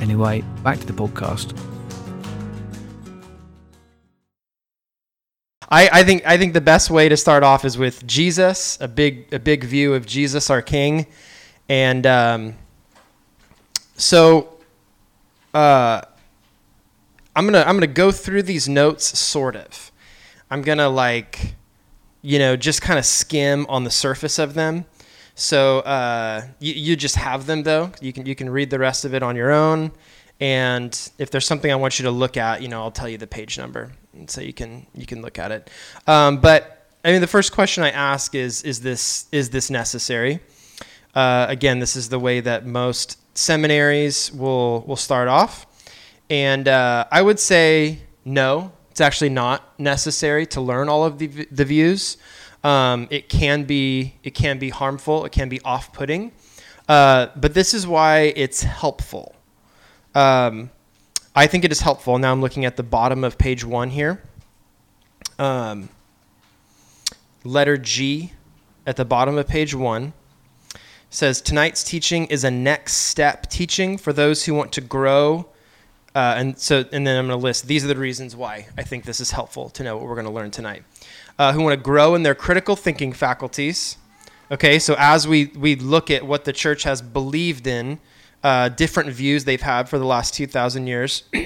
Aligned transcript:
Anyway, 0.00 0.42
back 0.64 0.80
to 0.80 0.86
the 0.86 0.92
podcast. 0.92 1.56
I, 5.70 5.88
I 5.92 6.04
think 6.04 6.26
I 6.26 6.36
think 6.36 6.54
the 6.54 6.60
best 6.60 6.90
way 6.90 7.08
to 7.08 7.16
start 7.16 7.44
off 7.44 7.64
is 7.64 7.78
with 7.78 8.04
Jesus, 8.06 8.76
a 8.80 8.88
big 8.88 9.32
a 9.32 9.38
big 9.38 9.62
view 9.62 9.94
of 9.94 10.04
Jesus, 10.04 10.50
our 10.50 10.62
King, 10.62 11.06
and 11.68 12.06
um, 12.06 12.54
so 13.96 14.56
uh, 15.54 16.00
I'm 17.36 17.44
gonna 17.44 17.60
I'm 17.60 17.76
gonna 17.76 17.86
go 17.86 18.10
through 18.10 18.42
these 18.42 18.68
notes 18.68 19.18
sort 19.18 19.54
of. 19.54 19.92
I'm 20.50 20.62
gonna 20.62 20.88
like, 20.88 21.54
you 22.22 22.38
know, 22.40 22.56
just 22.56 22.82
kind 22.82 22.98
of 22.98 23.04
skim 23.04 23.66
on 23.68 23.84
the 23.84 23.90
surface 23.90 24.38
of 24.38 24.54
them. 24.54 24.86
So 25.40 25.78
uh, 25.80 26.42
you, 26.58 26.74
you 26.74 26.96
just 26.96 27.16
have 27.16 27.46
them 27.46 27.62
though. 27.62 27.90
You 28.02 28.12
can 28.12 28.26
you 28.26 28.34
can 28.34 28.50
read 28.50 28.68
the 28.68 28.78
rest 28.78 29.06
of 29.06 29.14
it 29.14 29.22
on 29.22 29.36
your 29.36 29.50
own. 29.50 29.90
And 30.38 31.10
if 31.18 31.30
there's 31.30 31.46
something 31.46 31.72
I 31.72 31.76
want 31.76 31.98
you 31.98 32.04
to 32.04 32.10
look 32.10 32.36
at, 32.36 32.60
you 32.60 32.68
know, 32.68 32.82
I'll 32.82 32.90
tell 32.90 33.08
you 33.08 33.16
the 33.16 33.26
page 33.26 33.58
number, 33.58 33.90
and 34.12 34.30
so 34.30 34.42
you 34.42 34.52
can 34.52 34.86
you 34.94 35.06
can 35.06 35.22
look 35.22 35.38
at 35.38 35.50
it. 35.50 35.70
Um, 36.06 36.42
but 36.42 36.88
I 37.04 37.12
mean, 37.12 37.22
the 37.22 37.26
first 37.26 37.52
question 37.52 37.82
I 37.82 37.90
ask 37.90 38.34
is 38.34 38.62
is 38.64 38.80
this 38.80 39.28
is 39.32 39.48
this 39.48 39.70
necessary? 39.70 40.40
Uh, 41.14 41.46
again, 41.48 41.78
this 41.78 41.96
is 41.96 42.10
the 42.10 42.18
way 42.18 42.40
that 42.40 42.66
most 42.66 43.18
seminaries 43.34 44.30
will 44.32 44.82
will 44.82 44.96
start 44.96 45.26
off, 45.28 45.66
and 46.28 46.68
uh, 46.68 47.06
I 47.10 47.22
would 47.22 47.40
say 47.40 48.00
no. 48.26 48.72
It's 48.90 49.00
actually 49.00 49.30
not 49.30 49.80
necessary 49.80 50.44
to 50.48 50.60
learn 50.60 50.90
all 50.90 51.02
of 51.04 51.18
the 51.18 51.46
the 51.50 51.64
views. 51.64 52.18
Um, 52.62 53.08
it 53.10 53.28
can 53.28 53.64
be 53.64 54.14
it 54.22 54.34
can 54.34 54.58
be 54.58 54.68
harmful. 54.68 55.24
It 55.24 55.32
can 55.32 55.48
be 55.48 55.60
off 55.62 55.92
putting. 55.92 56.32
Uh, 56.88 57.28
but 57.36 57.54
this 57.54 57.72
is 57.72 57.86
why 57.86 58.32
it's 58.36 58.62
helpful. 58.62 59.34
Um, 60.14 60.70
I 61.34 61.46
think 61.46 61.64
it 61.64 61.72
is 61.72 61.80
helpful. 61.80 62.18
Now 62.18 62.32
I'm 62.32 62.40
looking 62.40 62.64
at 62.64 62.76
the 62.76 62.82
bottom 62.82 63.24
of 63.24 63.38
page 63.38 63.64
one 63.64 63.90
here. 63.90 64.22
Um, 65.38 65.88
letter 67.44 67.78
G 67.78 68.32
at 68.86 68.96
the 68.96 69.04
bottom 69.04 69.38
of 69.38 69.46
page 69.46 69.74
one 69.74 70.12
says 71.08 71.40
tonight's 71.40 71.82
teaching 71.82 72.26
is 72.26 72.44
a 72.44 72.50
next 72.50 72.94
step 72.94 73.48
teaching 73.48 73.96
for 73.96 74.12
those 74.12 74.44
who 74.44 74.54
want 74.54 74.72
to 74.72 74.80
grow. 74.80 75.46
Uh, 76.14 76.34
and 76.36 76.58
so, 76.58 76.84
and 76.92 77.06
then 77.06 77.16
I'm 77.16 77.28
going 77.28 77.38
to 77.38 77.42
list 77.42 77.66
these 77.66 77.84
are 77.84 77.88
the 77.88 77.96
reasons 77.96 78.34
why 78.34 78.66
I 78.76 78.82
think 78.82 79.04
this 79.04 79.20
is 79.20 79.30
helpful 79.30 79.70
to 79.70 79.84
know 79.84 79.96
what 79.96 80.06
we're 80.06 80.16
going 80.16 80.26
to 80.26 80.32
learn 80.32 80.50
tonight 80.50 80.82
uh, 81.38 81.52
who 81.52 81.62
want 81.62 81.78
to 81.78 81.82
grow 81.82 82.14
in 82.14 82.22
their 82.22 82.34
critical 82.34 82.76
thinking 82.76 83.12
faculties. 83.12 83.96
Okay, 84.50 84.78
so 84.78 84.96
as 84.98 85.28
we, 85.28 85.46
we 85.56 85.76
look 85.76 86.10
at 86.10 86.26
what 86.26 86.44
the 86.44 86.52
church 86.52 86.82
has 86.82 87.00
believed 87.00 87.66
in, 87.66 88.00
uh, 88.42 88.68
different 88.68 89.10
views 89.10 89.44
they've 89.44 89.60
had 89.60 89.88
for 89.88 89.98
the 89.98 90.04
last 90.04 90.34
2,000 90.34 90.86
years, 90.86 91.24
you're 91.32 91.44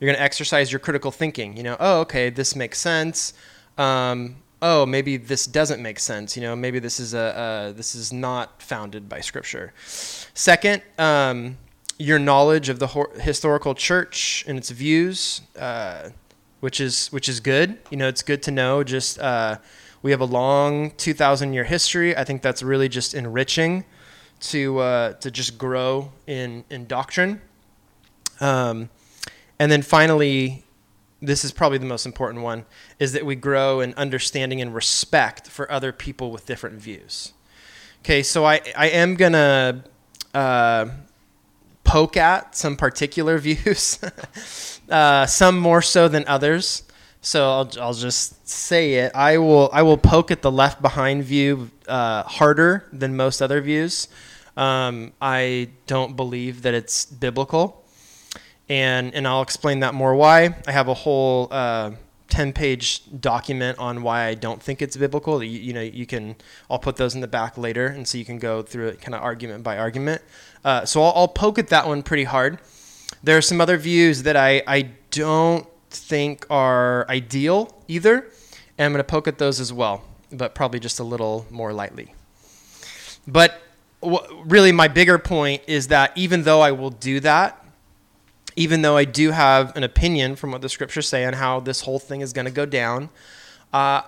going 0.00 0.14
to 0.14 0.20
exercise 0.20 0.70
your 0.70 0.78
critical 0.78 1.10
thinking. 1.10 1.56
You 1.56 1.62
know, 1.64 1.76
oh, 1.80 2.00
okay, 2.00 2.30
this 2.30 2.54
makes 2.54 2.78
sense. 2.78 3.32
Um, 3.76 4.36
oh, 4.62 4.86
maybe 4.86 5.16
this 5.16 5.46
doesn't 5.46 5.82
make 5.82 5.98
sense. 5.98 6.36
You 6.36 6.42
know, 6.42 6.54
maybe 6.54 6.78
this 6.78 7.00
is 7.00 7.14
a, 7.14 7.72
this 7.76 7.94
is 7.94 8.12
not 8.12 8.62
founded 8.62 9.08
by 9.08 9.20
Scripture. 9.20 9.72
Second, 9.86 10.82
um, 10.98 11.58
your 11.98 12.18
knowledge 12.18 12.68
of 12.68 12.78
the 12.78 12.88
ho- 12.88 13.12
historical 13.20 13.74
church 13.74 14.44
and 14.46 14.58
its 14.58 14.70
views. 14.70 15.40
Uh, 15.58 16.10
which 16.64 16.80
is 16.80 17.08
which 17.08 17.28
is 17.28 17.40
good. 17.40 17.76
You 17.90 17.98
know, 17.98 18.08
it's 18.08 18.22
good 18.22 18.42
to 18.44 18.50
know. 18.50 18.82
Just 18.82 19.18
uh, 19.18 19.58
we 20.00 20.12
have 20.12 20.22
a 20.22 20.24
long 20.24 20.92
2,000 20.92 21.52
year 21.52 21.64
history. 21.64 22.16
I 22.16 22.24
think 22.24 22.40
that's 22.40 22.62
really 22.62 22.88
just 22.88 23.12
enriching 23.12 23.84
to 24.40 24.78
uh, 24.78 25.12
to 25.12 25.30
just 25.30 25.58
grow 25.58 26.10
in 26.26 26.64
in 26.70 26.86
doctrine. 26.86 27.42
Um, 28.40 28.88
and 29.58 29.70
then 29.70 29.82
finally, 29.82 30.64
this 31.20 31.44
is 31.44 31.52
probably 31.52 31.76
the 31.76 31.84
most 31.84 32.06
important 32.06 32.42
one: 32.42 32.64
is 32.98 33.12
that 33.12 33.26
we 33.26 33.36
grow 33.36 33.80
in 33.80 33.92
understanding 33.98 34.62
and 34.62 34.74
respect 34.74 35.48
for 35.48 35.70
other 35.70 35.92
people 35.92 36.30
with 36.30 36.46
different 36.46 36.80
views. 36.80 37.34
Okay, 38.00 38.22
so 38.22 38.46
I 38.46 38.62
I 38.74 38.88
am 38.88 39.16
gonna. 39.16 39.84
Uh, 40.32 40.86
poke 41.84 42.16
at 42.16 42.56
some 42.56 42.76
particular 42.76 43.38
views, 43.48 44.00
uh, 44.90 45.26
some 45.26 45.58
more 45.58 45.82
so 45.82 46.08
than 46.08 46.24
others. 46.26 46.82
So 47.20 47.50
I'll, 47.50 47.70
I'll 47.80 47.94
just 47.94 48.46
say 48.46 48.94
it. 48.94 49.12
I 49.14 49.38
will 49.38 49.70
I 49.72 49.82
will 49.82 49.96
poke 49.96 50.30
at 50.30 50.42
the 50.42 50.52
left 50.52 50.82
behind 50.82 51.24
view 51.24 51.70
uh, 51.88 52.22
harder 52.24 52.86
than 52.92 53.16
most 53.16 53.40
other 53.40 53.60
views. 53.60 54.08
Um, 54.56 55.12
I 55.20 55.70
don't 55.86 56.16
believe 56.16 56.62
that 56.62 56.74
it's 56.74 57.06
biblical, 57.06 57.84
and 58.68 59.14
and 59.14 59.26
I'll 59.26 59.42
explain 59.42 59.80
that 59.80 59.94
more 59.94 60.14
why. 60.14 60.54
I 60.66 60.72
have 60.72 60.88
a 60.88 60.94
whole 60.94 61.48
uh, 61.50 61.92
10 62.34 62.52
page 62.52 63.02
document 63.20 63.78
on 63.78 64.02
why 64.02 64.24
I 64.24 64.34
don't 64.34 64.60
think 64.60 64.82
it's 64.82 64.96
biblical. 64.96 65.42
You, 65.42 65.58
you, 65.58 65.72
know, 65.72 65.80
you 65.80 66.04
can, 66.04 66.34
I'll 66.68 66.80
put 66.80 66.96
those 66.96 67.14
in 67.14 67.20
the 67.20 67.28
back 67.28 67.56
later. 67.56 67.86
And 67.86 68.08
so 68.08 68.18
you 68.18 68.24
can 68.24 68.38
go 68.38 68.60
through 68.60 68.88
it 68.88 69.00
kind 69.00 69.14
of 69.14 69.22
argument 69.22 69.62
by 69.62 69.78
argument. 69.78 70.20
Uh, 70.64 70.84
so 70.84 71.02
I'll, 71.02 71.12
I'll, 71.14 71.28
poke 71.28 71.60
at 71.60 71.68
that 71.68 71.86
one 71.86 72.02
pretty 72.02 72.24
hard. 72.24 72.58
There 73.22 73.36
are 73.36 73.42
some 73.42 73.60
other 73.60 73.78
views 73.78 74.22
that 74.24 74.36
I, 74.36 74.62
I 74.66 74.90
don't 75.10 75.66
think 75.90 76.46
are 76.50 77.06
ideal 77.08 77.74
either. 77.88 78.26
And 78.76 78.86
I'm 78.86 78.92
going 78.92 78.98
to 78.98 79.04
poke 79.04 79.28
at 79.28 79.38
those 79.38 79.60
as 79.60 79.72
well, 79.72 80.02
but 80.32 80.54
probably 80.54 80.80
just 80.80 80.98
a 80.98 81.04
little 81.04 81.46
more 81.50 81.72
lightly. 81.72 82.14
But 83.26 83.62
w- 84.02 84.42
really, 84.44 84.72
my 84.72 84.88
bigger 84.88 85.18
point 85.18 85.62
is 85.66 85.88
that 85.88 86.12
even 86.16 86.42
though 86.42 86.60
I 86.60 86.72
will 86.72 86.90
do 86.90 87.20
that, 87.20 87.64
even 88.56 88.82
though 88.82 88.96
I 88.96 89.04
do 89.04 89.30
have 89.30 89.76
an 89.76 89.82
opinion 89.84 90.36
from 90.36 90.52
what 90.52 90.60
the 90.60 90.68
scriptures 90.68 91.08
say 91.08 91.24
on 91.24 91.34
how 91.34 91.60
this 91.60 91.82
whole 91.82 91.98
thing 91.98 92.20
is 92.20 92.32
going 92.32 92.44
to 92.46 92.52
go 92.52 92.66
down, 92.66 93.10
uh, 93.72 94.02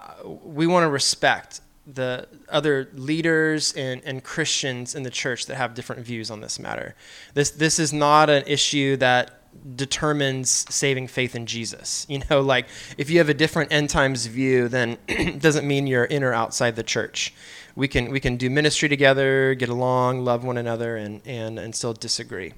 we 0.45 0.66
want 0.66 0.84
to 0.84 0.89
respect 0.89 1.61
the 1.87 2.27
other 2.49 2.89
leaders 2.95 3.73
and, 3.75 4.03
and 4.05 4.23
Christians 4.23 4.95
in 4.95 5.05
the 5.05 5.11
church 5.11 5.47
that 5.47 5.57
have 5.57 5.75
different 5.75 6.05
views 6.05 6.31
on 6.31 6.41
this 6.41 6.59
matter. 6.59 6.95
This 7.35 7.51
this 7.51 7.79
is 7.79 7.93
not 7.93 8.29
an 8.29 8.43
issue 8.47 8.97
that 8.97 9.41
determines 9.77 10.67
saving 10.69 11.07
faith 11.09 11.35
in 11.35 11.47
Jesus. 11.47 12.07
You 12.17 12.23
know, 12.31 12.41
like 12.41 12.67
if 12.99 13.11
you 13.11 13.19
have 13.19 13.29
a 13.29 13.35
different 13.35 13.73
end 13.73 13.91
times 13.91 14.27
view, 14.27 14.69
then 14.69 14.99
doesn't 15.39 15.67
mean 15.67 15.87
you're 15.87 16.05
in 16.05 16.25
or 16.25 16.33
outside 16.33 16.77
the 16.77 16.83
church. 16.83 17.35
We 17.75 17.89
can 17.89 18.11
we 18.11 18.21
can 18.21 18.37
do 18.37 18.49
ministry 18.51 18.89
together, 18.89 19.55
get 19.55 19.69
along, 19.69 20.25
love 20.25 20.45
one 20.45 20.57
another, 20.57 20.97
and 20.97 21.21
and 21.27 21.59
and 21.59 21.75
still 21.75 21.93
disagree. 21.93 22.55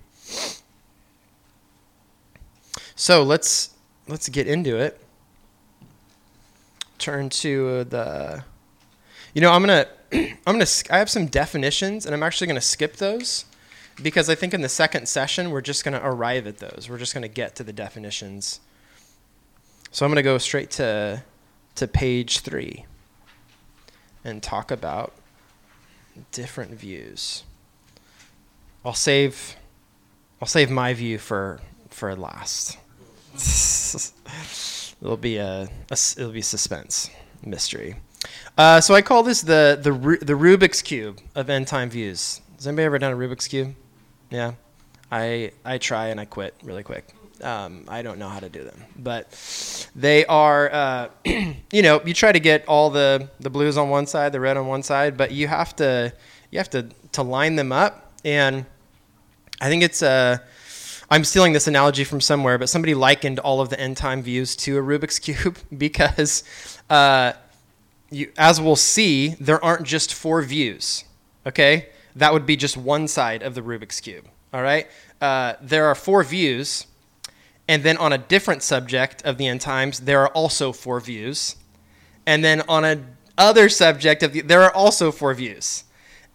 So 2.94 3.22
let's 3.22 3.74
let's 4.06 4.28
get 4.28 4.46
into 4.46 4.76
it. 4.76 5.00
Turn 6.98 7.28
to 7.30 7.84
the. 7.84 8.44
You 9.38 9.42
know, 9.42 9.52
I'm 9.52 9.62
gonna 9.62 9.86
I'm 10.12 10.54
gonna 10.54 10.66
I 10.90 10.98
have 10.98 11.08
some 11.08 11.26
definitions, 11.26 12.04
and 12.04 12.12
I'm 12.12 12.24
actually 12.24 12.48
gonna 12.48 12.60
skip 12.60 12.96
those 12.96 13.44
because 14.02 14.28
I 14.28 14.34
think 14.34 14.52
in 14.52 14.62
the 14.62 14.68
second 14.68 15.08
session 15.08 15.52
we're 15.52 15.60
just 15.60 15.84
gonna 15.84 16.00
arrive 16.02 16.48
at 16.48 16.58
those. 16.58 16.88
We're 16.90 16.98
just 16.98 17.14
gonna 17.14 17.28
get 17.28 17.54
to 17.54 17.62
the 17.62 17.72
definitions. 17.72 18.58
So 19.92 20.04
I'm 20.04 20.10
gonna 20.10 20.24
go 20.24 20.38
straight 20.38 20.72
to 20.72 21.22
to 21.76 21.86
page 21.86 22.40
three 22.40 22.84
and 24.24 24.42
talk 24.42 24.72
about 24.72 25.12
different 26.32 26.72
views. 26.72 27.44
I'll 28.84 28.92
save 28.92 29.54
I'll 30.42 30.48
save 30.48 30.68
my 30.68 30.94
view 30.94 31.16
for 31.16 31.60
for 31.90 32.16
last. 32.16 32.76
it'll 35.00 35.16
be 35.16 35.36
a, 35.36 35.68
a, 35.92 35.96
it'll 36.16 36.32
be 36.32 36.42
suspense 36.42 37.08
mystery. 37.44 37.98
Uh, 38.56 38.80
so 38.80 38.94
I 38.94 39.02
call 39.02 39.22
this 39.22 39.42
the 39.42 39.78
the 39.80 39.92
the 40.24 40.34
Rubik's 40.34 40.82
cube 40.82 41.20
of 41.34 41.48
end 41.48 41.66
time 41.66 41.90
views. 41.90 42.40
Has 42.56 42.66
anybody 42.66 42.84
ever 42.84 42.98
done 42.98 43.12
a 43.12 43.16
Rubik's 43.16 43.46
cube? 43.46 43.74
Yeah, 44.30 44.52
I 45.10 45.52
I 45.64 45.78
try 45.78 46.08
and 46.08 46.20
I 46.20 46.24
quit 46.24 46.54
really 46.62 46.82
quick. 46.82 47.14
Um, 47.42 47.84
I 47.86 48.02
don't 48.02 48.18
know 48.18 48.28
how 48.28 48.40
to 48.40 48.48
do 48.48 48.64
them, 48.64 48.82
but 48.96 49.30
they 49.94 50.26
are. 50.26 50.72
Uh, 50.72 51.08
you 51.72 51.82
know, 51.82 52.00
you 52.04 52.14
try 52.14 52.32
to 52.32 52.40
get 52.40 52.66
all 52.66 52.90
the 52.90 53.28
the 53.38 53.50
blues 53.50 53.76
on 53.76 53.90
one 53.90 54.06
side, 54.06 54.32
the 54.32 54.40
red 54.40 54.56
on 54.56 54.66
one 54.66 54.82
side, 54.82 55.16
but 55.16 55.30
you 55.30 55.46
have 55.46 55.76
to 55.76 56.12
you 56.50 56.58
have 56.58 56.70
to 56.70 56.88
to 57.12 57.22
line 57.22 57.54
them 57.54 57.70
up, 57.70 58.12
and 58.24 58.66
I 59.60 59.68
think 59.68 59.84
it's 59.84 60.02
I'm 61.10 61.24
stealing 61.24 61.54
this 61.54 61.66
analogy 61.66 62.04
from 62.04 62.20
somewhere, 62.20 62.58
but 62.58 62.68
somebody 62.68 62.94
likened 62.94 63.38
all 63.38 63.62
of 63.62 63.70
the 63.70 63.80
end 63.80 63.96
time 63.96 64.22
views 64.22 64.54
to 64.56 64.78
a 64.78 64.82
Rubik's 64.82 65.18
cube 65.18 65.56
because, 65.78 66.44
uh, 66.90 67.32
you, 68.10 68.32
as 68.36 68.60
we'll 68.60 68.76
see, 68.76 69.28
there 69.40 69.62
aren't 69.64 69.86
just 69.86 70.14
four 70.14 70.42
views. 70.42 71.04
Okay, 71.46 71.88
that 72.16 72.32
would 72.32 72.46
be 72.46 72.56
just 72.56 72.76
one 72.76 73.08
side 73.08 73.42
of 73.42 73.54
the 73.54 73.62
Rubik's 73.62 74.00
cube. 74.00 74.26
All 74.52 74.62
right, 74.62 74.86
uh, 75.20 75.54
there 75.60 75.86
are 75.86 75.94
four 75.94 76.22
views, 76.24 76.86
and 77.66 77.82
then 77.82 77.96
on 77.96 78.12
a 78.12 78.18
different 78.18 78.62
subject 78.62 79.22
of 79.22 79.38
the 79.38 79.46
end 79.46 79.60
times, 79.60 80.00
there 80.00 80.20
are 80.20 80.28
also 80.28 80.72
four 80.72 81.00
views, 81.00 81.56
and 82.26 82.44
then 82.44 82.62
on 82.68 82.84
a 82.84 83.00
other 83.36 83.68
subject 83.68 84.22
of 84.22 84.32
the, 84.32 84.40
there 84.40 84.62
are 84.62 84.74
also 84.74 85.12
four 85.12 85.32
views, 85.34 85.84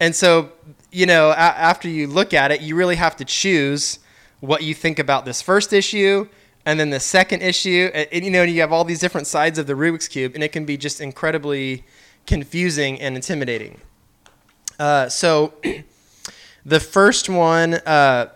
and 0.00 0.14
so 0.14 0.52
you 0.90 1.06
know 1.06 1.30
a- 1.30 1.34
after 1.34 1.88
you 1.88 2.06
look 2.06 2.32
at 2.32 2.50
it, 2.50 2.60
you 2.60 2.76
really 2.76 2.96
have 2.96 3.16
to 3.16 3.24
choose 3.24 3.98
what 4.40 4.62
you 4.62 4.74
think 4.74 4.98
about 4.98 5.24
this 5.24 5.42
first 5.42 5.72
issue 5.72 6.28
and 6.66 6.80
then 6.80 6.90
the 6.90 7.00
second 7.00 7.42
issue 7.42 7.90
and, 7.94 8.24
you 8.24 8.30
know 8.30 8.42
you 8.42 8.60
have 8.60 8.72
all 8.72 8.84
these 8.84 9.00
different 9.00 9.26
sides 9.26 9.58
of 9.58 9.66
the 9.66 9.74
rubik's 9.74 10.08
cube 10.08 10.34
and 10.34 10.42
it 10.42 10.52
can 10.52 10.64
be 10.64 10.76
just 10.76 11.00
incredibly 11.00 11.84
confusing 12.26 13.00
and 13.00 13.16
intimidating. 13.16 13.80
Uh, 14.78 15.08
so 15.08 15.54
the 16.66 16.80
first 16.80 17.28
one 17.28 17.74
uh, 17.74 18.30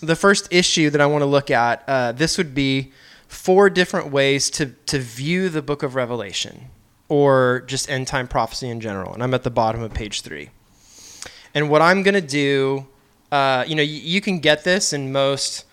the 0.00 0.16
first 0.16 0.48
issue 0.52 0.90
that 0.90 1.00
i 1.00 1.06
want 1.06 1.22
to 1.22 1.26
look 1.26 1.50
at 1.50 1.82
uh, 1.88 2.12
this 2.12 2.38
would 2.38 2.54
be 2.54 2.92
four 3.26 3.68
different 3.68 4.10
ways 4.10 4.48
to, 4.48 4.66
to 4.86 4.98
view 4.98 5.48
the 5.48 5.60
book 5.60 5.82
of 5.82 5.94
revelation 5.94 6.70
or 7.08 7.62
just 7.66 7.90
end 7.90 8.06
time 8.06 8.26
prophecy 8.26 8.68
in 8.68 8.80
general 8.80 9.12
and 9.12 9.22
i'm 9.22 9.34
at 9.34 9.42
the 9.42 9.50
bottom 9.50 9.82
of 9.82 9.92
page 9.92 10.22
three. 10.22 10.50
And 11.54 11.70
what 11.70 11.82
i'm 11.82 12.02
going 12.02 12.14
to 12.14 12.20
do 12.20 12.86
uh, 13.30 13.64
you 13.66 13.74
know, 13.74 13.82
you, 13.82 14.20
can 14.20 14.38
get 14.38 14.64
this 14.64 14.92
in 14.92 15.12
most 15.12 15.66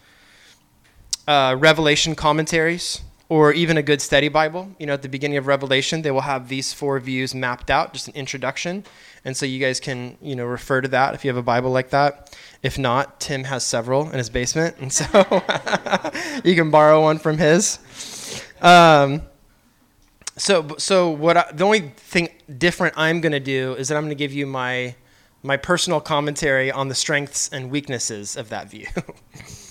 uh, 1.27 1.55
Revelation 1.57 2.15
commentaries 2.15 3.01
or 3.27 3.51
even 3.53 3.77
a 3.77 3.81
good 3.81 4.01
study 4.01 4.29
Bible. 4.29 4.69
You 4.79 4.85
know, 4.85 4.93
at 4.93 5.01
the 5.01 5.09
beginning 5.09 5.37
of 5.37 5.47
Revelation, 5.47 6.01
they 6.01 6.11
will 6.11 6.21
have 6.21 6.47
these 6.47 6.73
four 6.73 6.99
views 6.99 7.33
mapped 7.33 7.71
out, 7.71 7.93
just 7.93 8.07
an 8.07 8.15
introduction. 8.15 8.83
And 9.23 9.35
so 9.35 9.45
you 9.45 9.59
guys 9.59 9.79
can, 9.79 10.17
you 10.21 10.35
know, 10.35 10.45
refer 10.45 10.81
to 10.81 10.87
that 10.89 11.15
if 11.15 11.25
you 11.25 11.29
have 11.29 11.37
a 11.37 11.43
Bible 11.43 11.71
like 11.71 11.89
that. 11.89 12.37
If 12.61 12.77
not, 12.77 13.19
Tim 13.19 13.45
has 13.45 13.65
several 13.65 14.09
in 14.09 14.17
his 14.17 14.29
basement, 14.29 14.77
and 14.79 14.91
so 14.91 15.05
you 16.43 16.55
can 16.55 16.71
borrow 16.71 17.01
one 17.01 17.19
from 17.19 17.37
his. 17.37 17.79
Um, 18.61 19.23
so, 20.37 20.75
so 20.77 21.09
what? 21.09 21.37
I, 21.37 21.51
the 21.51 21.63
only 21.63 21.93
thing 21.95 22.29
different 22.57 22.95
I'm 22.97 23.21
going 23.21 23.31
to 23.31 23.39
do 23.39 23.73
is 23.73 23.87
that 23.87 23.97
I'm 23.97 24.03
going 24.03 24.09
to 24.09 24.15
give 24.15 24.33
you 24.33 24.45
my 24.45 24.95
my 25.43 25.57
personal 25.57 26.01
commentary 26.01 26.71
on 26.71 26.87
the 26.87 26.95
strengths 26.95 27.49
and 27.49 27.69
weaknesses 27.69 28.35
of 28.35 28.49
that 28.49 28.69
view. 28.69 28.87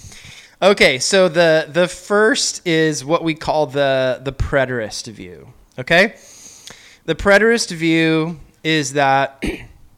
okay, 0.62 0.98
so 0.98 1.28
the 1.28 1.68
the 1.68 1.88
first 1.88 2.66
is 2.66 3.04
what 3.04 3.24
we 3.24 3.34
call 3.34 3.66
the 3.66 4.20
the 4.22 4.32
preterist 4.32 5.10
view. 5.12 5.52
Okay? 5.78 6.14
The 7.04 7.14
preterist 7.14 7.70
view 7.70 8.40
is 8.62 8.94
that 8.94 9.42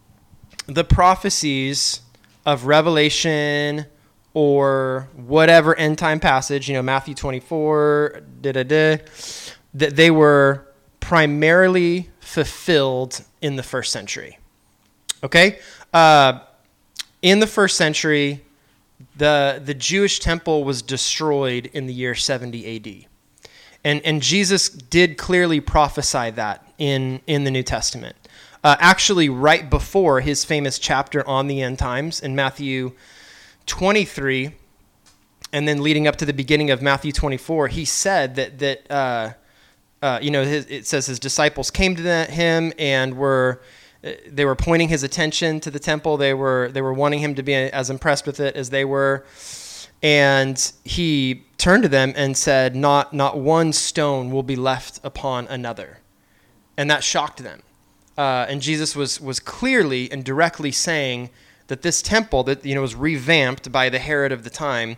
the 0.66 0.84
prophecies 0.84 2.00
of 2.44 2.64
Revelation 2.64 3.86
or 4.34 5.08
whatever 5.14 5.74
end 5.76 5.98
time 5.98 6.20
passage, 6.20 6.68
you 6.68 6.74
know, 6.74 6.82
Matthew 6.82 7.14
24, 7.14 8.22
da 8.40 8.52
da 8.52 8.62
da, 8.62 8.98
that 9.74 9.96
they 9.96 10.10
were 10.10 10.66
primarily 11.00 12.10
fulfilled 12.20 13.24
in 13.40 13.56
the 13.56 13.62
first 13.62 13.92
century. 13.92 14.38
Okay? 15.22 15.58
Uh, 15.92 16.40
in 17.22 17.40
the 17.40 17.46
first 17.46 17.76
century, 17.76 18.44
the, 19.16 19.60
the 19.64 19.74
Jewish 19.74 20.20
temple 20.20 20.64
was 20.64 20.82
destroyed 20.82 21.70
in 21.72 21.86
the 21.86 21.94
year 21.94 22.14
70 22.14 22.76
AD. 22.76 23.48
And, 23.84 24.02
and 24.04 24.20
Jesus 24.20 24.68
did 24.68 25.16
clearly 25.16 25.60
prophesy 25.60 26.30
that 26.30 26.66
in, 26.78 27.20
in 27.26 27.44
the 27.44 27.50
New 27.50 27.62
Testament. 27.62 28.16
Uh, 28.64 28.76
actually, 28.80 29.28
right 29.28 29.70
before 29.70 30.20
his 30.20 30.44
famous 30.44 30.78
chapter 30.78 31.26
on 31.26 31.46
the 31.46 31.62
end 31.62 31.78
times 31.78 32.20
in 32.20 32.34
Matthew 32.34 32.92
23, 33.66 34.52
and 35.52 35.68
then 35.68 35.82
leading 35.82 36.08
up 36.08 36.16
to 36.16 36.26
the 36.26 36.32
beginning 36.32 36.70
of 36.70 36.82
Matthew 36.82 37.12
24, 37.12 37.68
he 37.68 37.84
said 37.84 38.34
that, 38.34 38.58
that 38.58 38.90
uh, 38.90 39.32
uh, 40.02 40.18
you 40.20 40.30
know, 40.30 40.44
his, 40.44 40.66
it 40.66 40.86
says 40.86 41.06
his 41.06 41.18
disciples 41.18 41.70
came 41.70 41.96
to 41.96 42.24
him 42.24 42.72
and 42.78 43.16
were 43.16 43.62
they 44.26 44.44
were 44.44 44.54
pointing 44.54 44.88
his 44.88 45.02
attention 45.02 45.60
to 45.60 45.70
the 45.70 45.78
temple. 45.78 46.16
They 46.16 46.34
were 46.34 46.70
they 46.72 46.82
were 46.82 46.92
wanting 46.92 47.20
him 47.20 47.34
to 47.34 47.42
be 47.42 47.54
as 47.54 47.90
impressed 47.90 48.26
with 48.26 48.40
it 48.40 48.56
as 48.56 48.70
they 48.70 48.84
were. 48.84 49.24
And 50.02 50.72
he 50.84 51.44
turned 51.56 51.82
to 51.84 51.88
them 51.88 52.12
and 52.16 52.36
said, 52.36 52.76
"Not 52.76 53.12
not 53.12 53.38
one 53.38 53.72
stone 53.72 54.30
will 54.30 54.42
be 54.42 54.56
left 54.56 55.00
upon 55.02 55.46
another." 55.48 56.00
And 56.76 56.90
that 56.90 57.02
shocked 57.02 57.42
them. 57.42 57.62
Uh, 58.18 58.46
and 58.48 58.60
Jesus 58.60 58.94
was 58.94 59.20
was 59.20 59.40
clearly 59.40 60.10
and 60.10 60.24
directly 60.24 60.72
saying 60.72 61.30
that 61.68 61.82
this 61.82 62.02
temple 62.02 62.44
that 62.44 62.64
you 62.64 62.74
know 62.74 62.82
was 62.82 62.94
revamped 62.94 63.72
by 63.72 63.88
the 63.88 63.98
Herod 63.98 64.32
of 64.32 64.44
the 64.44 64.50
time 64.50 64.96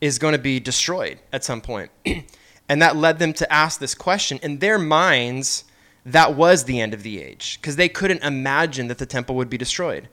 is 0.00 0.18
going 0.18 0.32
to 0.32 0.38
be 0.38 0.60
destroyed 0.60 1.18
at 1.32 1.44
some 1.44 1.60
point. 1.60 1.90
and 2.68 2.82
that 2.82 2.96
led 2.96 3.18
them 3.18 3.32
to 3.34 3.52
ask 3.52 3.80
this 3.80 3.94
question 3.94 4.38
in 4.42 4.58
their 4.58 4.78
minds 4.78 5.64
that 6.04 6.34
was 6.34 6.64
the 6.64 6.80
end 6.80 6.94
of 6.94 7.02
the 7.02 7.20
age 7.20 7.58
because 7.60 7.76
they 7.76 7.88
couldn't 7.88 8.24
imagine 8.24 8.88
that 8.88 8.98
the 8.98 9.06
temple 9.06 9.34
would 9.36 9.50
be 9.50 9.58
destroyed. 9.58 10.08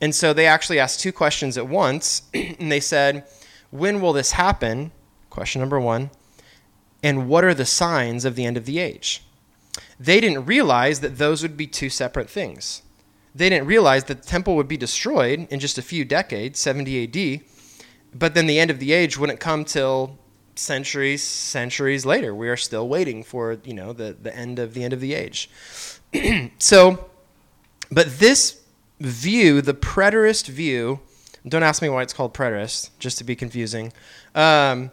And 0.00 0.14
so 0.14 0.32
they 0.32 0.46
actually 0.46 0.78
asked 0.78 1.00
two 1.00 1.12
questions 1.12 1.58
at 1.58 1.68
once. 1.68 2.22
and 2.34 2.70
they 2.70 2.80
said, 2.80 3.24
When 3.70 4.00
will 4.00 4.12
this 4.12 4.32
happen? 4.32 4.92
Question 5.28 5.60
number 5.60 5.80
one. 5.80 6.10
And 7.02 7.28
what 7.28 7.44
are 7.44 7.54
the 7.54 7.66
signs 7.66 8.24
of 8.24 8.34
the 8.34 8.44
end 8.44 8.56
of 8.56 8.66
the 8.66 8.78
age? 8.78 9.22
They 9.98 10.20
didn't 10.20 10.46
realize 10.46 11.00
that 11.00 11.18
those 11.18 11.42
would 11.42 11.56
be 11.56 11.66
two 11.66 11.88
separate 11.88 12.28
things. 12.28 12.82
They 13.34 13.48
didn't 13.48 13.68
realize 13.68 14.04
that 14.04 14.22
the 14.22 14.28
temple 14.28 14.56
would 14.56 14.68
be 14.68 14.76
destroyed 14.76 15.46
in 15.50 15.60
just 15.60 15.78
a 15.78 15.82
few 15.82 16.04
decades, 16.04 16.58
70 16.58 17.04
AD, 17.04 17.44
but 18.12 18.34
then 18.34 18.46
the 18.46 18.58
end 18.58 18.70
of 18.70 18.80
the 18.80 18.92
age 18.92 19.16
wouldn't 19.16 19.40
come 19.40 19.64
till 19.64 20.18
centuries, 20.60 21.22
centuries 21.22 22.04
later. 22.06 22.34
We 22.34 22.48
are 22.48 22.56
still 22.56 22.88
waiting 22.88 23.22
for, 23.24 23.58
you 23.64 23.74
know, 23.74 23.92
the, 23.92 24.16
the 24.20 24.34
end 24.34 24.58
of 24.58 24.74
the 24.74 24.84
end 24.84 24.92
of 24.92 25.00
the 25.00 25.14
age. 25.14 25.50
so, 26.58 27.10
but 27.90 28.18
this 28.18 28.60
view, 29.00 29.62
the 29.62 29.74
preterist 29.74 30.48
view, 30.48 31.00
don't 31.48 31.62
ask 31.62 31.80
me 31.80 31.88
why 31.88 32.02
it's 32.02 32.12
called 32.12 32.34
preterist, 32.34 32.90
just 32.98 33.18
to 33.18 33.24
be 33.24 33.34
confusing, 33.34 33.92
um, 34.34 34.90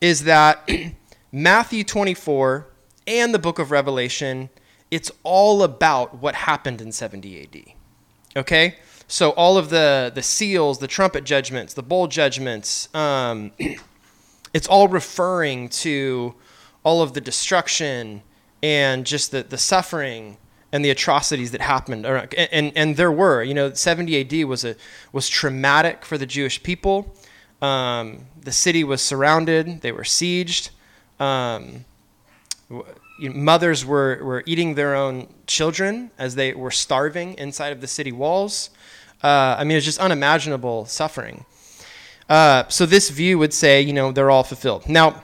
is 0.00 0.24
that 0.24 0.68
Matthew 1.32 1.84
24 1.84 2.66
and 3.06 3.34
the 3.34 3.38
book 3.38 3.58
of 3.58 3.70
Revelation, 3.70 4.48
it's 4.90 5.10
all 5.24 5.62
about 5.62 6.18
what 6.18 6.34
happened 6.34 6.80
in 6.80 6.92
70 6.92 7.42
AD. 7.42 8.40
Okay? 8.40 8.76
So 9.08 9.30
all 9.30 9.58
of 9.58 9.70
the, 9.70 10.12
the 10.14 10.22
seals, 10.22 10.78
the 10.78 10.86
trumpet 10.86 11.24
judgments, 11.24 11.74
the 11.74 11.82
bowl 11.82 12.06
judgments, 12.06 12.94
um, 12.94 13.52
it's 14.54 14.66
all 14.66 14.88
referring 14.88 15.68
to 15.68 16.34
all 16.84 17.02
of 17.02 17.12
the 17.12 17.20
destruction 17.20 18.22
and 18.62 19.06
just 19.06 19.30
the, 19.30 19.42
the 19.42 19.58
suffering 19.58 20.36
and 20.72 20.84
the 20.84 20.90
atrocities 20.90 21.50
that 21.52 21.60
happened 21.60 22.04
and, 22.04 22.34
and, 22.34 22.72
and 22.76 22.96
there 22.96 23.12
were 23.12 23.42
you 23.42 23.54
know 23.54 23.72
70 23.72 24.20
AD 24.20 24.48
was 24.48 24.64
a 24.64 24.76
was 25.12 25.28
traumatic 25.28 26.04
for 26.04 26.18
the 26.18 26.26
Jewish 26.26 26.62
people. 26.62 27.14
Um, 27.62 28.26
the 28.40 28.52
city 28.52 28.84
was 28.84 29.02
surrounded 29.02 29.80
they 29.80 29.92
were 29.92 30.02
sieged. 30.02 30.70
Um, 31.18 31.84
mothers 33.18 33.84
were, 33.84 34.20
were 34.22 34.44
eating 34.46 34.74
their 34.74 34.94
own 34.94 35.26
children 35.46 36.10
as 36.18 36.36
they 36.36 36.52
were 36.52 36.70
starving 36.70 37.34
inside 37.34 37.72
of 37.72 37.80
the 37.80 37.88
city 37.88 38.12
walls. 38.12 38.70
Uh, 39.22 39.56
I 39.58 39.64
mean 39.64 39.72
it 39.72 39.76
was 39.76 39.84
just 39.84 39.98
unimaginable 39.98 40.84
suffering 40.86 41.44
uh, 42.28 42.68
so 42.68 42.86
this 42.86 43.10
view 43.10 43.38
would 43.38 43.54
say, 43.54 43.80
you 43.80 43.92
know, 43.92 44.12
they're 44.12 44.30
all 44.30 44.44
fulfilled. 44.44 44.88
Now, 44.88 45.22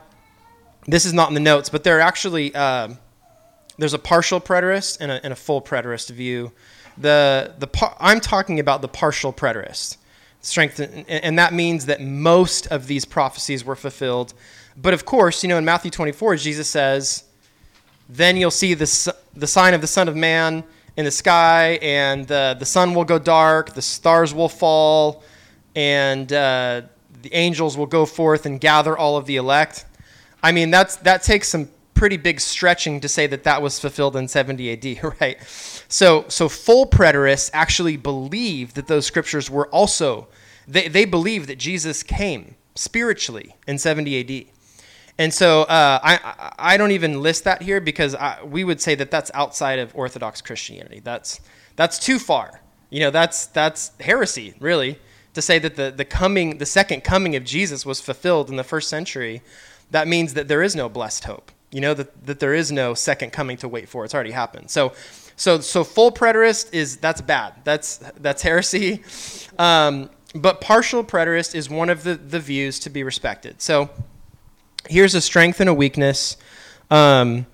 this 0.86 1.04
is 1.04 1.12
not 1.12 1.28
in 1.28 1.34
the 1.34 1.40
notes, 1.40 1.68
but 1.68 1.84
there 1.84 1.98
are 1.98 2.00
actually 2.00 2.54
uh, 2.54 2.88
there's 3.78 3.94
a 3.94 3.98
partial 3.98 4.40
preterist 4.40 4.98
and 5.00 5.10
a, 5.10 5.24
and 5.24 5.32
a, 5.32 5.36
full 5.36 5.60
preterist 5.60 6.10
view. 6.10 6.52
The 6.98 7.54
the 7.58 7.66
par- 7.66 7.96
I'm 8.00 8.20
talking 8.20 8.60
about 8.60 8.82
the 8.82 8.88
partial 8.88 9.32
preterist 9.32 9.96
strength, 10.40 10.78
and, 10.78 11.38
that 11.38 11.54
means 11.54 11.86
that 11.86 12.02
most 12.02 12.66
of 12.66 12.86
these 12.86 13.06
prophecies 13.06 13.64
were 13.64 13.76
fulfilled. 13.76 14.34
But 14.76 14.92
of 14.92 15.06
course, 15.06 15.42
you 15.42 15.48
know, 15.48 15.56
in 15.56 15.64
Matthew 15.64 15.90
24, 15.90 16.36
Jesus 16.36 16.68
says, 16.68 17.24
"Then 18.08 18.36
you'll 18.36 18.50
see 18.50 18.74
the 18.74 19.14
the 19.34 19.46
sign 19.46 19.74
of 19.74 19.80
the 19.80 19.86
Son 19.86 20.08
of 20.08 20.16
Man." 20.16 20.64
in 20.96 21.04
the 21.04 21.10
sky, 21.10 21.78
and 21.82 22.24
the, 22.28 22.54
the 22.56 22.64
sun 22.64 22.94
will 22.94 23.04
go 23.04 23.18
dark, 23.18 23.74
the 23.74 23.82
stars 23.82 24.32
will 24.32 24.48
fall, 24.48 25.24
and 25.74 26.32
uh, 26.32 26.82
the 27.22 27.34
angels 27.34 27.76
will 27.76 27.86
go 27.86 28.06
forth 28.06 28.46
and 28.46 28.60
gather 28.60 28.96
all 28.96 29.16
of 29.16 29.26
the 29.26 29.36
elect. 29.36 29.84
I 30.42 30.52
mean, 30.52 30.70
that's 30.70 30.96
that 30.96 31.22
takes 31.22 31.48
some 31.48 31.70
pretty 31.94 32.16
big 32.16 32.40
stretching 32.40 33.00
to 33.00 33.08
say 33.08 33.26
that 33.26 33.44
that 33.44 33.62
was 33.62 33.78
fulfilled 33.78 34.16
in 34.16 34.28
70 34.28 34.72
AD, 34.72 35.14
right? 35.20 35.42
So, 35.88 36.24
so 36.28 36.48
full 36.48 36.86
preterists 36.86 37.50
actually 37.52 37.96
believe 37.96 38.74
that 38.74 38.88
those 38.88 39.06
scriptures 39.06 39.48
were 39.48 39.68
also 39.68 40.28
they 40.66 40.88
they 40.88 41.04
believe 41.04 41.46
that 41.46 41.58
Jesus 41.58 42.02
came 42.02 42.56
spiritually 42.74 43.56
in 43.66 43.78
70 43.78 44.20
AD. 44.20 44.46
And 45.18 45.32
so 45.32 45.62
uh, 45.62 46.00
I, 46.02 46.52
I 46.58 46.76
don't 46.76 46.90
even 46.90 47.22
list 47.22 47.44
that 47.44 47.62
here 47.62 47.80
because 47.80 48.14
I, 48.14 48.42
we 48.42 48.64
would 48.64 48.80
say 48.80 48.94
that 48.96 49.10
that's 49.10 49.30
outside 49.32 49.78
of 49.78 49.94
Orthodox 49.94 50.42
Christianity. 50.42 51.00
That's, 51.00 51.40
that's 51.76 51.98
too 51.98 52.18
far. 52.18 52.60
You 52.90 53.00
know, 53.00 53.10
that's, 53.10 53.46
that's 53.46 53.92
heresy, 54.00 54.54
really, 54.58 54.98
to 55.34 55.42
say 55.42 55.58
that 55.58 55.76
the, 55.76 55.90
the 55.90 56.04
coming, 56.04 56.58
the 56.58 56.66
second 56.66 57.04
coming 57.04 57.36
of 57.36 57.44
Jesus 57.44 57.84
was 57.84 58.00
fulfilled 58.00 58.48
in 58.50 58.56
the 58.56 58.64
first 58.64 58.88
century. 58.88 59.42
That 59.90 60.08
means 60.08 60.34
that 60.34 60.48
there 60.48 60.62
is 60.62 60.74
no 60.74 60.88
blessed 60.88 61.24
hope. 61.24 61.52
You 61.70 61.80
know, 61.80 61.94
that, 61.94 62.26
that 62.26 62.40
there 62.40 62.54
is 62.54 62.72
no 62.72 62.94
second 62.94 63.32
coming 63.32 63.56
to 63.58 63.68
wait 63.68 63.88
for. 63.88 64.04
It's 64.04 64.14
already 64.14 64.30
happened. 64.30 64.70
So, 64.70 64.92
so, 65.36 65.60
so 65.60 65.82
full 65.84 66.12
preterist 66.12 66.72
is, 66.72 66.96
that's 66.98 67.20
bad. 67.20 67.54
That's, 67.64 67.96
that's 68.20 68.42
heresy. 68.42 69.02
Um, 69.58 70.08
but 70.34 70.60
partial 70.60 71.02
preterist 71.04 71.54
is 71.54 71.68
one 71.68 71.90
of 71.90 72.04
the, 72.04 72.14
the 72.14 72.40
views 72.40 72.78
to 72.80 72.90
be 72.90 73.02
respected. 73.02 73.60
So, 73.60 73.90
here's 74.88 75.14
a 75.14 75.20
strength 75.20 75.60
and 75.60 75.68
a 75.68 75.74
weakness. 75.74 76.36
Um, 76.90 77.46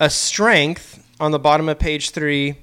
a 0.00 0.10
strength 0.10 1.06
on 1.20 1.30
the 1.30 1.38
bottom 1.38 1.68
of 1.68 1.78
page 1.78 2.10
three 2.10 2.56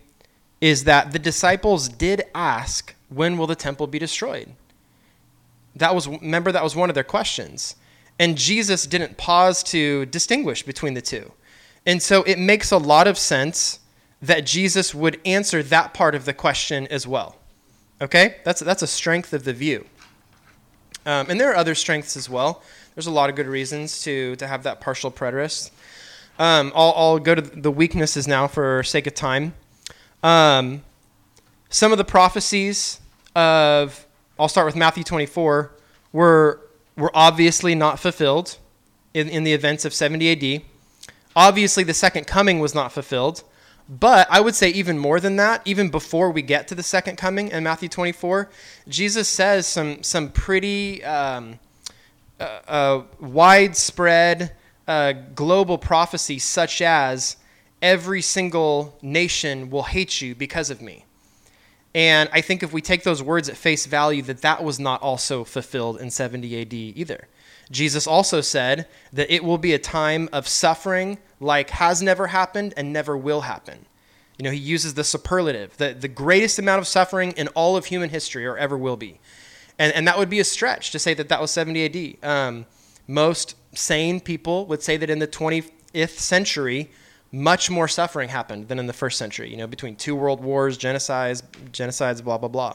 is 0.59 0.83
that 0.83 1.11
the 1.11 1.19
disciples 1.19 1.89
did 1.89 2.23
ask, 2.35 2.93
"When 3.13 3.37
will 3.37 3.47
the 3.47 3.55
temple 3.55 3.87
be 3.87 3.99
destroyed?" 3.99 4.49
That 5.75 5.93
was 5.93 6.07
remember 6.07 6.51
that 6.51 6.63
was 6.63 6.75
one 6.75 6.89
of 6.89 6.95
their 6.95 7.03
questions, 7.03 7.75
and 8.19 8.37
Jesus 8.37 8.85
didn't 8.85 9.17
pause 9.17 9.63
to 9.63 10.05
distinguish 10.07 10.63
between 10.63 10.93
the 10.93 11.01
two, 11.01 11.31
and 11.85 12.01
so 12.01 12.23
it 12.23 12.39
makes 12.39 12.71
a 12.71 12.77
lot 12.77 13.07
of 13.07 13.17
sense 13.17 13.79
that 14.21 14.45
Jesus 14.45 14.93
would 14.93 15.19
answer 15.25 15.63
that 15.63 15.93
part 15.93 16.15
of 16.15 16.25
the 16.25 16.33
question 16.33 16.87
as 16.87 17.07
well. 17.07 17.37
Okay, 18.01 18.37
that's 18.43 18.61
that's 18.61 18.81
a 18.81 18.87
strength 18.87 19.33
of 19.33 19.43
the 19.43 19.53
view, 19.53 19.85
um, 21.05 21.29
and 21.29 21.39
there 21.39 21.51
are 21.51 21.55
other 21.55 21.75
strengths 21.75 22.17
as 22.17 22.29
well 22.29 22.63
there's 22.95 23.07
a 23.07 23.11
lot 23.11 23.29
of 23.29 23.35
good 23.35 23.47
reasons 23.47 24.01
to 24.03 24.35
to 24.37 24.47
have 24.47 24.63
that 24.63 24.81
partial 24.81 25.11
preterist. 25.11 25.71
Um, 26.39 26.71
I'll, 26.75 26.93
I'll 26.95 27.19
go 27.19 27.35
to 27.35 27.41
the 27.41 27.71
weaknesses 27.71 28.27
now 28.27 28.47
for 28.47 28.83
sake 28.83 29.05
of 29.05 29.13
time. 29.13 29.53
Um, 30.23 30.83
some 31.69 31.91
of 31.91 31.97
the 31.97 32.03
prophecies 32.03 32.99
of 33.35 34.05
I'll 34.39 34.47
start 34.47 34.65
with 34.65 34.75
Matthew 34.75 35.03
24 35.03 35.71
were 36.11 36.61
were 36.97 37.11
obviously 37.13 37.75
not 37.75 37.99
fulfilled 37.99 38.57
in, 39.13 39.29
in 39.29 39.43
the 39.43 39.53
events 39.53 39.85
of 39.85 39.93
70 39.93 40.55
AD. 40.55 40.61
Obviously, 41.35 41.83
the 41.83 41.93
second 41.93 42.27
coming 42.27 42.59
was 42.59 42.75
not 42.75 42.91
fulfilled. 42.91 43.43
But 43.89 44.27
I 44.29 44.39
would 44.39 44.55
say 44.55 44.69
even 44.69 44.97
more 44.97 45.19
than 45.19 45.35
that, 45.35 45.61
even 45.65 45.89
before 45.89 46.31
we 46.31 46.41
get 46.41 46.67
to 46.69 46.75
the 46.75 46.83
second 46.83 47.17
coming 47.17 47.49
in 47.49 47.63
Matthew 47.63 47.89
24, 47.89 48.49
Jesus 48.87 49.27
says 49.27 49.67
some 49.67 50.01
some 50.01 50.29
pretty 50.29 51.03
um, 51.03 51.59
a 52.39 53.03
widespread 53.19 54.53
uh, 54.87 55.13
global 55.35 55.77
prophecy, 55.77 56.39
such 56.39 56.81
as 56.81 57.37
every 57.81 58.21
single 58.21 58.97
nation 59.01 59.69
will 59.69 59.83
hate 59.83 60.21
you 60.21 60.35
because 60.35 60.69
of 60.69 60.81
me. 60.81 61.05
And 61.93 62.29
I 62.31 62.41
think 62.41 62.63
if 62.63 62.71
we 62.71 62.81
take 62.81 63.03
those 63.03 63.21
words 63.21 63.49
at 63.49 63.57
face 63.57 63.85
value, 63.85 64.21
that 64.23 64.41
that 64.41 64.63
was 64.63 64.79
not 64.79 65.01
also 65.01 65.43
fulfilled 65.43 65.99
in 65.99 66.09
70 66.09 66.61
AD 66.61 66.73
either. 66.73 67.27
Jesus 67.69 68.07
also 68.07 68.41
said 68.41 68.87
that 69.13 69.33
it 69.33 69.43
will 69.43 69.57
be 69.57 69.73
a 69.73 69.79
time 69.79 70.29
of 70.31 70.47
suffering 70.47 71.17
like 71.39 71.69
has 71.71 72.01
never 72.01 72.27
happened 72.27 72.73
and 72.77 72.93
never 72.93 73.17
will 73.17 73.41
happen. 73.41 73.85
You 74.37 74.43
know, 74.43 74.51
he 74.51 74.57
uses 74.57 74.93
the 74.93 75.03
superlative, 75.03 75.77
the, 75.77 75.93
the 75.93 76.07
greatest 76.07 76.59
amount 76.59 76.79
of 76.79 76.87
suffering 76.87 77.31
in 77.33 77.47
all 77.49 77.77
of 77.77 77.85
human 77.85 78.09
history 78.09 78.45
or 78.45 78.57
ever 78.57 78.77
will 78.77 78.97
be 78.97 79.19
and, 79.81 79.93
and 79.93 80.07
that 80.07 80.19
would 80.19 80.29
be 80.29 80.39
a 80.39 80.43
stretch 80.43 80.91
to 80.91 80.99
say 80.99 81.15
that 81.15 81.27
that 81.29 81.41
was 81.41 81.49
70 81.49 82.19
AD. 82.21 82.29
Um, 82.29 82.65
most 83.07 83.55
sane 83.73 84.19
people 84.19 84.67
would 84.67 84.83
say 84.83 84.95
that 84.95 85.09
in 85.09 85.17
the 85.17 85.27
20th 85.27 86.09
century, 86.09 86.91
much 87.31 87.69
more 87.69 87.87
suffering 87.87 88.29
happened 88.29 88.67
than 88.67 88.77
in 88.77 88.87
the 88.87 88.93
first 88.93 89.17
century, 89.17 89.49
you 89.49 89.57
know, 89.57 89.67
between 89.67 89.95
two 89.95 90.15
world 90.15 90.41
wars, 90.41 90.77
genocides, 90.77 91.41
genocides, 91.71 92.23
blah, 92.23 92.37
blah, 92.37 92.49
blah. 92.49 92.73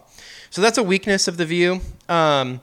So 0.50 0.62
that's 0.62 0.78
a 0.78 0.82
weakness 0.82 1.28
of 1.28 1.36
the 1.36 1.44
view. 1.44 1.80
Um, 2.08 2.60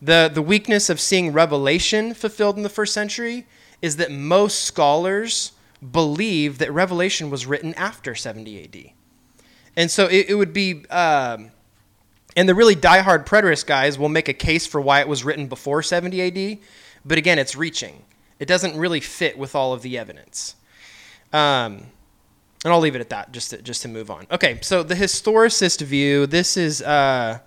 the, 0.00 0.30
the 0.32 0.42
weakness 0.42 0.90
of 0.90 1.00
seeing 1.00 1.32
Revelation 1.32 2.12
fulfilled 2.12 2.56
in 2.56 2.62
the 2.62 2.68
first 2.68 2.92
century 2.92 3.46
is 3.80 3.96
that 3.96 4.10
most 4.10 4.64
scholars 4.64 5.52
believe 5.90 6.58
that 6.58 6.70
Revelation 6.72 7.30
was 7.30 7.46
written 7.46 7.72
after 7.74 8.14
70 8.14 8.64
AD. 8.64 8.92
And 9.76 9.90
so 9.90 10.06
it, 10.06 10.26
it 10.28 10.34
would 10.34 10.52
be 10.52 10.84
um, 10.90 11.50
and 12.36 12.48
the 12.48 12.54
really 12.54 12.76
diehard 12.76 13.26
preterist 13.26 13.66
guys 13.66 13.98
will 13.98 14.08
make 14.08 14.28
a 14.28 14.32
case 14.32 14.66
for 14.66 14.80
why 14.80 15.00
it 15.00 15.08
was 15.08 15.24
written 15.24 15.46
before 15.46 15.82
70 15.82 16.22
AD, 16.22 16.58
but 17.04 17.18
again, 17.18 17.38
it's 17.38 17.54
reaching. 17.54 18.02
It 18.38 18.46
doesn't 18.46 18.76
really 18.76 19.00
fit 19.00 19.36
with 19.38 19.54
all 19.54 19.72
of 19.72 19.82
the 19.82 19.98
evidence. 19.98 20.56
Um, 21.32 21.86
and 22.64 22.72
I'll 22.72 22.80
leave 22.80 22.94
it 22.94 23.00
at 23.00 23.10
that 23.10 23.32
just 23.32 23.50
to, 23.50 23.60
just 23.60 23.82
to 23.82 23.88
move 23.88 24.10
on. 24.10 24.26
Okay, 24.30 24.58
so 24.62 24.82
the 24.82 24.94
historicist 24.94 25.80
view, 25.80 26.26
this 26.26 26.56
is, 26.56 26.80
uh, 26.82 27.38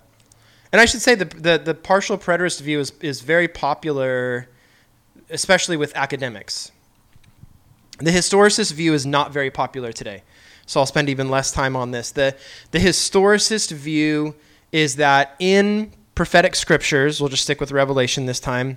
and 0.72 0.80
I 0.80 0.84
should 0.84 1.00
say 1.00 1.14
the, 1.14 1.24
the, 1.24 1.58
the 1.58 1.74
partial 1.74 2.18
preterist 2.18 2.60
view 2.60 2.80
is, 2.80 2.92
is 3.00 3.22
very 3.22 3.48
popular, 3.48 4.48
especially 5.30 5.76
with 5.76 5.96
academics. 5.96 6.70
The 7.98 8.10
historicist 8.10 8.72
view 8.72 8.92
is 8.92 9.06
not 9.06 9.32
very 9.32 9.50
popular 9.50 9.90
today, 9.90 10.22
so 10.66 10.80
I'll 10.80 10.86
spend 10.86 11.08
even 11.08 11.30
less 11.30 11.50
time 11.50 11.76
on 11.76 11.92
this. 11.92 12.10
The, 12.10 12.36
the 12.72 12.78
historicist 12.78 13.72
view 13.72 14.34
is 14.70 14.96
that 14.96 15.34
in 15.38 15.92
prophetic 16.14 16.54
scriptures, 16.54 17.20
we'll 17.20 17.30
just 17.30 17.44
stick 17.44 17.58
with 17.58 17.72
Revelation 17.72 18.26
this 18.26 18.40
time, 18.40 18.76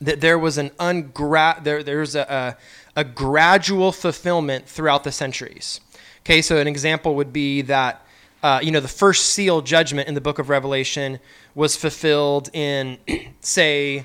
that 0.00 0.20
there 0.20 0.38
was 0.38 0.58
an 0.58 0.70
ungra- 0.78 1.62
there, 1.64 1.82
there's 1.82 2.14
a, 2.14 2.20
a, 2.20 2.56
a 2.96 3.04
gradual 3.04 3.92
fulfillment 3.92 4.66
throughout 4.66 5.04
the 5.04 5.12
centuries. 5.12 5.80
Okay, 6.20 6.42
so 6.42 6.58
an 6.58 6.66
example 6.66 7.14
would 7.14 7.32
be 7.32 7.62
that 7.62 8.04
uh, 8.42 8.60
you 8.62 8.70
know 8.70 8.80
the 8.80 8.88
first 8.88 9.26
seal 9.26 9.60
judgment 9.62 10.08
in 10.08 10.14
the 10.14 10.20
book 10.20 10.38
of 10.38 10.48
Revelation 10.48 11.18
was 11.54 11.76
fulfilled 11.76 12.50
in 12.52 12.98
say 13.40 14.04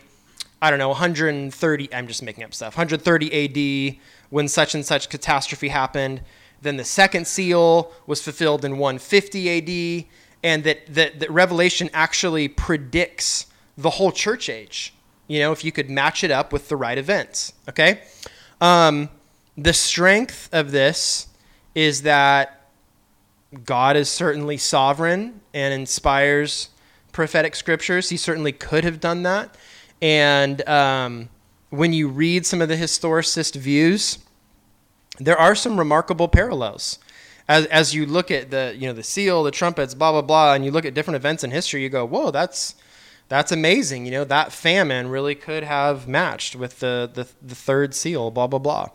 I 0.61 0.69
don't 0.69 0.79
know 0.79 0.89
130 0.89 1.93
I'm 1.93 2.07
just 2.07 2.23
making 2.23 2.43
up 2.43 2.53
stuff 2.53 2.77
130 2.77 3.91
AD 3.91 3.97
when 4.29 4.47
such 4.47 4.75
and 4.75 4.85
such 4.85 5.09
catastrophe 5.09 5.69
happened. 5.69 6.21
Then 6.61 6.77
the 6.77 6.83
second 6.83 7.27
seal 7.27 7.91
was 8.07 8.21
fulfilled 8.21 8.65
in 8.65 8.77
150 8.77 10.01
AD 10.01 10.05
and 10.43 10.63
that, 10.63 10.85
that, 10.93 11.19
that 11.19 11.31
Revelation 11.31 11.89
actually 11.93 12.47
predicts 12.47 13.47
the 13.77 13.89
whole 13.91 14.11
church 14.11 14.47
age. 14.49 14.93
You 15.27 15.39
know, 15.39 15.51
if 15.51 15.63
you 15.63 15.71
could 15.71 15.89
match 15.89 16.23
it 16.23 16.31
up 16.31 16.53
with 16.53 16.69
the 16.69 16.75
right 16.75 16.97
events. 16.97 17.53
Okay? 17.67 18.03
Um, 18.61 19.09
the 19.57 19.73
strength 19.73 20.49
of 20.51 20.71
this 20.71 21.27
is 21.73 22.03
that 22.03 22.69
God 23.63 23.95
is 23.95 24.09
certainly 24.09 24.57
sovereign 24.57 25.41
and 25.53 25.73
inspires 25.73 26.69
prophetic 27.11 27.55
scriptures. 27.55 28.09
He 28.09 28.17
certainly 28.17 28.51
could 28.51 28.83
have 28.83 28.99
done 28.99 29.23
that. 29.23 29.55
And 30.01 30.67
um, 30.67 31.29
when 31.69 31.93
you 31.93 32.07
read 32.07 32.45
some 32.45 32.61
of 32.61 32.67
the 32.67 32.75
historicist 32.75 33.55
views, 33.55 34.19
there 35.19 35.37
are 35.37 35.55
some 35.55 35.77
remarkable 35.77 36.27
parallels 36.27 36.99
as 37.47 37.65
as 37.67 37.93
you 37.93 38.05
look 38.05 38.31
at 38.31 38.49
the 38.51 38.75
you 38.77 38.87
know 38.87 38.93
the 38.93 39.03
seal, 39.03 39.43
the 39.43 39.51
trumpets, 39.51 39.93
blah 39.93 40.11
blah 40.11 40.21
blah, 40.21 40.53
and 40.53 40.65
you 40.65 40.71
look 40.71 40.85
at 40.85 40.93
different 40.93 41.15
events 41.15 41.43
in 41.43 41.51
history, 41.51 41.83
you 41.83 41.89
go, 41.89 42.05
whoa, 42.05 42.31
that's 42.31 42.75
that's 43.27 43.51
amazing. 43.51 44.05
You 44.05 44.11
know 44.11 44.23
that 44.25 44.51
famine 44.51 45.07
really 45.07 45.35
could 45.35 45.63
have 45.63 46.07
matched 46.07 46.55
with 46.55 46.79
the 46.79 47.09
the, 47.11 47.27
the 47.41 47.55
third 47.55 47.95
seal, 47.95 48.31
blah 48.31 48.47
blah 48.47 48.59
blah. 48.59 48.89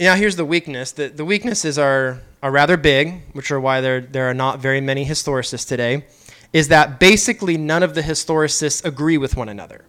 Now 0.00 0.16
here's 0.16 0.36
the 0.36 0.44
weakness. 0.44 0.92
The 0.92 1.08
the 1.08 1.24
weaknesses 1.24 1.78
are 1.78 2.22
are 2.42 2.50
rather 2.50 2.76
big, 2.76 3.22
which 3.32 3.50
are 3.50 3.60
why 3.60 3.80
there 3.80 4.00
there 4.00 4.28
are 4.28 4.34
not 4.34 4.58
very 4.58 4.80
many 4.80 5.04
historicists 5.04 5.66
today. 5.66 6.04
Is 6.52 6.68
that 6.68 7.00
basically 7.00 7.56
none 7.56 7.82
of 7.82 7.94
the 7.94 8.02
historicists 8.02 8.84
agree 8.84 9.18
with 9.18 9.36
one 9.36 9.48
another. 9.48 9.84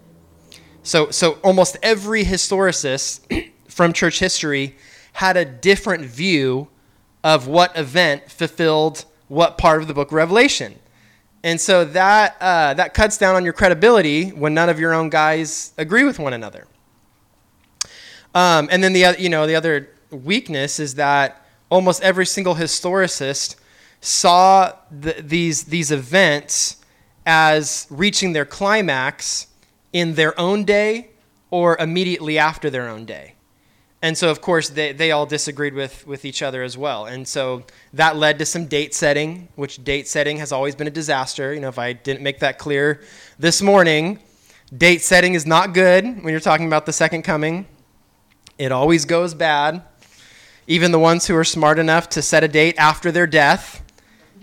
So 0.84 1.10
so 1.10 1.34
almost 1.44 1.78
every 1.82 2.24
historicist 2.24 3.52
from 3.68 3.94
church 3.94 4.20
history 4.20 4.76
had 5.14 5.38
a 5.38 5.46
different 5.46 6.06
view 6.06 6.68
of 7.24 7.48
what 7.48 7.76
event 7.76 8.30
fulfilled 8.30 9.06
what 9.28 9.58
part 9.58 9.82
of 9.82 9.88
the 9.88 9.94
book 9.94 10.10
of 10.10 10.14
Revelation. 10.14 10.80
And 11.46 11.62
so 11.62 11.86
that, 11.86 12.38
uh, 12.42 12.74
that 12.74 12.96
cuts 12.96 13.20
down 13.20 13.36
on 13.36 13.44
your 13.44 13.54
credibility 13.54 14.30
when 14.30 14.56
none 14.56 14.68
of 14.68 14.80
your 14.80 14.96
own 14.96 15.12
guys 15.12 15.74
agree 15.78 16.04
with 16.04 16.18
one 16.18 16.34
another. 16.34 16.66
Um, 18.34 18.68
and 18.72 18.84
then 18.84 18.94
the, 18.94 19.16
you 19.20 19.30
know, 19.30 19.46
the 19.46 19.54
other 19.54 19.92
weakness 20.10 20.80
is 20.80 20.96
that 20.96 21.46
almost 21.70 22.02
every 22.02 22.26
single 22.26 22.56
historicist 22.56 23.58
saw 24.02 24.74
the, 24.90 25.22
these, 25.22 25.66
these 25.66 25.92
events 25.92 26.78
as 27.28 27.86
reaching 27.92 28.34
their 28.34 28.46
climax 28.46 29.46
in 29.94 30.16
their 30.16 30.38
own 30.40 30.64
day 30.64 31.12
or 31.52 31.78
immediately 31.78 32.40
after 32.40 32.72
their 32.72 32.90
own 32.90 33.06
day. 33.06 33.35
And 34.06 34.16
so, 34.16 34.30
of 34.30 34.40
course, 34.40 34.70
they, 34.70 34.92
they 34.92 35.10
all 35.10 35.26
disagreed 35.26 35.74
with, 35.74 36.06
with 36.06 36.26
each 36.26 36.44
other 36.44 36.62
as 36.62 36.78
well. 36.78 37.08
And 37.08 37.28
so 37.28 37.64
that 37.94 38.16
led 38.16 38.38
to 38.38 38.46
some 38.46 38.68
date 38.68 38.94
setting, 38.94 39.48
which 39.56 39.84
date 39.84 40.08
setting 40.08 40.38
has 40.38 40.52
always 40.52 40.76
been 40.76 40.86
a 40.86 40.92
disaster. 40.92 41.56
You 41.56 41.60
know, 41.60 41.70
if 41.70 41.80
I 41.80 41.94
didn't 41.94 42.22
make 42.22 42.38
that 42.42 42.60
clear 42.60 43.02
this 43.40 43.64
morning, 43.64 44.20
date 44.78 45.02
setting 45.02 45.34
is 45.34 45.48
not 45.48 45.74
good 45.74 46.06
when 46.24 46.32
you're 46.32 46.40
talking 46.40 46.68
about 46.68 46.86
the 46.86 46.94
second 46.94 47.24
coming. 47.24 47.66
It 48.60 48.72
always 48.72 49.06
goes 49.06 49.34
bad. 49.34 49.82
Even 50.68 50.92
the 50.92 51.00
ones 51.00 51.26
who 51.26 51.36
are 51.36 51.44
smart 51.44 51.80
enough 51.80 52.08
to 52.10 52.22
set 52.22 52.44
a 52.44 52.48
date 52.48 52.76
after 52.78 53.12
their 53.12 53.26
death, 53.26 53.84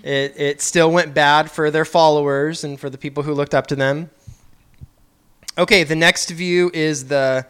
it, 0.03 0.35
it 0.37 0.61
still 0.61 0.91
went 0.91 1.15
bad 1.15 1.49
for 1.49 1.71
their 1.71 1.85
followers 1.85 2.65
and 2.65 2.81
for 2.81 2.91
the 2.91 2.99
people 2.99 3.23
who 3.23 3.33
looked 3.33 3.55
up 3.55 3.69
to 3.69 3.77
them. 3.77 4.11
Okay, 5.57 5.85
the 5.85 5.95
next 5.95 6.31
view 6.31 6.69
is 6.75 7.07
the 7.07 7.47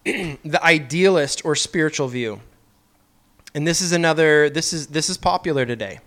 the 0.04 0.60
idealist 0.62 1.44
or 1.44 1.54
spiritual 1.54 2.08
view. 2.08 2.40
And 3.54 3.66
this 3.66 3.80
is 3.80 3.92
another 3.92 4.48
this 4.48 4.72
is 4.72 4.88
this 4.88 5.10
is 5.10 5.16
popular 5.16 5.66
today. 5.66 6.00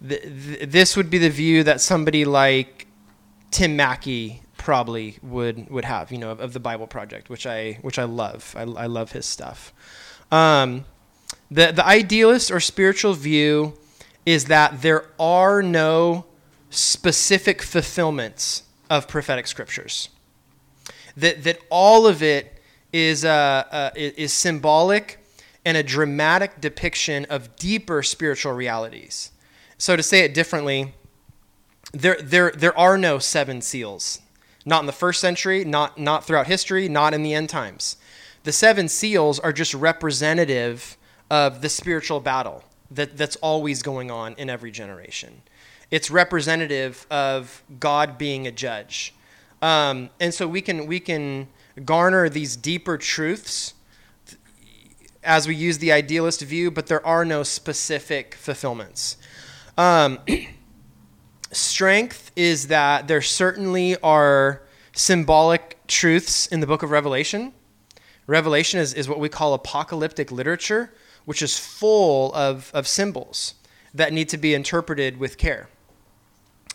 The, 0.00 0.66
this 0.66 0.96
would 0.96 1.08
be 1.08 1.18
the 1.18 1.30
view 1.30 1.62
that 1.64 1.80
somebody 1.80 2.24
like 2.24 2.86
Tim 3.50 3.76
Mackie 3.76 4.42
probably 4.56 5.18
would 5.22 5.68
would 5.70 5.84
have, 5.84 6.10
you 6.10 6.18
know, 6.18 6.30
of, 6.30 6.40
of 6.40 6.52
the 6.52 6.60
Bible 6.60 6.86
Project, 6.86 7.28
which 7.28 7.46
I 7.46 7.74
which 7.82 7.98
I 7.98 8.04
love. 8.04 8.54
I, 8.56 8.62
I 8.62 8.86
love 8.86 9.12
his 9.12 9.26
stuff. 9.26 9.72
Um, 10.32 10.84
the 11.50 11.70
the 11.70 11.86
idealist 11.86 12.50
or 12.50 12.60
spiritual 12.60 13.12
view 13.12 13.74
is 14.26 14.46
that 14.46 14.82
there 14.82 15.04
are 15.20 15.62
no 15.62 16.24
specific 16.70 17.62
fulfillments 17.62 18.64
of 18.88 19.06
prophetic 19.06 19.46
scriptures. 19.46 20.08
That 21.16 21.44
that 21.44 21.58
all 21.70 22.06
of 22.06 22.22
it 22.22 22.53
is, 22.94 23.24
uh, 23.24 23.64
uh, 23.72 23.90
is 23.96 24.32
symbolic 24.32 25.18
and 25.64 25.76
a 25.76 25.82
dramatic 25.82 26.60
depiction 26.60 27.24
of 27.24 27.56
deeper 27.56 28.04
spiritual 28.04 28.52
realities. 28.52 29.32
So 29.78 29.96
to 29.96 30.02
say 30.02 30.20
it 30.20 30.32
differently, 30.32 30.94
there, 31.92 32.16
there, 32.22 32.52
there 32.52 32.78
are 32.78 32.96
no 32.96 33.18
seven 33.18 33.62
seals. 33.62 34.20
Not 34.64 34.80
in 34.80 34.86
the 34.86 34.92
first 34.92 35.20
century, 35.20 35.64
not, 35.64 35.98
not 35.98 36.24
throughout 36.24 36.46
history, 36.46 36.88
not 36.88 37.12
in 37.14 37.24
the 37.24 37.34
end 37.34 37.48
times. 37.48 37.96
The 38.44 38.52
seven 38.52 38.88
seals 38.88 39.40
are 39.40 39.52
just 39.52 39.74
representative 39.74 40.96
of 41.28 41.62
the 41.62 41.68
spiritual 41.68 42.20
battle 42.20 42.62
that, 42.92 43.16
that's 43.16 43.36
always 43.36 43.82
going 43.82 44.12
on 44.12 44.34
in 44.34 44.48
every 44.48 44.70
generation. 44.70 45.42
It's 45.90 46.12
representative 46.12 47.08
of 47.10 47.64
God 47.80 48.18
being 48.18 48.46
a 48.46 48.52
judge. 48.52 49.14
Um, 49.60 50.10
and 50.20 50.32
so 50.32 50.46
we 50.46 50.60
can, 50.60 50.86
we 50.86 51.00
can 51.00 51.48
garner 51.84 52.28
these 52.28 52.56
deeper 52.56 52.98
truths 52.98 53.74
as 55.22 55.48
we 55.48 55.54
use 55.54 55.78
the 55.78 55.90
idealist 55.90 56.42
view, 56.42 56.70
but 56.70 56.86
there 56.86 57.04
are 57.06 57.24
no 57.24 57.42
specific 57.42 58.34
fulfillments. 58.34 59.16
Um, 59.76 60.18
strength 61.50 62.30
is 62.36 62.68
that 62.68 63.08
there 63.08 63.22
certainly 63.22 63.96
are 64.02 64.62
symbolic 64.92 65.78
truths 65.86 66.46
in 66.46 66.60
the 66.60 66.66
book 66.66 66.82
of 66.82 66.90
Revelation. 66.90 67.52
Revelation 68.26 68.80
is, 68.80 68.94
is 68.94 69.08
what 69.08 69.18
we 69.18 69.28
call 69.28 69.54
apocalyptic 69.54 70.30
literature, 70.30 70.92
which 71.24 71.42
is 71.42 71.58
full 71.58 72.32
of, 72.34 72.70
of 72.74 72.86
symbols 72.86 73.54
that 73.92 74.12
need 74.12 74.28
to 74.28 74.36
be 74.36 74.54
interpreted 74.54 75.18
with 75.18 75.38
care. 75.38 75.68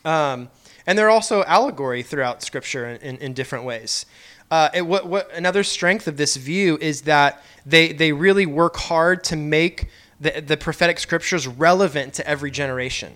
Um, 0.06 0.50
and 0.88 0.98
there 0.98 1.08
are 1.08 1.12
also 1.12 1.44
allegory 1.44 2.04
throughout 2.04 2.42
Scripture 2.42 2.88
in, 2.88 3.02
in, 3.02 3.18
in 3.18 3.34
different 3.34 3.66
ways. 3.66 4.06
Uh, 4.52 4.80
what, 4.80 5.06
what 5.08 5.32
another 5.36 5.64
strength 5.64 6.08
of 6.08 6.18
this 6.18 6.36
view 6.36 6.78
is 6.82 7.04
that 7.04 7.44
they, 7.66 7.94
they 7.94 8.12
really 8.12 8.46
work 8.46 8.78
hard 8.78 9.24
to 9.26 9.36
make 9.36 9.90
the, 10.20 10.42
the 10.42 10.58
prophetic 10.58 11.00
scriptures 11.00 11.48
relevant 11.48 12.14
to 12.16 12.28
every 12.28 12.52
generation. 12.52 13.14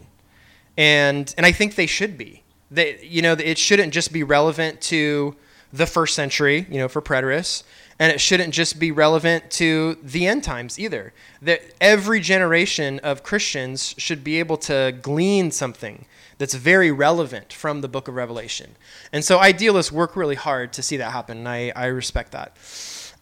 And, 0.78 1.34
and 1.38 1.46
I 1.46 1.52
think 1.52 1.75
they 1.75 1.86
should 1.86 2.18
be. 2.18 2.44
They, 2.70 3.00
you 3.03 3.22
know, 3.22 3.34
it 3.34 3.57
shouldn't 3.57 3.94
just 3.94 4.14
be 4.14 4.24
relevant 4.24 4.81
to 4.81 5.36
the 5.72 5.86
first 5.88 6.16
century, 6.16 6.68
you 6.70 6.77
know, 6.77 6.88
for 6.88 7.01
preterists, 7.01 7.64
and 8.00 8.12
it 8.12 8.22
shouldn't 8.22 8.53
just 8.53 8.79
be 8.79 8.92
relevant 8.92 9.50
to 9.51 9.98
the 10.03 10.27
end 10.27 10.44
times 10.44 10.79
either. 10.79 11.14
That 11.42 11.62
every 11.81 12.20
generation 12.20 13.00
of 13.00 13.24
Christians 13.24 13.96
should 13.98 14.24
be 14.24 14.40
able 14.40 14.57
to 14.57 14.98
glean 15.01 15.51
something 15.51 16.05
that's 16.44 16.56
very 16.56 16.92
relevant 16.92 17.53
from 17.53 17.79
the 17.79 17.88
book 17.88 18.10
of 18.10 18.16
Revelation. 18.16 18.75
And 19.14 19.24
so 19.24 19.40
idealists 19.40 19.94
work 19.94 20.18
really 20.18 20.36
hard 20.36 20.74
to 20.74 20.84
see 20.84 20.98
that 20.98 21.14
happen, 21.14 21.38
and 21.38 21.48
I, 21.48 21.72
I 21.74 21.86
respect 21.86 22.34
that. 22.34 22.58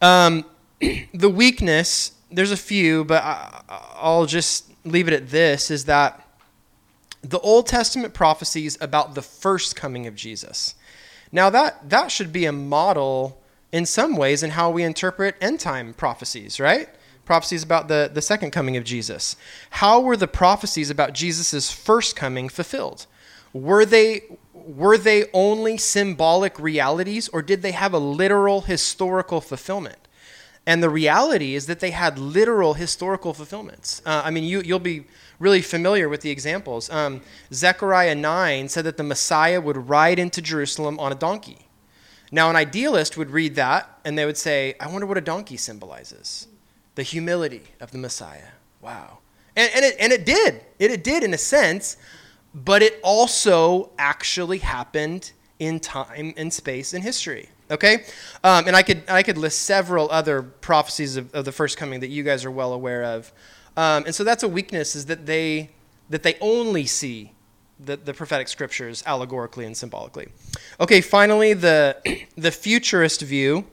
Um, 0.00 0.44
the 1.14 1.28
weakness, 1.28 2.14
there's 2.32 2.50
a 2.50 2.56
few, 2.56 3.04
but 3.04 3.22
I, 3.22 3.62
I'll 3.94 4.26
just 4.26 4.72
leave 4.84 5.06
it 5.06 5.14
at 5.14 5.28
this 5.28 5.70
is 5.70 5.84
that 5.84 6.20
the 7.22 7.38
Old 7.38 7.68
Testament 7.68 8.12
prophecies 8.12 8.76
about 8.80 9.14
the 9.14 9.22
first 9.22 9.76
coming 9.76 10.08
of 10.08 10.16
Jesus. 10.16 10.74
Now, 11.30 11.48
that, 11.48 11.90
that 11.90 12.10
should 12.10 12.32
be 12.32 12.46
a 12.46 12.50
model 12.52 13.40
in 13.70 13.86
some 13.86 14.16
ways 14.16 14.42
in 14.42 14.50
how 14.50 14.68
we 14.68 14.82
interpret 14.82 15.36
end 15.40 15.60
time 15.60 15.94
prophecies, 15.94 16.58
right? 16.58 16.88
prophecies 17.24 17.62
about 17.62 17.88
the, 17.88 18.10
the 18.12 18.22
second 18.22 18.50
coming 18.50 18.76
of 18.76 18.84
Jesus. 18.84 19.36
How 19.70 20.00
were 20.00 20.16
the 20.16 20.28
prophecies 20.28 20.90
about 20.90 21.12
Jesus' 21.12 21.70
first 21.70 22.16
coming 22.16 22.48
fulfilled? 22.48 23.06
Were 23.52 23.84
they, 23.84 24.22
were 24.52 24.96
they 24.96 25.26
only 25.32 25.76
symbolic 25.76 26.58
realities 26.58 27.28
or 27.28 27.42
did 27.42 27.62
they 27.62 27.72
have 27.72 27.92
a 27.92 27.98
literal 27.98 28.62
historical 28.62 29.40
fulfillment? 29.40 29.98
And 30.66 30.82
the 30.82 30.90
reality 30.90 31.54
is 31.54 31.66
that 31.66 31.80
they 31.80 31.90
had 31.90 32.18
literal 32.18 32.74
historical 32.74 33.34
fulfillments. 33.34 34.00
Uh, 34.06 34.22
I 34.24 34.30
mean, 34.30 34.44
you, 34.44 34.62
you'll 34.62 34.78
be 34.78 35.04
really 35.40 35.60
familiar 35.60 36.08
with 36.08 36.20
the 36.20 36.30
examples. 36.30 36.88
Um, 36.88 37.20
Zechariah 37.52 38.14
9 38.14 38.68
said 38.68 38.84
that 38.84 38.96
the 38.96 39.02
Messiah 39.02 39.60
would 39.60 39.88
ride 39.88 40.20
into 40.20 40.40
Jerusalem 40.40 41.00
on 41.00 41.10
a 41.10 41.16
donkey. 41.16 41.66
Now, 42.30 42.48
an 42.48 42.56
idealist 42.56 43.16
would 43.16 43.30
read 43.30 43.56
that 43.56 43.98
and 44.04 44.16
they 44.16 44.24
would 44.24 44.38
say, 44.38 44.74
I 44.80 44.86
wonder 44.86 45.06
what 45.06 45.18
a 45.18 45.22
donkey 45.22 45.56
symbolizes 45.56 46.46
the 46.94 47.02
humility 47.02 47.62
of 47.80 47.90
the 47.90 47.98
Messiah. 47.98 48.52
Wow. 48.80 49.18
And, 49.56 49.70
and, 49.74 49.84
it, 49.84 49.96
and 49.98 50.12
it 50.12 50.24
did. 50.24 50.60
It, 50.78 50.90
it 50.90 51.04
did 51.04 51.24
in 51.24 51.34
a 51.34 51.38
sense, 51.38 51.96
but 52.54 52.82
it 52.82 53.00
also 53.02 53.90
actually 53.98 54.58
happened 54.58 55.32
in 55.58 55.80
time 55.80 56.34
and 56.36 56.52
space 56.52 56.92
and 56.92 57.02
history. 57.02 57.48
Okay, 57.70 58.04
um, 58.44 58.66
and 58.66 58.76
I 58.76 58.82
could 58.82 59.02
I 59.08 59.22
could 59.22 59.38
list 59.38 59.62
several 59.62 60.10
other 60.10 60.42
prophecies 60.42 61.16
of, 61.16 61.34
of, 61.34 61.44
the 61.44 61.52
first 61.52 61.78
coming 61.78 62.00
that 62.00 62.08
you 62.08 62.22
guys 62.22 62.44
are 62.44 62.50
well 62.50 62.72
aware 62.72 63.02
of, 63.02 63.32
um, 63.76 64.04
and 64.04 64.14
so 64.14 64.24
that's 64.24 64.42
a 64.42 64.48
weakness 64.48 64.94
is 64.94 65.06
that 65.06 65.24
they 65.24 65.70
that 66.10 66.22
they 66.22 66.36
only 66.40 66.84
see 66.84 67.32
the, 67.80 67.96
the 67.96 68.12
prophetic 68.12 68.48
scriptures 68.48 69.02
allegorically 69.06 69.64
and 69.64 69.76
symbolically. 69.76 70.28
Okay, 70.80 71.00
finally 71.00 71.54
the 71.54 71.96
the 72.36 72.50
futurist 72.50 73.22
view 73.22 73.64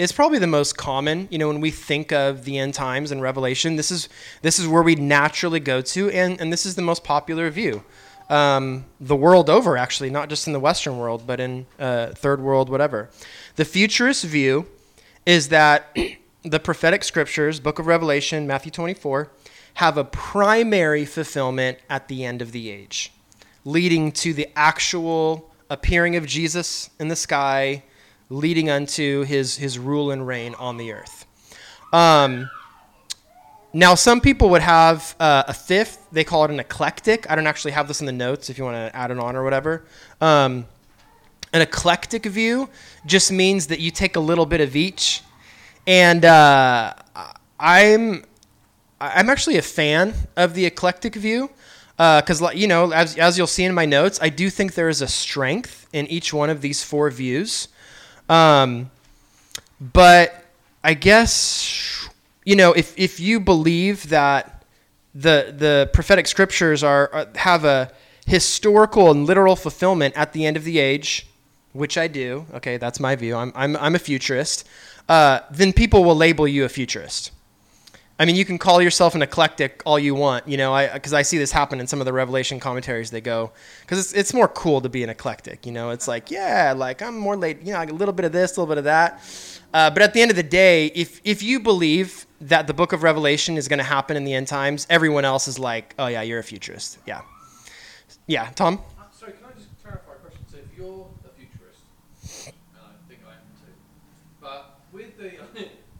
is 0.00 0.12
probably 0.12 0.38
the 0.38 0.46
most 0.46 0.78
common. 0.78 1.28
You 1.30 1.36
know, 1.36 1.48
when 1.48 1.60
we 1.60 1.70
think 1.70 2.10
of 2.10 2.46
the 2.46 2.56
end 2.56 2.72
times 2.72 3.10
and 3.10 3.20
Revelation, 3.20 3.76
this 3.76 3.90
is 3.90 4.08
this 4.40 4.58
is 4.58 4.66
where 4.66 4.82
we 4.82 4.94
naturally 4.94 5.60
go 5.60 5.82
to, 5.82 6.10
and 6.10 6.40
and 6.40 6.50
this 6.50 6.64
is 6.64 6.74
the 6.74 6.82
most 6.82 7.04
popular 7.04 7.50
view. 7.50 7.84
Um, 8.30 8.86
the 8.98 9.16
world 9.16 9.50
over, 9.50 9.76
actually, 9.76 10.08
not 10.08 10.30
just 10.30 10.46
in 10.46 10.54
the 10.54 10.60
Western 10.60 10.96
world, 10.96 11.26
but 11.26 11.38
in 11.38 11.66
uh, 11.78 12.12
third 12.14 12.40
world, 12.40 12.70
whatever. 12.70 13.10
The 13.56 13.66
futurist 13.66 14.24
view 14.24 14.66
is 15.26 15.48
that 15.50 15.94
the 16.42 16.60
prophetic 16.60 17.04
scriptures, 17.04 17.60
Book 17.60 17.78
of 17.78 17.86
Revelation, 17.86 18.46
Matthew 18.46 18.70
24, 18.70 19.30
have 19.74 19.98
a 19.98 20.04
primary 20.04 21.04
fulfillment 21.04 21.76
at 21.90 22.08
the 22.08 22.24
end 22.24 22.40
of 22.40 22.52
the 22.52 22.70
age, 22.70 23.12
leading 23.66 24.12
to 24.12 24.32
the 24.32 24.48
actual 24.56 25.50
appearing 25.68 26.16
of 26.16 26.24
Jesus 26.24 26.88
in 26.98 27.08
the 27.08 27.16
sky, 27.16 27.82
leading 28.30 28.70
unto 28.70 29.24
his, 29.24 29.56
his 29.56 29.78
rule 29.78 30.10
and 30.10 30.26
reign 30.26 30.54
on 30.54 30.76
the 30.76 30.92
earth. 30.92 31.26
Um, 31.92 32.48
now, 33.72 33.94
some 33.94 34.20
people 34.20 34.50
would 34.50 34.62
have 34.62 35.14
uh, 35.20 35.44
a 35.46 35.54
fifth. 35.54 36.06
They 36.10 36.24
call 36.24 36.44
it 36.44 36.50
an 36.50 36.58
eclectic. 36.58 37.30
I 37.30 37.36
don't 37.36 37.46
actually 37.46 37.72
have 37.72 37.86
this 37.86 38.00
in 38.00 38.06
the 38.06 38.12
notes 38.12 38.50
if 38.50 38.58
you 38.58 38.64
want 38.64 38.76
to 38.76 38.96
add 38.96 39.10
it 39.10 39.18
on 39.18 39.36
or 39.36 39.44
whatever. 39.44 39.84
Um, 40.20 40.66
an 41.52 41.60
eclectic 41.62 42.26
view 42.26 42.68
just 43.06 43.30
means 43.30 43.66
that 43.68 43.80
you 43.80 43.90
take 43.90 44.16
a 44.16 44.20
little 44.20 44.46
bit 44.46 44.60
of 44.60 44.74
each. 44.74 45.22
And 45.86 46.24
uh, 46.24 46.94
I'm, 47.58 48.24
I'm 49.00 49.30
actually 49.30 49.56
a 49.56 49.62
fan 49.62 50.14
of 50.36 50.54
the 50.54 50.66
eclectic 50.66 51.14
view 51.14 51.50
because, 51.96 52.42
uh, 52.42 52.50
you 52.50 52.66
know, 52.66 52.92
as, 52.92 53.16
as 53.16 53.36
you'll 53.36 53.46
see 53.46 53.64
in 53.64 53.74
my 53.74 53.86
notes, 53.86 54.18
I 54.22 54.30
do 54.30 54.50
think 54.50 54.74
there 54.74 54.88
is 54.88 55.02
a 55.02 55.08
strength 55.08 55.88
in 55.92 56.06
each 56.06 56.32
one 56.32 56.50
of 56.50 56.60
these 56.60 56.82
four 56.82 57.10
views. 57.10 57.68
Um, 58.30 58.90
but 59.80 60.44
I 60.84 60.94
guess 60.94 62.08
you 62.44 62.54
know 62.56 62.72
if 62.72 62.94
if 62.96 63.18
you 63.20 63.40
believe 63.40 64.08
that 64.08 64.64
the 65.14 65.52
the 65.56 65.90
prophetic 65.92 66.26
scriptures 66.28 66.82
are, 66.84 67.10
are 67.12 67.26
have 67.34 67.64
a 67.64 67.90
historical 68.26 69.10
and 69.10 69.26
literal 69.26 69.56
fulfillment 69.56 70.16
at 70.16 70.32
the 70.32 70.46
end 70.46 70.56
of 70.56 70.62
the 70.64 70.78
age, 70.78 71.26
which 71.72 71.98
I 71.98 72.06
do. 72.06 72.46
Okay, 72.54 72.76
that's 72.76 73.00
my 73.00 73.16
view. 73.16 73.34
I'm 73.36 73.52
I'm 73.56 73.76
I'm 73.76 73.94
a 73.96 73.98
futurist. 73.98 74.66
uh, 75.08 75.40
then 75.50 75.72
people 75.72 76.04
will 76.04 76.16
label 76.16 76.46
you 76.46 76.64
a 76.64 76.68
futurist. 76.68 77.32
I 78.20 78.26
mean, 78.26 78.36
you 78.36 78.44
can 78.44 78.58
call 78.58 78.82
yourself 78.82 79.14
an 79.14 79.22
eclectic 79.22 79.82
all 79.86 79.98
you 79.98 80.14
want, 80.14 80.46
you 80.46 80.56
know, 80.56 80.74
I 80.74 80.92
because 80.92 81.14
I, 81.14 81.20
I, 81.20 81.22
see 81.22 81.38
this 81.38 81.50
happen 81.50 81.80
in 81.80 81.86
some 81.86 82.00
of 82.00 82.04
the 82.04 82.12
Revelation 82.12 82.60
commentaries. 82.60 83.10
They 83.10 83.22
go, 83.22 83.50
because 83.80 83.98
it's, 83.98 84.12
it's 84.12 84.34
more 84.34 84.46
cool 84.46 84.82
to 84.82 84.88
be 84.88 85.02
an 85.02 85.08
eclectic, 85.08 85.64
you 85.64 85.72
know, 85.72 85.90
it's 85.90 86.06
like, 86.06 86.30
yeah, 86.30 86.74
like 86.76 87.00
I'm 87.00 87.16
more 87.16 87.36
late, 87.36 87.62
you 87.62 87.72
know, 87.72 87.78
like 87.78 87.90
a 87.90 87.94
little 87.94 88.14
bit 88.14 88.26
of 88.26 88.32
this, 88.32 88.56
a 88.56 88.60
little 88.60 88.72
bit 88.72 88.78
of 88.78 88.84
that. 88.84 89.22
Uh, 89.72 89.88
but 89.88 90.02
at 90.02 90.12
the 90.12 90.20
end 90.20 90.30
of 90.30 90.36
the 90.36 90.42
day, 90.42 90.86
if, 90.94 91.20
if 91.24 91.42
you 91.42 91.60
believe 91.60 92.26
that 92.40 92.66
the 92.66 92.74
book 92.74 92.92
of 92.92 93.02
Revelation 93.02 93.56
is 93.56 93.68
going 93.68 93.78
to 93.78 93.84
happen 93.84 94.16
in 94.16 94.24
the 94.24 94.34
end 94.34 94.48
times, 94.48 94.86
everyone 94.90 95.24
else 95.24 95.46
is 95.46 95.58
like, 95.58 95.94
oh, 95.98 96.08
yeah, 96.08 96.22
you're 96.22 96.40
a 96.40 96.44
futurist. 96.44 96.98
Yeah. 97.06 97.20
Yeah, 98.26 98.50
Tom? 98.54 98.80
Uh, 98.98 99.04
sorry, 99.12 99.32
can 99.32 99.44
I 99.46 99.52
just 99.56 99.68
clarify 99.82 100.12
a 100.12 100.16
question? 100.16 100.42
So 100.50 100.56
if 100.58 100.76
you're 100.76 101.06
a 101.24 101.30
futurist, 101.38 101.82
and 102.46 102.82
I 102.82 103.08
think 103.08 103.20
I 103.24 103.34
am 103.38 103.46
too, 103.62 103.72
but 104.40 104.80
with 104.92 105.16
the 105.18 105.38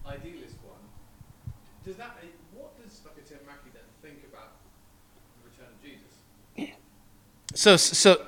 idealist 0.09 0.56
one, 0.66 0.83
does 1.85 1.96
that, 1.96 2.16
what 2.52 2.74
does 2.83 3.00
like 3.04 3.22
a 3.22 3.28
Tim 3.28 3.38
Mackie 3.46 3.70
then 3.72 3.87
think 4.02 4.26
about 4.26 4.59
the 5.38 5.50
return 5.50 5.70
of 5.70 5.78
Jesus? 5.83 6.11
So, 7.60 7.76
so, 7.76 8.22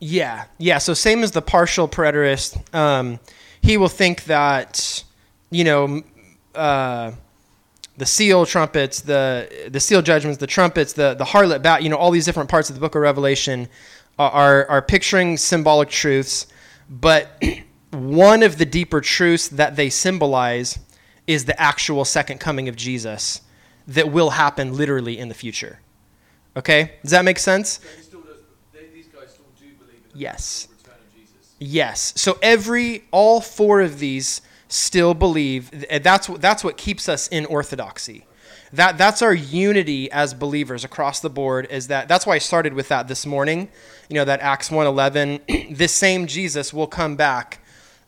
yeah, 0.00 0.44
yeah. 0.58 0.76
So 0.76 0.92
same 0.92 1.22
as 1.22 1.30
the 1.30 1.40
partial 1.40 1.88
preterist, 1.88 2.74
um, 2.74 3.20
he 3.62 3.78
will 3.78 3.88
think 3.88 4.24
that, 4.24 5.02
you 5.50 5.64
know, 5.64 6.02
uh, 6.54 7.12
the 7.96 8.04
seal 8.04 8.44
trumpets, 8.44 9.00
the 9.00 9.70
the 9.70 9.80
seal 9.80 10.02
judgments, 10.02 10.36
the 10.36 10.46
trumpets, 10.46 10.92
the 10.92 11.14
the 11.14 11.24
harlot 11.24 11.62
bat, 11.62 11.82
you 11.82 11.88
know, 11.88 11.96
all 11.96 12.10
these 12.10 12.26
different 12.26 12.50
parts 12.50 12.68
of 12.68 12.76
the 12.76 12.80
book 12.80 12.94
of 12.94 13.00
Revelation 13.00 13.66
are 14.18 14.30
are, 14.30 14.66
are 14.68 14.82
picturing 14.82 15.38
symbolic 15.38 15.88
truths, 15.88 16.48
but 16.90 17.42
one 17.92 18.42
of 18.42 18.58
the 18.58 18.66
deeper 18.66 19.00
truths 19.00 19.48
that 19.48 19.76
they 19.76 19.88
symbolize 19.88 20.78
is 21.26 21.46
the 21.46 21.58
actual 21.58 22.04
second 22.04 22.40
coming 22.40 22.68
of 22.68 22.76
Jesus 22.76 23.40
that 23.86 24.12
will 24.12 24.30
happen 24.30 24.76
literally 24.76 25.18
in 25.18 25.28
the 25.28 25.34
future. 25.34 25.78
Okay? 26.58 26.92
Does 27.02 27.12
that 27.12 27.24
make 27.24 27.38
sense? 27.38 27.80
Yes. 30.18 30.68
Yes. 31.58 32.12
So 32.16 32.38
every 32.40 33.04
all 33.10 33.40
four 33.40 33.80
of 33.80 33.98
these 33.98 34.42
still 34.68 35.14
believe 35.14 35.86
that's 36.02 36.26
that's 36.26 36.62
what 36.62 36.76
keeps 36.76 37.08
us 37.08 37.28
in 37.28 37.46
orthodoxy. 37.46 38.26
That 38.72 38.98
that's 38.98 39.22
our 39.22 39.34
unity 39.34 40.10
as 40.10 40.34
believers 40.34 40.84
across 40.84 41.20
the 41.20 41.30
board 41.30 41.66
is 41.70 41.88
that 41.88 42.06
that's 42.06 42.26
why 42.26 42.34
I 42.34 42.38
started 42.38 42.74
with 42.74 42.88
that 42.88 43.08
this 43.08 43.26
morning. 43.26 43.68
You 44.08 44.14
know 44.14 44.24
that 44.24 44.40
Acts 44.40 44.68
1:11 44.68 45.76
this 45.76 45.92
same 45.94 46.26
Jesus 46.26 46.72
will 46.72 46.86
come 46.86 47.16
back 47.16 47.60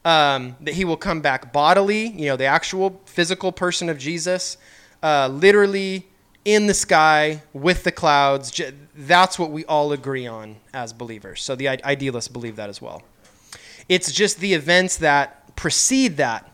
um, 0.05 0.57
that 0.61 0.75
he 0.75 0.85
will 0.85 0.97
come 0.97 1.21
back 1.21 1.53
bodily, 1.53 2.09
you 2.09 2.27
know, 2.27 2.37
the 2.37 2.47
actual 2.47 3.01
physical 3.05 3.53
person 3.53 3.89
of 3.89 3.99
Jesus, 3.99 4.57
uh, 5.03 5.29
literally 5.29 6.07
in 6.45 6.67
the 6.67 6.75
sky 6.75 7.43
with 7.53 7.85
the 7.85 7.93
clouds. 7.93 8.61
That's 8.95 9.39
what 9.39 9.51
we 9.51 9.65
all 9.67 9.93
agree 9.93 10.27
on 10.27 10.57
as 10.73 10.93
believers. 10.93 11.43
So 11.43 11.55
the 11.55 11.69
idealists 11.69 12.29
believe 12.29 12.57
that 12.57 12.69
as 12.69 12.81
well. 12.81 13.03
It's 13.89 14.13
just 14.13 14.39
the 14.39 14.55
events 14.55 14.99
that 14.99 15.57
precede 15.57 16.17
that. 16.19 16.51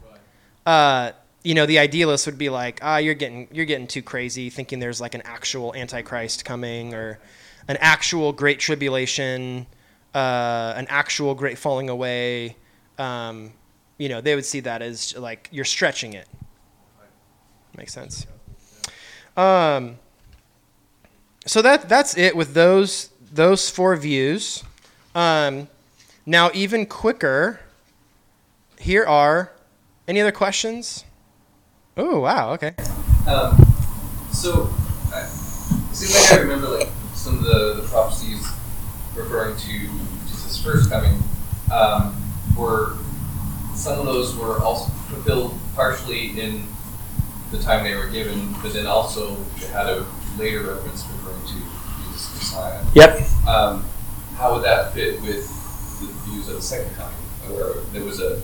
Uh, 0.65 1.13
you 1.43 1.55
know, 1.55 1.67
the 1.67 1.79
idealists 1.79 2.27
would 2.27 2.39
be 2.39 2.49
like, 2.49 2.81
"Ah, 2.83 2.97
you're 2.97 3.15
getting 3.15 3.47
you're 3.53 3.67
getting 3.67 3.87
too 3.87 4.03
crazy, 4.03 4.51
thinking 4.51 4.81
there's 4.81 5.01
like 5.01 5.15
an 5.15 5.23
actual 5.25 5.75
antichrist 5.75 6.45
coming 6.45 6.93
or 6.93 7.21
an 7.69 7.77
actual 7.81 8.33
great 8.33 8.59
tribulation, 8.59 9.67
uh, 10.15 10.73
an 10.77 10.87
actual 10.89 11.35
great 11.35 11.57
falling 11.59 11.89
away." 11.89 12.57
Um, 12.99 13.53
you 13.99 14.09
know, 14.09 14.21
they 14.21 14.35
would 14.35 14.45
see 14.45 14.61
that 14.61 14.83
as 14.83 15.17
like 15.17 15.49
you're 15.53 15.65
stretching 15.65 16.15
it. 16.15 16.27
Makes 17.77 17.93
sense. 17.93 18.27
Um, 19.37 19.99
so 21.45 21.63
that 21.63 21.89
that's 21.89 22.17
it 22.17 22.35
with 22.37 22.55
those 22.55 23.11
those 23.33 23.71
four 23.71 23.97
views. 23.97 24.65
Um, 25.15 25.69
now, 26.25 26.51
even 26.55 26.87
quicker, 26.87 27.61
here 28.79 29.05
are 29.05 29.53
any 30.09 30.21
other 30.21 30.33
questions? 30.33 31.05
Oh, 31.97 32.21
wow, 32.21 32.53
okay. 32.53 32.75
Um, 33.27 33.57
so, 34.33 34.69
it 35.15 35.27
seems 35.95 36.31
like 36.31 36.39
I 36.39 36.43
remember 36.43 36.69
like 36.69 36.89
some 37.15 37.39
of 37.39 37.45
the, 37.45 37.81
the 37.81 37.89
prophecies 37.89 38.47
referring 39.15 39.57
to 39.57 39.89
Jesus' 40.27 40.63
first 40.63 40.91
coming 40.91 41.23
um, 41.73 42.21
were 42.57 42.97
some 43.75 43.99
of 43.99 44.07
those 44.07 44.37
were 44.37 44.61
also 44.63 44.91
fulfilled 45.09 45.59
partially 45.75 46.39
in 46.41 46.67
the 47.51 47.59
time 47.59 47.85
they 47.85 47.95
were 47.95 48.09
given, 48.09 48.53
but 48.63 48.73
then 48.73 48.87
also 48.87 49.37
it 49.57 49.69
had 49.71 49.87
a 49.87 50.07
later 50.39 50.63
reference 50.63 51.05
referring 51.13 51.43
to 51.47 51.55
Jesus 52.05 52.35
Messiah. 52.35 52.85
Yep. 52.95 53.21
Um, 53.49 53.85
how 54.37 54.55
would 54.55 54.65
that 54.65 54.93
fit 54.93 55.21
with 55.23 55.47
the 56.01 56.07
views 56.31 56.49
of 56.49 56.57
the 56.57 56.63
second 56.63 56.95
coming, 56.97 57.15
where 57.49 57.75
there 57.93 58.05
was 58.05 58.21
a 58.21 58.43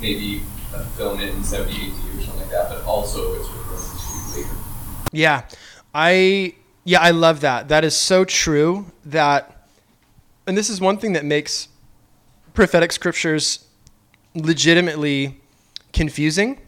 maybe 0.00 0.42
a 0.74 0.78
fulfillment 0.80 1.34
in 1.34 1.44
70 1.44 1.72
AD 1.72 1.78
or 1.80 2.22
something 2.22 2.40
like 2.40 2.50
that, 2.50 2.68
but 2.68 2.84
also 2.84 3.34
it's 3.34 3.48
referring 3.48 3.98
to 3.98 4.38
later. 4.38 4.56
Yeah, 5.12 5.42
I 5.94 6.54
yeah 6.84 7.00
I 7.00 7.10
love 7.10 7.40
that. 7.40 7.68
That 7.68 7.84
is 7.84 7.96
so 7.96 8.24
true. 8.24 8.86
That, 9.04 9.66
and 10.46 10.56
this 10.56 10.68
is 10.68 10.80
one 10.80 10.98
thing 10.98 11.12
that 11.14 11.24
makes 11.24 11.68
prophetic 12.54 12.92
scriptures 12.92 13.66
legitimately 14.34 15.40
confusing. 15.92 16.60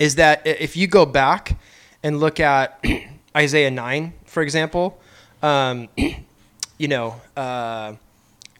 Is 0.00 0.16
that 0.16 0.44
if 0.46 0.76
you 0.76 0.86
go 0.86 1.06
back 1.06 1.58
and 2.02 2.18
look 2.18 2.40
at 2.40 2.82
Isaiah 3.36 3.70
9, 3.70 4.14
for 4.24 4.42
example, 4.42 4.98
um, 5.42 5.88
you 6.78 6.88
know, 6.88 7.20
uh, 7.36 7.92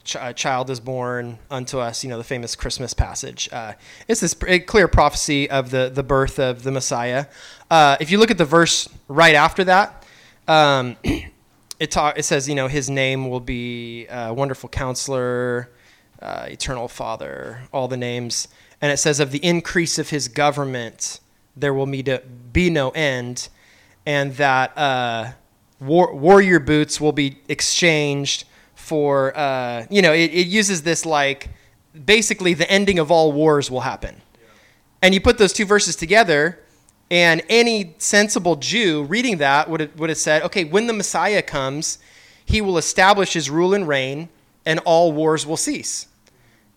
ch- 0.03 0.17
a 0.19 0.33
child 0.33 0.69
is 0.69 0.79
born 0.79 1.39
unto 1.49 1.79
us, 1.79 2.03
you 2.03 2.11
know, 2.11 2.19
the 2.19 2.23
famous 2.23 2.55
Christmas 2.55 2.93
passage. 2.93 3.49
Uh, 3.51 3.73
it's 4.07 4.21
this 4.21 4.35
pr- 4.35 4.57
clear 4.67 4.87
prophecy 4.87 5.49
of 5.49 5.71
the, 5.71 5.89
the 5.91 6.03
birth 6.03 6.37
of 6.37 6.61
the 6.61 6.71
Messiah. 6.71 7.25
Uh, 7.71 7.97
if 7.99 8.11
you 8.11 8.19
look 8.19 8.29
at 8.29 8.37
the 8.37 8.45
verse 8.45 8.87
right 9.07 9.33
after 9.33 9.63
that, 9.63 10.05
um, 10.47 10.95
it, 11.79 11.89
ta- 11.89 12.13
it 12.15 12.23
says, 12.23 12.47
you 12.47 12.53
know, 12.53 12.67
his 12.67 12.87
name 12.87 13.29
will 13.29 13.39
be 13.39 14.05
uh, 14.09 14.31
Wonderful 14.31 14.69
Counselor, 14.69 15.71
uh, 16.21 16.45
Eternal 16.47 16.87
Father, 16.87 17.61
all 17.73 17.87
the 17.87 17.97
names. 17.97 18.47
And 18.79 18.91
it 18.91 18.97
says, 18.97 19.19
of 19.19 19.31
the 19.31 19.43
increase 19.43 19.97
of 19.97 20.11
his 20.11 20.27
government, 20.27 21.19
there 21.55 21.73
will 21.73 21.85
be 21.85 22.69
no 22.69 22.89
end, 22.91 23.49
and 24.05 24.35
that 24.35 24.77
uh, 24.77 25.31
war- 25.79 26.13
warrior 26.13 26.59
boots 26.59 27.01
will 27.01 27.11
be 27.11 27.37
exchanged 27.49 28.45
for 28.75 29.37
uh, 29.37 29.85
you 29.89 30.01
know 30.01 30.13
it, 30.13 30.31
it, 30.33 30.47
uses 30.47 30.83
this 30.83 31.05
like 31.05 31.49
basically 32.05 32.53
the 32.53 32.69
ending 32.69 32.99
of 32.99 33.11
all 33.11 33.31
wars 33.31 33.69
will 33.69 33.81
happen 33.81 34.21
yeah. 34.33 34.47
and 35.01 35.13
you 35.13 35.21
put 35.21 35.37
those 35.37 35.53
two 35.53 35.65
verses 35.65 35.95
together 35.95 36.59
and 37.09 37.41
any 37.49 37.95
sensible 37.97 38.55
jew 38.55 39.03
reading 39.03 39.37
that 39.37 39.69
would 39.69 39.79
have, 39.81 39.99
would 39.99 40.09
have 40.09 40.17
said 40.17 40.41
okay 40.41 40.63
when 40.63 40.87
the 40.87 40.93
messiah 40.93 41.41
comes 41.41 41.99
he 42.45 42.59
will 42.59 42.77
establish 42.77 43.33
his 43.33 43.49
rule 43.49 43.73
and 43.73 43.87
reign 43.87 44.29
and 44.65 44.79
all 44.79 45.11
wars 45.11 45.45
will 45.45 45.57
cease 45.57 46.07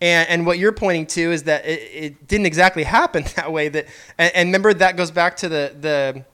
and, 0.04 0.28
and 0.28 0.46
what 0.46 0.58
you're 0.58 0.72
pointing 0.72 1.06
to 1.06 1.32
is 1.32 1.44
that 1.44 1.64
it, 1.64 1.80
it 1.92 2.28
didn't 2.28 2.46
exactly 2.46 2.84
happen 2.84 3.24
that 3.36 3.50
way 3.50 3.68
that 3.68 3.86
and, 4.18 4.34
and 4.34 4.48
remember 4.48 4.74
that 4.74 4.96
goes 4.96 5.10
back 5.10 5.36
to 5.38 5.48
the 5.48 5.74
the 5.80 6.24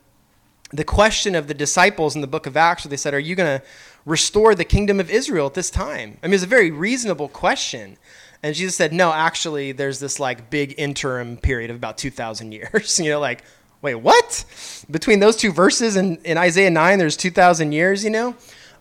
the 0.73 0.85
question 0.85 1.35
of 1.35 1.49
the 1.49 1.55
disciples 1.55 2.15
in 2.15 2.21
the 2.21 2.27
book 2.27 2.47
of 2.47 2.57
Acts, 2.57 2.85
where 2.85 2.91
they 2.91 2.97
said, 2.97 3.13
Are 3.15 3.19
you 3.19 3.35
going 3.35 3.59
to 3.61 3.67
restore 4.05 4.55
the 4.55 4.65
kingdom 4.65 5.01
of 5.01 5.11
Israel 5.11 5.47
at 5.47 5.55
this 5.55 5.71
time? 5.71 6.19
I 6.23 6.29
mean, 6.29 6.35
it's 6.35 6.45
a 6.45 6.49
very 6.49 6.71
reasonable 6.71 7.29
question. 7.29 7.97
And 8.43 8.55
Jesus 8.55 8.77
said, 8.77 8.93
No, 8.93 9.13
actually, 9.13 9.73
there's 9.73 9.99
this 9.99 10.21
like 10.21 10.49
big 10.49 10.75
interim 10.79 11.37
period 11.37 11.71
of 11.71 11.77
about 11.77 11.99
2,000 11.99 12.53
years. 12.53 13.01
you 13.01 13.11
know, 13.11 13.21
like, 13.21 13.43
wait, 13.83 13.97
what? 13.97 14.45
Between 14.91 15.21
those 15.21 15.37
two 15.37 15.53
verses 15.53 15.97
and 15.97 16.19
in 16.25 16.39
Isaiah 16.39 16.71
9, 16.71 16.99
there's 16.99 17.17
2,000 17.17 17.73
years, 17.73 18.05
you 18.05 18.11
know? 18.11 18.37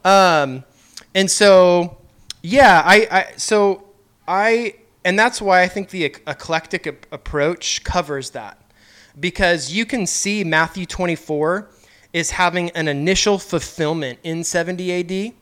Um, 0.05 0.63
and 1.15 1.29
so, 1.29 1.97
yeah, 2.43 2.83
I, 2.85 3.07
I, 3.09 3.37
so 3.37 3.88
I, 4.29 4.75
and 5.03 5.17
that's 5.17 5.41
why 5.41 5.63
I 5.63 5.67
think 5.67 5.89
the 5.89 6.05
eclectic 6.05 7.07
approach 7.11 7.83
covers 7.83 8.29
that. 8.29 8.61
Because 9.19 9.73
you 9.73 9.87
can 9.87 10.05
see 10.05 10.43
Matthew 10.43 10.85
24 10.85 11.67
is 12.13 12.29
having 12.29 12.69
an 12.71 12.87
initial 12.87 13.39
fulfillment 13.39 14.19
in 14.23 14.43
70 14.43 14.93
AD. 15.27 15.33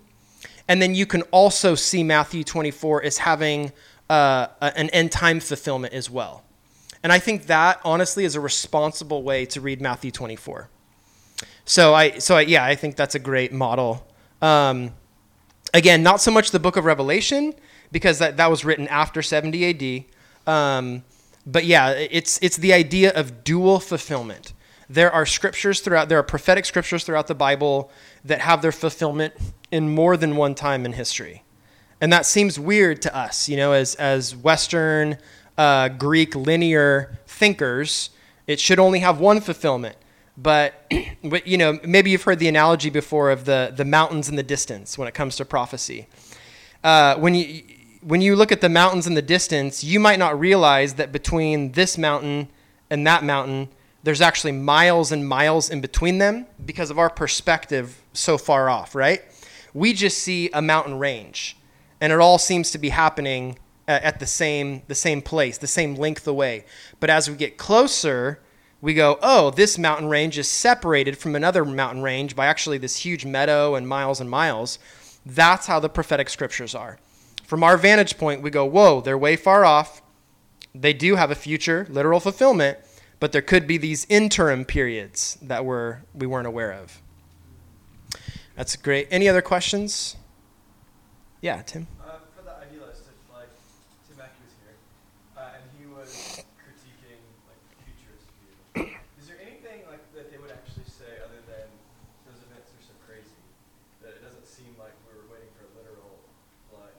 And 0.69 0.81
then 0.81 0.95
you 0.95 1.05
can 1.05 1.21
also 1.23 1.75
see 1.75 2.01
Matthew 2.01 2.45
24 2.45 3.01
is 3.01 3.17
having 3.17 3.73
uh, 4.09 4.47
an 4.61 4.89
end 4.91 5.11
time 5.11 5.41
fulfillment 5.41 5.93
as 5.93 6.09
well. 6.09 6.43
And 7.03 7.11
I 7.11 7.19
think 7.19 7.47
that 7.47 7.81
honestly 7.83 8.23
is 8.23 8.35
a 8.35 8.41
responsible 8.41 9.21
way 9.21 9.45
to 9.47 9.59
read 9.59 9.81
Matthew 9.81 10.11
24. 10.11 10.69
So 11.65 11.93
I, 11.93 12.19
so 12.19 12.37
I, 12.37 12.41
yeah, 12.41 12.63
I 12.63 12.75
think 12.75 12.95
that's 12.95 13.15
a 13.15 13.19
great 13.19 13.51
model. 13.51 14.07
Um, 14.41 14.93
again, 15.73 16.03
not 16.03 16.21
so 16.21 16.31
much 16.31 16.51
the 16.51 16.59
book 16.59 16.77
of 16.77 16.85
Revelation 16.85 17.53
because 17.91 18.19
that, 18.19 18.37
that 18.37 18.49
was 18.49 18.65
written 18.65 18.87
after 18.87 19.21
70 19.21 20.07
AD. 20.47 20.51
Um, 20.53 21.03
but 21.45 21.63
yeah, 21.65 21.91
it's 21.91 22.37
it's 22.41 22.57
the 22.57 22.73
idea 22.73 23.11
of 23.13 23.43
dual 23.43 23.79
fulfillment. 23.79 24.53
There 24.89 25.11
are 25.11 25.25
scriptures 25.25 25.79
throughout 25.79 26.09
there 26.09 26.19
are 26.19 26.23
prophetic 26.23 26.65
scriptures 26.65 27.05
throughout 27.05 27.27
the 27.27 27.35
Bible 27.35 27.89
that 28.25 28.41
have 28.41 28.61
their 28.61 28.73
fulfillment 28.73 29.33
in 29.71 29.89
more 29.89 30.17
than 30.17 30.35
one 30.35 30.55
time 30.55 30.85
in 30.85 30.93
history. 30.93 31.43
And 31.99 32.11
that 32.13 32.25
seems 32.25 32.59
weird 32.59 33.01
to 33.03 33.15
us, 33.15 33.47
you 33.47 33.55
know, 33.55 33.71
as 33.71 33.95
as 33.95 34.35
Western 34.35 35.17
uh, 35.57 35.89
Greek 35.89 36.35
linear 36.35 37.17
thinkers, 37.25 38.11
it 38.45 38.59
should 38.59 38.77
only 38.77 38.99
have 38.99 39.19
one 39.19 39.41
fulfillment. 39.41 39.95
But, 40.37 40.85
you 41.45 41.57
know, 41.57 41.79
maybe 41.83 42.11
you've 42.11 42.23
heard 42.23 42.39
the 42.39 42.47
analogy 42.47 42.89
before 42.89 43.31
of 43.31 43.45
the 43.45 43.73
the 43.75 43.85
mountains 43.85 44.27
in 44.27 44.35
the 44.35 44.43
distance 44.43 44.97
when 44.97 45.07
it 45.07 45.13
comes 45.13 45.37
to 45.37 45.45
prophecy. 45.45 46.07
Uh, 46.83 47.15
when 47.15 47.35
you 47.35 47.63
when 48.07 48.21
you 48.21 48.37
look 48.37 48.53
at 48.53 48.61
the 48.61 48.69
mountains 48.69 49.05
in 49.05 49.15
the 49.15 49.21
distance, 49.21 49.83
you 49.83 49.99
might 49.99 50.17
not 50.17 50.39
realize 50.39 50.93
that 50.93 51.11
between 51.11 51.73
this 51.73 51.97
mountain 51.97 52.47
and 52.89 53.05
that 53.05 53.21
mountain, 53.21 53.67
there's 54.01 54.21
actually 54.21 54.53
miles 54.53 55.11
and 55.11 55.27
miles 55.27 55.69
in 55.69 55.81
between 55.81 56.17
them 56.17 56.45
because 56.65 56.89
of 56.89 56.97
our 56.97 57.09
perspective 57.09 58.01
so 58.13 58.37
far 58.37 58.69
off, 58.69 58.95
right? 58.95 59.23
We 59.73 59.91
just 59.91 60.19
see 60.19 60.49
a 60.53 60.61
mountain 60.61 60.97
range, 60.97 61.57
and 61.99 62.13
it 62.13 62.19
all 62.21 62.37
seems 62.37 62.71
to 62.71 62.77
be 62.77 62.89
happening 62.89 63.59
uh, 63.89 63.99
at 64.01 64.21
the 64.21 64.25
same 64.25 64.83
the 64.87 64.95
same 64.95 65.21
place, 65.21 65.57
the 65.57 65.67
same 65.67 65.95
length 65.95 66.25
away. 66.29 66.63
But 67.01 67.09
as 67.09 67.29
we 67.29 67.35
get 67.35 67.57
closer, 67.57 68.39
we 68.79 68.93
go, 68.93 69.19
"Oh, 69.21 69.51
this 69.51 69.77
mountain 69.77 70.07
range 70.07 70.37
is 70.37 70.47
separated 70.47 71.17
from 71.17 71.35
another 71.35 71.65
mountain 71.65 72.01
range 72.01 72.37
by 72.37 72.45
actually 72.45 72.77
this 72.77 72.95
huge 72.95 73.25
meadow 73.25 73.75
and 73.75 73.85
miles 73.85 74.21
and 74.21 74.29
miles." 74.29 74.79
That's 75.25 75.67
how 75.67 75.81
the 75.81 75.89
prophetic 75.89 76.29
scriptures 76.29 76.73
are. 76.73 76.99
From 77.47 77.63
our 77.63 77.77
vantage 77.77 78.17
point, 78.17 78.41
we 78.41 78.49
go, 78.49 78.65
whoa, 78.65 78.99
they're 78.99 79.17
way 79.17 79.37
far 79.37 79.63
off. 79.63 80.01
They 80.75 80.91
do 80.91 81.15
have 81.15 81.31
a 81.31 81.35
future, 81.35 81.87
literal 81.89 82.19
fulfillment, 82.19 82.77
but 83.21 83.31
there 83.31 83.41
could 83.41 83.65
be 83.65 83.77
these 83.77 84.05
interim 84.09 84.65
periods 84.65 85.37
that 85.41 85.63
we're, 85.63 85.99
we 86.13 86.27
weren't 86.27 86.45
aware 86.45 86.73
of. 86.73 87.01
That's 88.57 88.75
great. 88.75 89.07
Any 89.09 89.29
other 89.29 89.41
questions? 89.41 90.17
Yeah, 91.39 91.61
Tim. 91.61 91.87
Uh, 92.03 92.19
for 92.35 92.43
the 92.43 92.51
idealist, 92.51 93.07
if 93.07 93.15
like 93.31 93.47
Tim 94.09 94.17
Mackie 94.19 94.43
was 94.43 94.53
here, 94.59 94.75
uh, 95.39 95.55
and 95.55 95.63
he 95.79 95.87
was 95.87 96.43
critiquing 96.59 97.21
like 97.47 97.61
the 97.71 97.79
futurist 97.87 98.27
view, 98.43 98.91
is 99.23 99.31
there 99.31 99.39
anything 99.39 99.87
like 99.87 100.03
that 100.11 100.35
they 100.35 100.37
would 100.37 100.51
actually 100.51 100.89
say 100.91 101.15
other 101.23 101.39
than 101.47 101.63
those 102.27 102.43
events 102.43 102.75
are 102.75 102.83
so 102.91 102.95
crazy 103.07 103.39
that 104.03 104.19
it 104.19 104.21
doesn't 104.25 104.43
seem 104.49 104.75
like 104.75 104.91
we 105.07 105.15
were 105.15 105.29
waiting 105.31 105.47
for 105.55 105.63
a 105.69 105.71
literal 105.77 106.17
like 106.73 106.97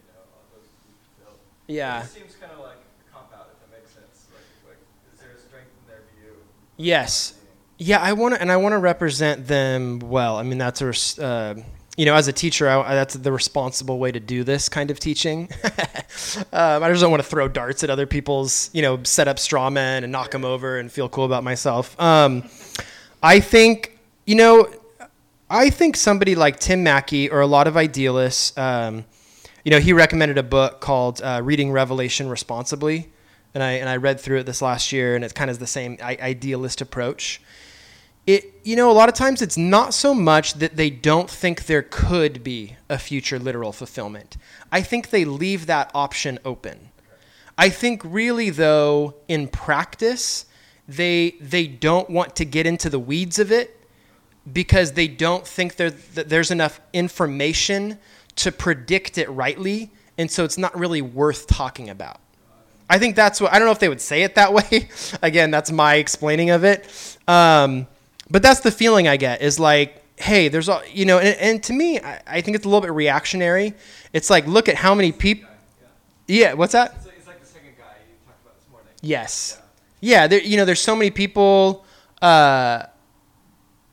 you 0.00 0.04
know 0.08 0.24
on 0.32 0.44
those 0.56 0.64
to 0.64 0.80
be 0.88 0.96
fulfilled? 1.12 1.40
Yeah. 1.66 2.02
It 2.02 2.08
seems 2.08 2.34
kind 2.36 2.52
of 2.52 2.60
like 2.60 2.76
a 2.76 3.12
cop 3.12 3.32
out 3.34 3.50
if 3.52 3.60
that 3.60 3.76
makes 3.76 3.92
sense. 3.92 4.26
Like, 4.32 4.42
like 4.68 4.78
is 5.12 5.20
there 5.20 5.30
a 5.30 5.38
strength 5.38 5.70
in 5.82 5.88
their 5.88 6.02
view? 6.20 6.34
Yes. 6.76 7.34
Yeah, 7.78 8.00
I 8.00 8.14
want 8.14 8.34
to, 8.34 8.40
and 8.40 8.50
I 8.50 8.56
want 8.56 8.72
to 8.72 8.78
represent 8.78 9.46
them 9.46 9.98
well. 9.98 10.36
I 10.36 10.42
mean, 10.42 10.58
that's 10.58 10.80
a, 10.80 10.86
res- 10.86 11.18
uh, 11.18 11.54
you 11.96 12.04
know, 12.06 12.14
as 12.14 12.28
a 12.28 12.32
teacher, 12.32 12.68
I, 12.68 12.94
that's 12.94 13.14
the 13.14 13.32
responsible 13.32 13.98
way 13.98 14.12
to 14.12 14.20
do 14.20 14.44
this 14.44 14.68
kind 14.68 14.90
of 14.90 15.00
teaching. 15.00 15.48
um, 16.52 16.82
I 16.82 16.90
just 16.90 17.02
don't 17.02 17.10
want 17.10 17.22
to 17.22 17.28
throw 17.28 17.48
darts 17.48 17.82
at 17.84 17.90
other 17.90 18.06
people's, 18.06 18.70
you 18.72 18.82
know, 18.82 19.02
set 19.02 19.28
up 19.28 19.38
straw 19.38 19.70
men 19.70 20.04
and 20.04 20.12
knock 20.12 20.30
them 20.30 20.44
over 20.44 20.78
and 20.78 20.90
feel 20.92 21.08
cool 21.08 21.24
about 21.24 21.42
myself. 21.44 21.98
Um, 22.00 22.48
I 23.22 23.40
think, 23.40 23.98
you 24.26 24.34
know, 24.34 24.70
I 25.48 25.70
think 25.70 25.96
somebody 25.96 26.34
like 26.34 26.58
Tim 26.60 26.82
Mackie 26.82 27.30
or 27.30 27.40
a 27.40 27.46
lot 27.46 27.66
of 27.66 27.76
idealists, 27.76 28.56
um, 28.58 29.04
you 29.66 29.72
know, 29.72 29.80
he 29.80 29.92
recommended 29.92 30.38
a 30.38 30.44
book 30.44 30.80
called 30.80 31.20
uh, 31.20 31.40
Reading 31.42 31.72
Revelation 31.72 32.28
Responsibly. 32.28 33.10
And 33.52 33.64
I, 33.64 33.72
and 33.72 33.88
I 33.88 33.96
read 33.96 34.20
through 34.20 34.38
it 34.38 34.46
this 34.46 34.62
last 34.62 34.92
year, 34.92 35.16
and 35.16 35.24
it's 35.24 35.32
kind 35.32 35.50
of 35.50 35.58
the 35.58 35.66
same 35.66 35.98
idealist 36.00 36.80
approach 36.80 37.40
it 38.26 38.60
you 38.64 38.74
know 38.74 38.90
a 38.90 38.92
lot 38.92 39.08
of 39.08 39.14
times 39.14 39.40
it's 39.40 39.56
not 39.56 39.94
so 39.94 40.12
much 40.12 40.54
that 40.54 40.76
they 40.76 40.90
don't 40.90 41.30
think 41.30 41.66
there 41.66 41.82
could 41.82 42.42
be 42.42 42.74
a 42.88 42.98
future 42.98 43.38
literal 43.38 43.72
fulfillment 43.72 44.36
i 44.72 44.82
think 44.82 45.10
they 45.10 45.24
leave 45.24 45.66
that 45.66 45.90
option 45.94 46.36
open 46.44 46.90
i 47.56 47.68
think 47.68 48.02
really 48.04 48.50
though 48.50 49.14
in 49.28 49.46
practice 49.46 50.46
they 50.88 51.36
they 51.40 51.68
don't 51.68 52.10
want 52.10 52.34
to 52.34 52.44
get 52.44 52.66
into 52.66 52.90
the 52.90 52.98
weeds 52.98 53.38
of 53.38 53.52
it 53.52 53.86
because 54.52 54.92
they 54.92 55.06
don't 55.06 55.46
think 55.46 55.76
there, 55.76 55.90
that 55.90 56.28
there's 56.28 56.50
enough 56.50 56.80
information 56.92 57.96
to 58.36 58.52
predict 58.52 59.18
it 59.18 59.28
rightly 59.30 59.90
and 60.18 60.30
so 60.30 60.44
it's 60.44 60.58
not 60.58 60.76
really 60.78 61.02
worth 61.02 61.46
talking 61.46 61.90
about 61.90 62.20
i 62.88 62.98
think 62.98 63.16
that's 63.16 63.40
what 63.40 63.52
i 63.52 63.58
don't 63.58 63.66
know 63.66 63.72
if 63.72 63.78
they 63.78 63.88
would 63.88 64.00
say 64.00 64.22
it 64.22 64.34
that 64.34 64.52
way 64.52 64.88
again 65.22 65.50
that's 65.50 65.72
my 65.72 65.96
explaining 65.96 66.50
of 66.50 66.64
it 66.64 67.18
um, 67.28 67.86
but 68.30 68.42
that's 68.42 68.60
the 68.60 68.70
feeling 68.70 69.06
I 69.08 69.16
get 69.16 69.42
is 69.42 69.58
like, 69.58 70.02
hey, 70.16 70.48
there's 70.48 70.68
all 70.68 70.82
you 70.92 71.04
know, 71.04 71.18
and, 71.18 71.38
and 71.38 71.62
to 71.64 71.72
me, 71.72 72.00
I, 72.00 72.22
I, 72.26 72.40
think 72.40 72.56
it's 72.56 72.64
a 72.64 72.68
little 72.68 72.80
bit 72.80 72.92
reactionary. 72.92 73.74
It's 74.12 74.30
like, 74.30 74.46
look 74.46 74.68
at 74.68 74.76
how 74.76 74.94
many 74.94 75.12
people. 75.12 75.48
Yeah, 76.26 76.54
what's 76.54 76.72
that? 76.72 76.94
It's 76.96 77.06
like, 77.06 77.16
it's 77.18 77.26
like 77.26 77.40
the 77.40 77.46
second 77.46 77.74
guy 77.78 77.84
you 78.08 78.16
talked 78.26 78.42
about 78.42 78.56
this 78.56 78.70
morning. 78.70 78.90
Yes. 79.00 79.60
Yeah, 80.00 80.26
there, 80.26 80.40
you 80.40 80.56
know, 80.56 80.64
there's 80.64 80.80
so 80.80 80.96
many 80.96 81.10
people. 81.10 81.84
Uh, 82.20 82.86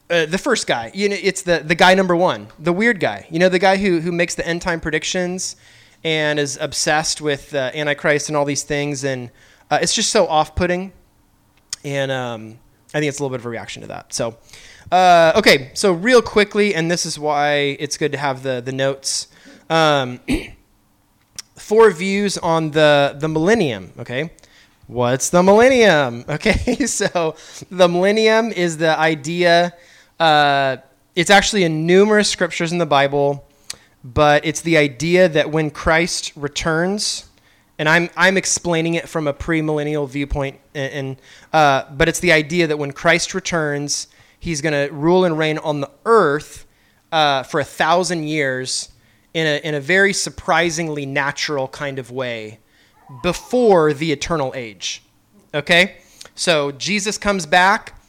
uh, 0.09 0.25
the 0.25 0.37
first 0.37 0.67
guy, 0.67 0.91
you 0.93 1.09
know, 1.09 1.17
it's 1.19 1.41
the 1.41 1.63
the 1.65 1.75
guy 1.75 1.93
number 1.93 2.15
one, 2.15 2.47
the 2.59 2.73
weird 2.73 2.99
guy. 2.99 3.27
You 3.31 3.39
know, 3.39 3.49
the 3.49 3.59
guy 3.59 3.77
who 3.77 3.99
who 3.99 4.11
makes 4.11 4.35
the 4.35 4.45
end 4.47 4.61
time 4.61 4.79
predictions 4.79 5.55
and 6.03 6.39
is 6.39 6.57
obsessed 6.59 7.21
with 7.21 7.55
uh, 7.55 7.71
Antichrist 7.73 8.29
and 8.29 8.35
all 8.35 8.45
these 8.45 8.63
things, 8.63 9.03
and 9.03 9.31
uh, 9.71 9.79
it's 9.81 9.93
just 9.93 10.09
so 10.11 10.27
off 10.27 10.55
putting. 10.55 10.91
And 11.85 12.11
um, 12.11 12.59
I 12.93 12.99
think 12.99 13.09
it's 13.09 13.19
a 13.19 13.23
little 13.23 13.35
bit 13.35 13.41
of 13.41 13.45
a 13.45 13.49
reaction 13.49 13.81
to 13.81 13.87
that. 13.89 14.13
So, 14.13 14.37
uh, 14.91 15.33
okay, 15.35 15.71
so 15.73 15.93
real 15.93 16.21
quickly, 16.21 16.75
and 16.75 16.91
this 16.91 17.05
is 17.05 17.17
why 17.17 17.77
it's 17.79 17.97
good 17.97 18.11
to 18.11 18.17
have 18.17 18.43
the 18.43 18.61
the 18.63 18.71
notes. 18.71 19.27
Um, 19.69 20.19
four 21.55 21.89
views 21.91 22.37
on 22.37 22.71
the 22.71 23.15
the 23.17 23.29
millennium. 23.29 23.93
Okay, 23.99 24.31
what's 24.87 25.29
the 25.29 25.41
millennium? 25.41 26.25
Okay, 26.29 26.85
so 26.85 27.35
the 27.71 27.87
millennium 27.87 28.51
is 28.51 28.77
the 28.77 28.97
idea. 28.99 29.73
Uh, 30.23 30.77
it's 31.17 31.29
actually 31.29 31.65
in 31.65 31.85
numerous 31.85 32.29
scriptures 32.29 32.71
in 32.71 32.77
the 32.77 32.85
Bible, 32.85 33.45
but 34.05 34.45
it's 34.45 34.61
the 34.61 34.77
idea 34.77 35.27
that 35.27 35.51
when 35.51 35.69
Christ 35.69 36.31
returns, 36.37 37.29
and 37.77 37.89
I'm 37.89 38.09
I'm 38.15 38.37
explaining 38.37 38.93
it 38.93 39.09
from 39.09 39.27
a 39.27 39.33
premillennial 39.33 40.07
viewpoint, 40.07 40.61
and, 40.73 40.93
and 40.93 41.21
uh, 41.51 41.91
but 41.91 42.07
it's 42.07 42.21
the 42.21 42.31
idea 42.31 42.67
that 42.67 42.79
when 42.79 42.93
Christ 42.93 43.33
returns, 43.33 44.07
He's 44.39 44.61
going 44.61 44.71
to 44.71 44.93
rule 44.93 45.25
and 45.25 45.37
reign 45.37 45.57
on 45.57 45.81
the 45.81 45.91
earth 46.05 46.67
uh, 47.11 47.43
for 47.43 47.59
a 47.59 47.65
thousand 47.65 48.23
years 48.23 48.93
in 49.33 49.45
a 49.45 49.57
in 49.67 49.75
a 49.75 49.81
very 49.81 50.13
surprisingly 50.13 51.05
natural 51.05 51.67
kind 51.67 51.99
of 51.99 52.11
way 52.11 52.59
before 53.21 53.91
the 53.91 54.13
eternal 54.13 54.53
age. 54.55 55.03
Okay, 55.53 55.97
so 56.33 56.71
Jesus 56.71 57.17
comes 57.17 57.45
back, 57.45 57.99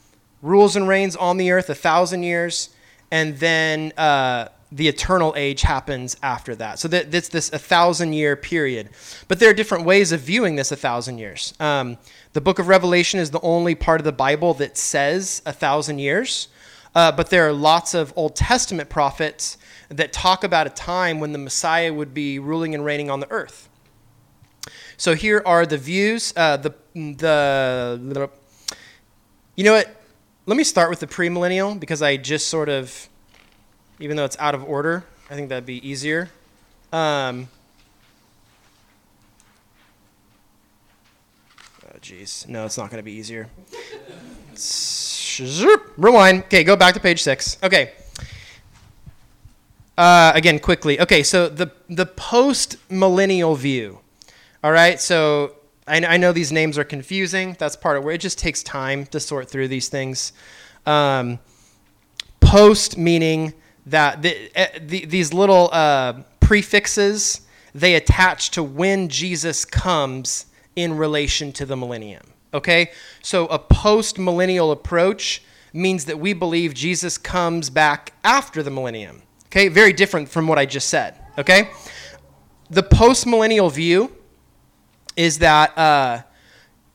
rules 0.45 0.77
and 0.77 0.87
reigns 0.87 1.17
on 1.17 1.37
the 1.37 1.51
earth 1.51 1.71
a 1.71 1.75
thousand 1.75 2.23
years, 2.23 2.71
and 3.11 3.39
then. 3.39 3.93
Uh, 3.97 4.49
the 4.73 4.89
eternal 4.89 5.33
age 5.37 5.63
happens 5.63 6.17
after 6.21 6.57
that. 6.57 6.81
So 6.81 6.89
that 6.89 7.15
it's 7.15 7.29
this 7.29 7.53
a 7.53 7.59
thousand 7.61 8.13
year 8.13 8.35
period. 8.35 8.91
But 9.29 9.39
there 9.39 9.49
are 9.49 9.55
different 9.55 9.85
ways 9.85 10.11
of 10.11 10.21
viewing 10.21 10.57
this 10.57 10.73
a 10.73 10.77
thousand 10.77 11.19
years. 11.19 11.55
Um, 11.61 11.97
the 12.33 12.41
book 12.41 12.59
of 12.59 12.67
Revelation 12.67 13.21
is 13.21 13.31
the 13.31 13.41
only 13.43 13.77
part 13.77 14.01
of 14.01 14.05
the 14.05 14.11
Bible 14.11 14.53
that 14.55 14.77
says 14.77 15.43
a 15.47 15.53
thousand 15.53 16.01
years. 16.01 16.49
Uh, 16.93 17.13
but 17.13 17.31
there 17.31 17.47
are 17.47 17.53
lots 17.53 17.95
of 17.95 18.13
Old 18.17 18.35
Testament 18.35 18.89
prophets 18.89 19.59
that 19.91 20.13
talk 20.13 20.43
about 20.43 20.67
a 20.67 20.71
time 20.71 21.21
when 21.21 21.31
the 21.31 21.39
Messiah 21.39 21.93
would 21.93 22.13
be 22.13 22.41
ruling 22.41 22.75
and 22.75 22.85
reigning 22.85 23.11
on 23.11 23.21
the 23.21 23.31
earth. 23.31 23.69
So 24.97 25.15
here 25.15 25.43
are 25.47 25.67
the 25.67 25.79
views. 25.79 26.33
Uh, 26.37 26.57
the 26.57 26.75
the 26.95 28.31
you 29.57 29.63
know 29.63 29.75
what? 29.75 30.04
Let 30.47 30.57
me 30.57 30.65
start 30.65 30.91
with 30.91 31.01
the 31.01 31.07
premillennial 31.07 31.81
because 31.81 32.03
I 32.03 32.19
just 32.19 32.49
sort 32.49 32.69
of 32.69 33.09
even 33.99 34.17
though 34.17 34.25
it's 34.25 34.37
out 34.39 34.55
of 34.55 34.63
order. 34.65 35.05
I 35.31 35.35
think 35.35 35.49
that'd 35.49 35.65
be 35.65 35.87
easier. 35.87 36.29
Um, 36.93 37.49
oh, 41.87 41.97
jeez. 42.01 42.47
No, 42.47 42.67
it's 42.67 42.77
not 42.77 42.91
going 42.91 42.99
to 42.99 43.05
be 43.05 43.13
easier. 43.13 43.49
Rewind. 45.97 46.45
Okay, 46.45 46.63
go 46.63 46.77
back 46.77 46.95
to 46.95 47.01
page 47.01 47.23
six. 47.23 47.57
Okay. 47.63 47.93
Uh, 49.97 50.33
again, 50.35 50.59
quickly. 50.59 51.01
Okay, 51.01 51.23
so 51.23 51.49
the 51.49 51.71
the 51.89 52.07
post 52.07 52.77
millennial 52.91 53.55
view. 53.55 54.01
All 54.63 54.73
right, 54.73 55.01
so 55.01 55.55
I, 55.87 56.05
I, 56.05 56.17
know 56.17 56.33
these 56.33 56.53
names 56.53 56.79
are 56.79 56.85
confusing. 56.85 57.57
That's 57.59 57.77
part 57.77 57.97
of 57.97 58.05
where 58.05 58.15
it 58.15 58.21
just 58.21 58.39
takes 58.39 58.63
time 58.63 59.07
to 59.07 59.21
sort 59.21 59.51
through 59.51 59.69
these 59.69 59.89
things. 59.89 60.33
Um, 60.87 61.39
post 62.41 62.97
meaning 62.97 63.55
that 63.87 64.23
the, 64.23 64.51
uh, 64.57 64.67
the, 64.81 65.05
these 65.05 65.33
little 65.33 65.69
uh, 65.73 66.23
prefixes 66.41 67.43
they 67.75 67.97
attach 67.97 68.51
to 68.53 68.63
when 68.63 69.09
Jesus 69.09 69.65
comes 69.65 70.47
in 70.77 70.97
relation 70.97 71.53
to 71.53 71.67
the 71.67 71.77
millennium. 71.77 72.23
Okay? 72.53 72.93
So 73.23 73.47
a 73.47 73.59
post 73.59 74.19
millennial 74.19 74.71
approach 74.71 75.43
means 75.73 76.05
that 76.05 76.19
we 76.21 76.33
believe 76.33 76.73
Jesus 76.73 77.19
comes 77.19 77.69
back 77.69 78.13
after 78.23 78.63
the 78.63 78.71
millennium. 78.71 79.23
Okay? 79.47 79.69
Very 79.69 79.93
different 79.93 80.29
from 80.29 80.47
what 80.47 80.59
I 80.59 80.67
just 80.67 80.89
said. 80.89 81.19
Okay? 81.37 81.71
The 82.71 82.83
post 82.83 83.27
millennial 83.27 83.71
view 83.71 84.13
is 85.17 85.39
that 85.39 85.77
uh, 85.79 86.23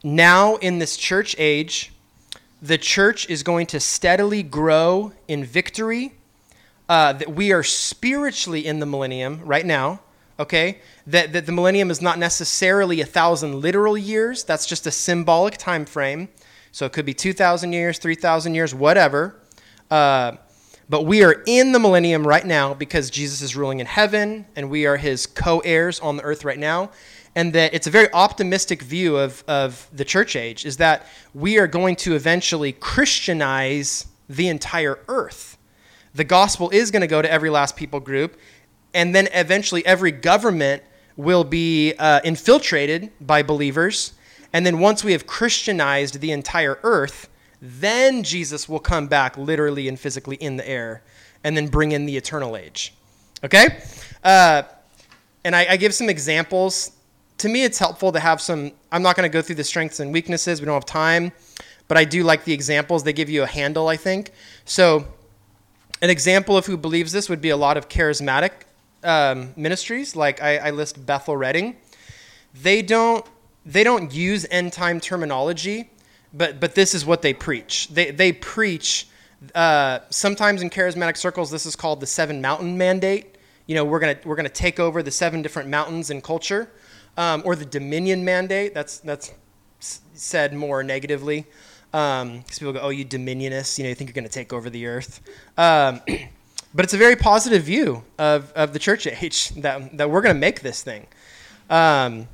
now 0.03 0.55
in 0.57 0.79
this 0.79 0.97
church 0.97 1.35
age, 1.37 1.91
the 2.61 2.77
church 2.77 3.29
is 3.29 3.43
going 3.43 3.67
to 3.67 3.79
steadily 3.79 4.43
grow 4.43 5.13
in 5.27 5.43
victory. 5.43 6.13
Uh, 6.87 7.13
that 7.13 7.29
we 7.29 7.51
are 7.51 7.61
spiritually 7.61 8.65
in 8.65 8.79
the 8.79 8.85
millennium 8.85 9.39
right 9.45 9.63
now, 9.63 9.99
okay? 10.39 10.79
That, 11.05 11.33
that 11.33 11.45
the 11.45 11.51
millennium 11.51 11.91
is 11.91 12.01
not 12.01 12.17
necessarily 12.17 12.99
a 12.99 13.05
thousand 13.05 13.61
literal 13.61 13.95
years, 13.95 14.43
that's 14.43 14.65
just 14.65 14.87
a 14.87 14.91
symbolic 14.91 15.57
time 15.57 15.85
frame. 15.85 16.29
So 16.71 16.87
it 16.87 16.93
could 16.93 17.05
be 17.05 17.13
2,000 17.13 17.73
years, 17.73 17.99
3,000 17.99 18.55
years, 18.55 18.73
whatever. 18.73 19.39
Uh, 19.91 20.37
but 20.89 21.05
we 21.05 21.23
are 21.23 21.43
in 21.45 21.73
the 21.73 21.79
millennium 21.79 22.25
right 22.25 22.45
now 22.45 22.73
because 22.73 23.11
Jesus 23.11 23.43
is 23.43 23.55
ruling 23.55 23.79
in 23.79 23.85
heaven 23.85 24.47
and 24.55 24.71
we 24.71 24.87
are 24.87 24.97
his 24.97 25.27
co 25.27 25.59
heirs 25.59 25.99
on 25.99 26.17
the 26.17 26.23
earth 26.23 26.43
right 26.43 26.57
now 26.57 26.89
and 27.35 27.53
that 27.53 27.73
it's 27.73 27.87
a 27.87 27.91
very 27.91 28.11
optimistic 28.13 28.81
view 28.81 29.17
of, 29.17 29.43
of 29.47 29.87
the 29.93 30.05
church 30.05 30.35
age 30.35 30.65
is 30.65 30.77
that 30.77 31.05
we 31.33 31.57
are 31.57 31.67
going 31.67 31.95
to 31.97 32.15
eventually 32.15 32.71
christianize 32.71 34.07
the 34.27 34.47
entire 34.47 34.99
earth. 35.07 35.57
The 36.15 36.23
gospel 36.23 36.69
is 36.71 36.91
going 36.91 37.01
to 37.01 37.07
go 37.07 37.21
to 37.21 37.31
every 37.31 37.49
last 37.49 37.75
people 37.75 37.99
group 37.99 38.37
and 38.93 39.13
then 39.13 39.27
eventually 39.33 39.85
every 39.85 40.11
government 40.11 40.83
will 41.15 41.43
be 41.43 41.93
uh, 41.99 42.21
infiltrated 42.23 43.11
by 43.21 43.43
believers. 43.43 44.13
And 44.51 44.65
then 44.65 44.79
once 44.79 45.03
we 45.03 45.11
have 45.11 45.27
christianized 45.27 46.19
the 46.19 46.31
entire 46.31 46.79
earth 46.83 47.29
then 47.61 48.23
jesus 48.23 48.69
will 48.69 48.79
come 48.79 49.07
back 49.07 49.37
literally 49.37 49.89
and 49.89 49.99
physically 49.99 50.37
in 50.37 50.55
the 50.55 50.67
air 50.67 51.03
and 51.43 51.55
then 51.55 51.67
bring 51.67 51.91
in 51.91 52.05
the 52.05 52.17
eternal 52.17 52.55
age. 52.55 52.93
Okay? 53.43 53.81
Uh, 54.23 54.63
and 55.43 55.55
I, 55.55 55.67
I 55.71 55.77
give 55.77 55.93
some 55.93 56.09
examples 56.09 56.91
to 57.39 57.49
me, 57.49 57.63
it's 57.63 57.79
helpful 57.79 58.11
to 58.11 58.19
have 58.19 58.41
some. 58.41 58.71
I'm 58.91 59.01
not 59.01 59.15
going 59.15 59.29
to 59.29 59.33
go 59.33 59.41
through 59.41 59.55
the 59.55 59.63
strengths 59.63 59.99
and 59.99 60.13
weaknesses. 60.13 60.61
We 60.61 60.65
don't 60.65 60.75
have 60.75 60.85
time, 60.85 61.31
but 61.87 61.97
I 61.97 62.03
do 62.03 62.23
like 62.23 62.43
the 62.43 62.53
examples. 62.53 63.03
They 63.03 63.13
give 63.13 63.29
you 63.29 63.43
a 63.43 63.47
handle, 63.47 63.87
I 63.87 63.97
think. 63.97 64.31
So, 64.65 65.07
an 66.01 66.09
example 66.09 66.57
of 66.57 66.65
who 66.65 66.77
believes 66.77 67.11
this 67.11 67.29
would 67.29 67.41
be 67.41 67.49
a 67.49 67.57
lot 67.57 67.77
of 67.77 67.89
charismatic 67.89 68.51
um, 69.03 69.53
ministries, 69.55 70.15
like 70.15 70.41
I, 70.41 70.57
I 70.57 70.69
list 70.71 71.05
Bethel 71.05 71.35
Redding. 71.35 71.77
They 72.53 72.81
don't 72.81 73.25
they 73.65 73.83
don't 73.83 74.13
use 74.13 74.45
end 74.51 74.73
time 74.73 74.99
terminology, 74.99 75.89
but 76.33 76.59
but 76.59 76.75
this 76.75 76.93
is 76.93 77.05
what 77.05 77.21
they 77.21 77.33
preach. 77.33 77.87
They 77.89 78.11
they 78.11 78.33
preach. 78.33 79.07
Uh, 79.55 79.99
sometimes 80.09 80.61
in 80.61 80.69
charismatic 80.69 81.15
circles, 81.15 81.49
this 81.49 81.65
is 81.65 81.73
called 81.73 82.01
the 82.01 82.05
seven 82.05 82.41
mountain 82.41 82.77
mandate. 82.77 83.37
You 83.67 83.75
know, 83.75 83.85
we're 83.85 83.99
gonna 83.99 84.17
we're 84.25 84.35
gonna 84.35 84.49
take 84.49 84.81
over 84.81 85.01
the 85.01 85.11
seven 85.11 85.41
different 85.41 85.69
mountains 85.69 86.09
in 86.09 86.19
culture 86.19 86.69
um, 87.19 87.43
or 87.45 87.55
the 87.55 87.65
Dominion 87.65 88.23
Mandate. 88.23 88.73
That's 88.73 88.99
that's 88.99 89.33
said 90.13 90.53
more 90.53 90.81
negatively. 90.83 91.45
Um, 91.93 92.39
because 92.39 92.59
people 92.59 92.73
go, 92.73 92.79
"Oh, 92.79 92.89
you 92.89 93.05
Dominionists," 93.05 93.77
you 93.77 93.83
know, 93.83 93.89
you 93.89 93.95
think 93.95 94.09
you're 94.09 94.15
going 94.15 94.23
to 94.23 94.31
take 94.31 94.53
over 94.53 94.69
the 94.69 94.87
earth. 94.87 95.21
Um, 95.57 96.01
but 96.73 96.85
it's 96.85 96.93
a 96.93 96.97
very 96.97 97.15
positive 97.15 97.63
view 97.63 98.03
of, 98.17 98.53
of 98.53 98.73
the 98.73 98.79
church 98.79 99.05
age 99.05 99.49
that 99.57 99.97
that 99.97 100.09
we're 100.09 100.21
going 100.21 100.33
to 100.33 100.39
make 100.39 100.61
this 100.61 100.81
thing. 100.81 101.07
Um, 101.69 102.27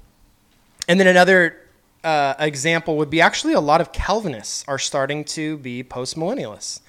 and 0.87 0.99
then 0.99 1.07
another 1.07 1.57
uh, 2.03 2.35
example 2.37 2.95
would 2.97 3.09
be 3.09 3.21
actually 3.21 3.53
a 3.53 3.59
lot 3.59 3.81
of 3.81 3.91
Calvinists 3.91 4.63
are 4.67 4.77
starting 4.77 5.23
to 5.25 5.57
be 5.57 5.83
post 5.83 6.15
millennialists. 6.15 6.81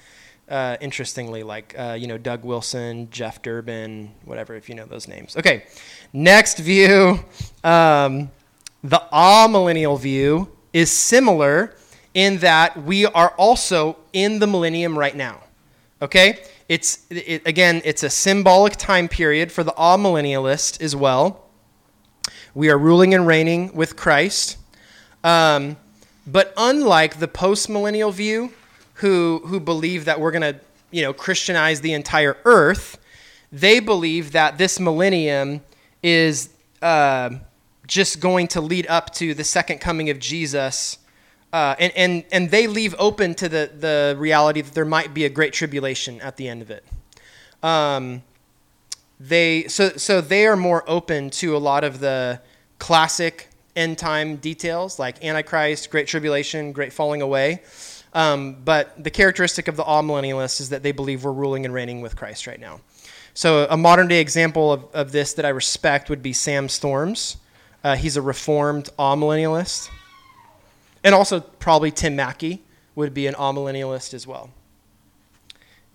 Uh, 0.49 0.77
interestingly, 0.79 1.43
like 1.43 1.75
uh, 1.77 1.97
you 1.99 2.07
know 2.07 2.17
Doug 2.17 2.45
Wilson, 2.45 3.09
Jeff 3.11 3.41
Durbin, 3.41 4.13
whatever, 4.23 4.55
if 4.55 4.69
you 4.69 4.75
know 4.75 4.85
those 4.85 5.05
names. 5.05 5.35
Okay, 5.35 5.65
next 6.13 6.59
view, 6.59 7.19
um, 7.65 8.31
the 8.81 9.01
amillennial 9.11 9.99
view 9.99 10.49
is 10.71 10.89
similar 10.89 11.75
in 12.13 12.37
that 12.37 12.81
we 12.81 13.05
are 13.05 13.31
also 13.31 13.97
in 14.13 14.39
the 14.39 14.47
millennium 14.47 14.97
right 14.97 15.15
now. 15.15 15.41
Okay, 16.01 16.43
it's 16.69 17.05
it, 17.09 17.45
again, 17.45 17.81
it's 17.83 18.03
a 18.03 18.09
symbolic 18.09 18.77
time 18.77 19.09
period 19.09 19.51
for 19.51 19.63
the 19.63 19.73
amillennialist 19.73 20.81
as 20.81 20.95
well. 20.95 21.43
We 22.53 22.69
are 22.69 22.77
ruling 22.77 23.13
and 23.13 23.27
reigning 23.27 23.73
with 23.73 23.95
Christ, 23.95 24.57
um, 25.23 25.75
but 26.25 26.53
unlike 26.55 27.19
the 27.19 27.27
post-millennial 27.27 28.11
view 28.11 28.53
who 28.97 29.41
who 29.45 29.59
believe 29.59 30.05
that 30.05 30.19
we're 30.19 30.31
going 30.31 30.53
to 30.53 30.59
you 30.91 31.01
know 31.01 31.13
Christianize 31.13 31.81
the 31.81 31.93
entire 31.93 32.37
earth. 32.45 32.97
They 33.51 33.79
believe 33.79 34.33
that 34.33 34.57
this 34.57 34.79
millennium 34.79 35.61
is 36.03 36.49
uh, 36.81 37.31
just 37.87 38.19
going 38.19 38.47
to 38.49 38.61
lead 38.61 38.85
up 38.87 39.13
to 39.15 39.33
the 39.33 39.43
second 39.43 39.79
coming 39.79 40.09
of 40.09 40.19
Jesus. 40.19 40.97
Uh, 41.53 41.75
and, 41.79 41.93
and, 41.95 42.23
and 42.31 42.51
they 42.51 42.67
leave 42.67 42.93
open 42.99 43.33
to 43.33 43.47
the, 43.47 43.71
the 43.79 44.15
reality 44.19 44.59
that 44.59 44.73
there 44.73 44.85
might 44.85 45.13
be 45.13 45.23
a 45.23 45.29
great 45.29 45.53
tribulation 45.53 46.19
at 46.19 46.35
the 46.35 46.47
end 46.47 46.61
of 46.61 46.69
it. 46.69 46.83
Um, 47.63 48.21
they, 49.17 49.67
so, 49.69 49.89
so 49.91 50.19
they 50.19 50.45
are 50.45 50.57
more 50.57 50.83
open 50.87 51.29
to 51.31 51.55
a 51.55 51.57
lot 51.57 51.85
of 51.85 51.99
the 51.99 52.41
classic 52.79 53.47
end 53.77 53.97
time 53.97 54.35
details 54.35 54.99
like 54.99 55.23
Antichrist, 55.23 55.89
Great 55.89 56.07
Tribulation, 56.07 56.73
Great 56.73 56.91
Falling 56.91 57.21
Away. 57.21 57.61
Um, 58.17 58.57
but 58.65 59.03
the 59.03 59.11
characteristic 59.11 59.67
of 59.67 59.75
the 59.75 59.83
amillennialists 59.83 60.59
is 60.59 60.69
that 60.69 60.81
they 60.81 60.91
believe 60.91 61.23
we're 61.23 61.31
ruling 61.31 61.65
and 61.65 61.73
reigning 61.73 62.01
with 62.01 62.15
Christ 62.15 62.47
right 62.47 62.59
now. 62.59 62.81
So 63.35 63.67
a 63.69 63.77
modern 63.77 64.07
day 64.07 64.19
example 64.19 64.73
of, 64.73 64.85
of 64.91 65.11
this 65.11 65.33
that 65.33 65.45
I 65.45 65.49
respect 65.49 66.09
would 66.09 66.23
be 66.23 66.33
Sam 66.33 66.67
Storms. 66.67 67.37
Uh, 67.83 67.95
he's 67.95 68.17
a 68.17 68.21
reformed 68.23 68.89
amillennialist. 68.97 69.89
And 71.03 71.13
also 71.13 71.41
probably 71.41 71.91
Tim 71.91 72.15
Mackie 72.15 72.63
would 72.95 73.13
be 73.13 73.27
an 73.27 73.35
amillennialist 73.35 74.15
as 74.15 74.25
well. 74.25 74.49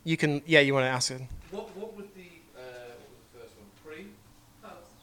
You 0.04 0.16
can, 0.16 0.42
yeah, 0.46 0.60
you 0.60 0.74
want 0.74 0.84
to 0.84 0.90
ask 0.90 1.10
it? 1.10 1.22
What, 1.50 1.76
what 1.76 1.96
would 1.96 2.14
the, 2.14 2.28
uh, 2.56 2.60
what 2.60 3.10
was 3.10 3.24
the 3.32 3.38
first 3.40 3.54
one? 3.56 3.66
Pre? 3.84 4.06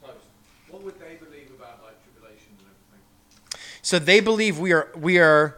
Post. 0.02 0.24
What 0.70 0.84
would 0.84 0.98
they 1.02 1.16
believe 1.16 1.52
about 1.54 1.84
like 1.84 2.02
tribulation 2.02 2.48
and 2.60 2.68
everything? 2.70 3.60
So 3.82 4.00
they 4.00 4.22
believe 4.22 4.58
we 4.58 4.72
are, 4.72 4.88
we 4.96 5.20
are 5.20 5.58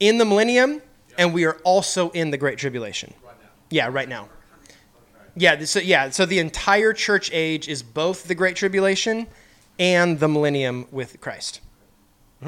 in 0.00 0.18
the 0.18 0.24
millennium 0.24 0.82
and 1.18 1.32
we 1.34 1.44
are 1.44 1.54
also 1.64 2.10
in 2.10 2.30
the 2.30 2.38
Great 2.38 2.58
Tribulation. 2.58 3.12
Right. 3.24 3.34
Yeah, 3.70 3.88
right 3.90 4.08
now. 4.08 4.28
Yeah, 5.38 5.62
so 5.64 5.80
yeah, 5.80 6.08
so 6.10 6.24
the 6.24 6.38
entire 6.38 6.92
church 6.94 7.30
age 7.32 7.68
is 7.68 7.82
both 7.82 8.24
the 8.26 8.34
Great 8.34 8.56
Tribulation 8.56 9.26
and 9.78 10.18
the 10.18 10.28
millennium 10.28 10.86
with 10.90 11.20
Christ. 11.20 11.60
Do 12.42 12.46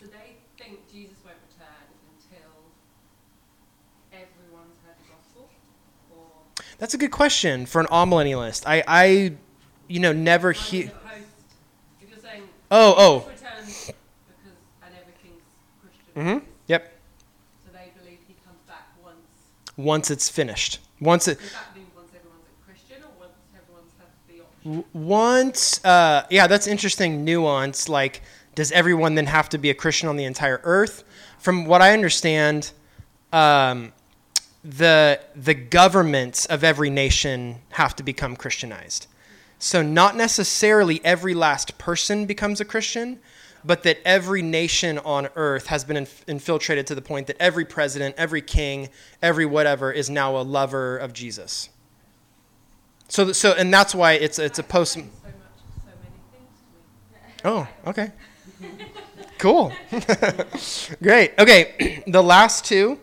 they 0.00 0.36
think 0.58 0.80
Jesus 0.92 1.16
won't 1.24 1.36
return 1.48 1.68
until 2.10 2.50
everyone's 4.12 4.76
heard 4.84 4.96
the 4.98 5.12
gospel? 5.12 5.48
Or 6.10 6.64
That's 6.78 6.94
a 6.94 6.98
good 6.98 7.12
question 7.12 7.66
for 7.66 7.80
an 7.80 7.86
amillennialist. 7.86 8.64
I, 8.66 8.82
I, 8.88 9.32
you 9.86 10.00
know, 10.00 10.12
never 10.12 10.50
hear. 10.50 10.86
the 10.86 10.90
post, 10.90 11.24
if 12.02 12.10
you're 12.10 12.18
saying 12.18 12.42
Oh, 12.70 12.94
oh. 12.96 13.18
Because 13.20 13.42
and 14.82 14.94
everything's 15.00 15.42
Christian, 15.80 16.40
Mm-hmm. 16.40 16.46
Yep. 16.66 16.92
so 17.64 17.72
they 17.72 17.92
believe 18.00 18.18
he 18.26 18.34
comes 18.44 18.58
back 18.66 18.88
once. 19.04 19.16
Once 19.76 20.10
it's 20.10 20.28
finished. 20.28 20.80
Once 21.00 21.28
it. 21.28 21.38
Does 21.38 21.52
that 21.52 21.76
mean 21.76 21.86
once 21.94 22.10
everyone's 22.14 22.46
a 22.48 22.64
Christian 22.64 23.02
or 23.02 23.10
once 23.18 23.32
everyone's 23.56 23.92
had 23.98 24.08
the 24.28 24.42
option? 24.42 24.84
Once. 24.92 25.84
Uh, 25.84 26.26
yeah, 26.30 26.46
that's 26.46 26.66
interesting 26.66 27.24
nuance. 27.24 27.88
Like, 27.88 28.22
does 28.54 28.70
everyone 28.72 29.14
then 29.14 29.26
have 29.26 29.48
to 29.50 29.58
be 29.58 29.70
a 29.70 29.74
Christian 29.74 30.08
on 30.08 30.16
the 30.16 30.24
entire 30.24 30.60
earth? 30.64 31.04
From 31.38 31.66
what 31.66 31.82
I 31.82 31.92
understand, 31.92 32.72
um, 33.32 33.92
the 34.64 35.20
the 35.36 35.54
governments 35.54 36.46
of 36.46 36.64
every 36.64 36.88
nation 36.88 37.60
have 37.70 37.94
to 37.96 38.02
become 38.02 38.36
Christianized. 38.36 39.08
So 39.58 39.82
not 39.82 40.16
necessarily 40.16 41.00
every 41.04 41.34
last 41.34 41.78
person 41.78 42.26
becomes 42.26 42.60
a 42.60 42.64
Christian, 42.64 43.18
but 43.64 43.82
that 43.84 43.98
every 44.04 44.42
nation 44.42 44.98
on 44.98 45.28
earth 45.36 45.66
has 45.68 45.84
been 45.84 45.96
inf- 45.96 46.24
infiltrated 46.28 46.86
to 46.88 46.94
the 46.94 47.02
point 47.02 47.26
that 47.28 47.36
every 47.40 47.64
president, 47.64 48.14
every 48.18 48.42
king, 48.42 48.88
every 49.22 49.46
whatever 49.46 49.90
is 49.90 50.10
now 50.10 50.36
a 50.36 50.42
lover 50.42 50.96
of 50.98 51.12
Jesus. 51.12 51.70
So 53.08 53.32
so 53.32 53.52
and 53.52 53.72
that's 53.72 53.94
why 53.94 54.12
it's 54.12 54.38
it's 54.38 54.58
a 54.58 54.62
post 54.62 54.94
So 54.94 55.00
much, 55.00 55.10
so 55.12 55.90
many 56.02 56.12
things 56.32 56.52
to. 57.42 57.48
Oh, 57.48 57.68
okay. 57.86 58.12
cool. 59.38 59.72
Great. 61.02 61.32
Okay, 61.38 62.02
the 62.06 62.22
last 62.22 62.64
two 62.64 62.98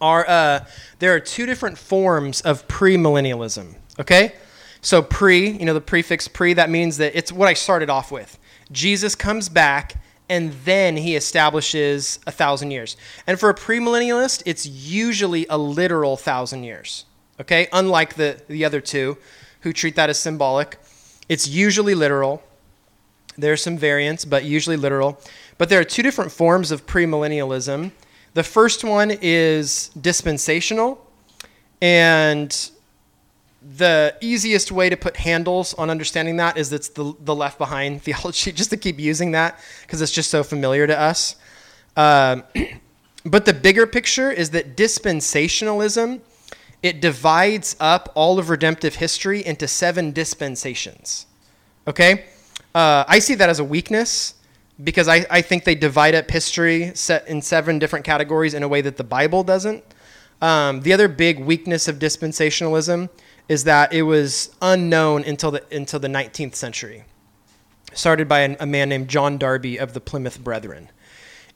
are 0.00 0.28
uh, 0.28 0.64
there 0.98 1.14
are 1.14 1.20
two 1.20 1.46
different 1.46 1.78
forms 1.78 2.40
of 2.42 2.66
premillennialism. 2.68 3.76
Okay, 4.00 4.34
so 4.80 5.00
pre, 5.00 5.48
you 5.50 5.64
know, 5.64 5.74
the 5.74 5.80
prefix 5.80 6.28
pre, 6.28 6.54
that 6.54 6.68
means 6.68 6.96
that 6.98 7.16
it's 7.16 7.30
what 7.32 7.48
I 7.48 7.54
started 7.54 7.88
off 7.88 8.10
with. 8.10 8.38
Jesus 8.74 9.14
comes 9.14 9.48
back 9.48 9.96
and 10.28 10.52
then 10.64 10.96
he 10.96 11.16
establishes 11.16 12.18
a 12.26 12.32
thousand 12.32 12.70
years. 12.70 12.96
And 13.26 13.38
for 13.38 13.50
a 13.50 13.54
premillennialist, 13.54 14.42
it's 14.46 14.66
usually 14.66 15.46
a 15.48 15.58
literal 15.58 16.16
thousand 16.16 16.64
years. 16.64 17.04
Okay, 17.40 17.68
unlike 17.72 18.14
the 18.14 18.40
the 18.48 18.64
other 18.64 18.80
two, 18.80 19.18
who 19.60 19.72
treat 19.72 19.96
that 19.96 20.10
as 20.10 20.18
symbolic, 20.18 20.78
it's 21.28 21.48
usually 21.48 21.94
literal. 21.94 22.42
There's 23.36 23.62
some 23.62 23.76
variants, 23.76 24.24
but 24.24 24.44
usually 24.44 24.76
literal. 24.76 25.20
But 25.58 25.68
there 25.68 25.80
are 25.80 25.84
two 25.84 26.02
different 26.02 26.30
forms 26.30 26.70
of 26.70 26.86
premillennialism. 26.86 27.90
The 28.34 28.42
first 28.42 28.84
one 28.84 29.12
is 29.20 29.88
dispensational, 30.00 31.04
and 31.80 32.70
the 33.64 34.14
easiest 34.20 34.70
way 34.70 34.90
to 34.90 34.96
put 34.96 35.16
handles 35.16 35.72
on 35.74 35.88
understanding 35.88 36.36
that 36.36 36.58
is 36.58 36.72
it's 36.72 36.88
the, 36.90 37.14
the 37.20 37.34
left 37.34 37.58
behind 37.58 38.02
theology, 38.02 38.52
just 38.60 38.70
to 38.70 38.76
keep 38.76 39.00
using 39.00 39.32
that 39.32 39.58
because 39.82 40.02
it's 40.02 40.12
just 40.12 40.30
so 40.30 40.44
familiar 40.44 40.86
to 40.86 40.98
us. 40.98 41.36
Um, 41.96 42.44
but 43.24 43.46
the 43.46 43.54
bigger 43.54 43.86
picture 43.86 44.30
is 44.30 44.50
that 44.50 44.76
dispensationalism 44.76 46.20
it 46.82 47.00
divides 47.00 47.76
up 47.80 48.12
all 48.14 48.38
of 48.38 48.50
redemptive 48.50 48.96
history 48.96 49.42
into 49.44 49.66
seven 49.66 50.12
dispensations. 50.12 51.24
Okay, 51.88 52.26
uh, 52.74 53.04
I 53.08 53.20
see 53.20 53.34
that 53.36 53.48
as 53.48 53.58
a 53.58 53.64
weakness 53.64 54.34
because 54.82 55.08
I, 55.08 55.24
I 55.30 55.40
think 55.40 55.64
they 55.64 55.74
divide 55.74 56.14
up 56.14 56.30
history 56.30 56.92
set 56.94 57.26
in 57.26 57.40
seven 57.40 57.78
different 57.78 58.04
categories 58.04 58.52
in 58.52 58.62
a 58.62 58.68
way 58.68 58.82
that 58.82 58.98
the 58.98 59.04
Bible 59.04 59.42
doesn't. 59.42 59.82
Um, 60.42 60.82
the 60.82 60.92
other 60.92 61.08
big 61.08 61.38
weakness 61.38 61.88
of 61.88 61.98
dispensationalism 61.98 63.08
is 63.48 63.64
that 63.64 63.92
it 63.92 64.02
was 64.02 64.54
unknown 64.62 65.24
until 65.24 65.50
the 65.50 65.62
until 65.74 66.00
the 66.00 66.08
19th 66.08 66.54
century, 66.54 67.04
started 67.92 68.28
by 68.28 68.40
an, 68.40 68.56
a 68.60 68.66
man 68.66 68.88
named 68.88 69.08
John 69.08 69.38
Darby 69.38 69.78
of 69.78 69.92
the 69.92 70.00
Plymouth 70.00 70.42
Brethren. 70.42 70.88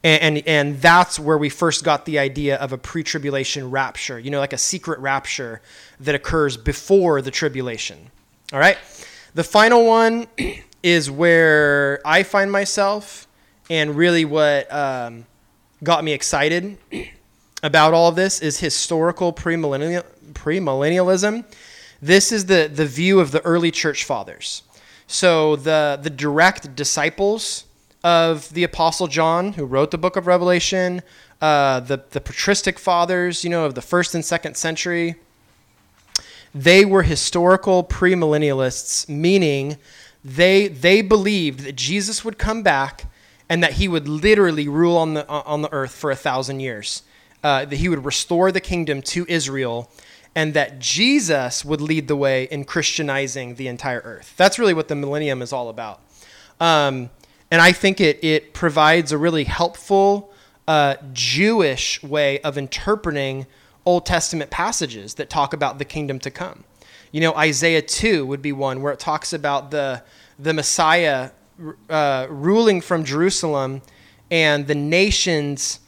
And, 0.04 0.22
and, 0.22 0.46
and 0.46 0.80
that's 0.80 1.18
where 1.18 1.36
we 1.36 1.48
first 1.48 1.82
got 1.82 2.04
the 2.04 2.20
idea 2.20 2.56
of 2.56 2.72
a 2.72 2.78
pre 2.78 3.02
tribulation 3.02 3.70
rapture, 3.70 4.18
you 4.18 4.30
know, 4.30 4.38
like 4.38 4.52
a 4.52 4.58
secret 4.58 5.00
rapture 5.00 5.60
that 6.00 6.14
occurs 6.14 6.56
before 6.56 7.20
the 7.20 7.32
tribulation. 7.32 8.10
All 8.52 8.60
right? 8.60 8.78
The 9.34 9.44
final 9.44 9.84
one 9.84 10.28
is 10.82 11.10
where 11.10 12.00
I 12.04 12.22
find 12.22 12.52
myself, 12.52 13.26
and 13.68 13.96
really 13.96 14.24
what 14.24 14.72
um, 14.72 15.26
got 15.82 16.04
me 16.04 16.12
excited 16.12 16.78
about 17.62 17.92
all 17.92 18.08
of 18.08 18.14
this 18.14 18.40
is 18.40 18.60
historical 18.60 19.32
premillennial, 19.32 20.04
premillennialism. 20.32 21.44
This 22.00 22.30
is 22.30 22.46
the, 22.46 22.70
the 22.72 22.86
view 22.86 23.18
of 23.18 23.32
the 23.32 23.40
early 23.42 23.70
church 23.70 24.04
fathers. 24.04 24.62
So 25.06 25.56
the, 25.56 25.98
the 26.00 26.10
direct 26.10 26.76
disciples 26.76 27.64
of 28.04 28.52
the 28.54 28.62
Apostle 28.62 29.08
John, 29.08 29.54
who 29.54 29.64
wrote 29.64 29.90
the 29.90 29.98
book 29.98 30.16
of 30.16 30.26
Revelation, 30.26 31.02
uh, 31.40 31.80
the, 31.80 32.04
the 32.10 32.20
patristic 32.20 32.78
fathers, 32.78 33.42
you 33.42 33.50
know, 33.50 33.64
of 33.64 33.74
the 33.74 33.82
first 33.82 34.14
and 34.14 34.24
second 34.24 34.56
century, 34.56 35.16
they 36.54 36.84
were 36.84 37.02
historical 37.02 37.82
premillennialists, 37.82 39.08
meaning 39.08 39.76
they, 40.24 40.68
they 40.68 41.02
believed 41.02 41.60
that 41.60 41.76
Jesus 41.76 42.24
would 42.24 42.38
come 42.38 42.62
back 42.62 43.06
and 43.48 43.62
that 43.62 43.74
he 43.74 43.88
would 43.88 44.08
literally 44.08 44.68
rule 44.68 44.96
on 44.96 45.14
the, 45.14 45.28
on 45.28 45.62
the 45.62 45.72
earth 45.72 45.92
for 45.94 46.10
a 46.10 46.16
thousand 46.16 46.60
years. 46.60 47.02
Uh, 47.42 47.64
that 47.64 47.76
he 47.76 47.88
would 47.88 48.04
restore 48.04 48.50
the 48.50 48.60
kingdom 48.60 49.00
to 49.00 49.24
Israel 49.28 49.88
and 50.34 50.54
that 50.54 50.78
Jesus 50.78 51.64
would 51.64 51.80
lead 51.80 52.08
the 52.08 52.16
way 52.16 52.44
in 52.44 52.64
Christianizing 52.64 53.54
the 53.54 53.68
entire 53.68 54.00
earth. 54.00 54.34
That's 54.36 54.58
really 54.58 54.74
what 54.74 54.88
the 54.88 54.94
millennium 54.94 55.42
is 55.42 55.52
all 55.52 55.68
about. 55.68 56.00
Um, 56.60 57.10
and 57.50 57.62
I 57.62 57.72
think 57.72 58.00
it, 58.00 58.22
it 58.22 58.52
provides 58.52 59.12
a 59.12 59.18
really 59.18 59.44
helpful 59.44 60.32
uh, 60.66 60.96
Jewish 61.12 62.02
way 62.02 62.40
of 62.40 62.58
interpreting 62.58 63.46
Old 63.86 64.04
Testament 64.04 64.50
passages 64.50 65.14
that 65.14 65.30
talk 65.30 65.54
about 65.54 65.78
the 65.78 65.84
kingdom 65.84 66.18
to 66.20 66.30
come. 66.30 66.64
You 67.10 67.22
know, 67.22 67.32
Isaiah 67.34 67.80
2 67.80 68.26
would 68.26 68.42
be 68.42 68.52
one 68.52 68.82
where 68.82 68.92
it 68.92 68.98
talks 68.98 69.32
about 69.32 69.70
the, 69.70 70.02
the 70.38 70.52
Messiah 70.52 71.30
uh, 71.88 72.26
ruling 72.28 72.82
from 72.82 73.02
Jerusalem 73.02 73.80
and 74.30 74.66
the 74.66 74.74
nations 74.74 75.80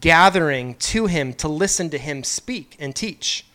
gathering 0.00 0.74
to 0.76 1.06
him 1.06 1.34
to 1.34 1.48
listen 1.48 1.90
to 1.90 1.98
him 1.98 2.24
speak 2.24 2.76
and 2.78 2.94
teach. 2.94 3.46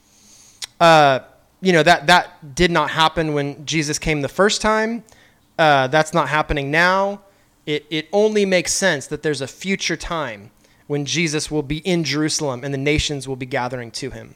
Uh, 0.79 1.19
you 1.61 1.73
know, 1.73 1.83
that, 1.83 2.07
that 2.07 2.55
did 2.55 2.71
not 2.71 2.91
happen 2.91 3.33
when 3.33 3.65
Jesus 3.65 3.99
came 3.99 4.21
the 4.21 4.29
first 4.29 4.61
time. 4.61 5.03
Uh, 5.57 5.87
that's 5.87 6.13
not 6.13 6.29
happening 6.29 6.71
now. 6.71 7.21
It, 7.65 7.85
it 7.89 8.07
only 8.13 8.45
makes 8.45 8.73
sense 8.73 9.07
that 9.07 9.23
there's 9.23 9.41
a 9.41 9.47
future 9.47 9.97
time 9.97 10.51
when 10.87 11.05
Jesus 11.05 11.51
will 11.51 11.63
be 11.63 11.79
in 11.79 12.03
Jerusalem 12.03 12.63
and 12.63 12.73
the 12.73 12.77
nations 12.77 13.27
will 13.27 13.35
be 13.35 13.45
gathering 13.45 13.91
to 13.91 14.09
him. 14.11 14.35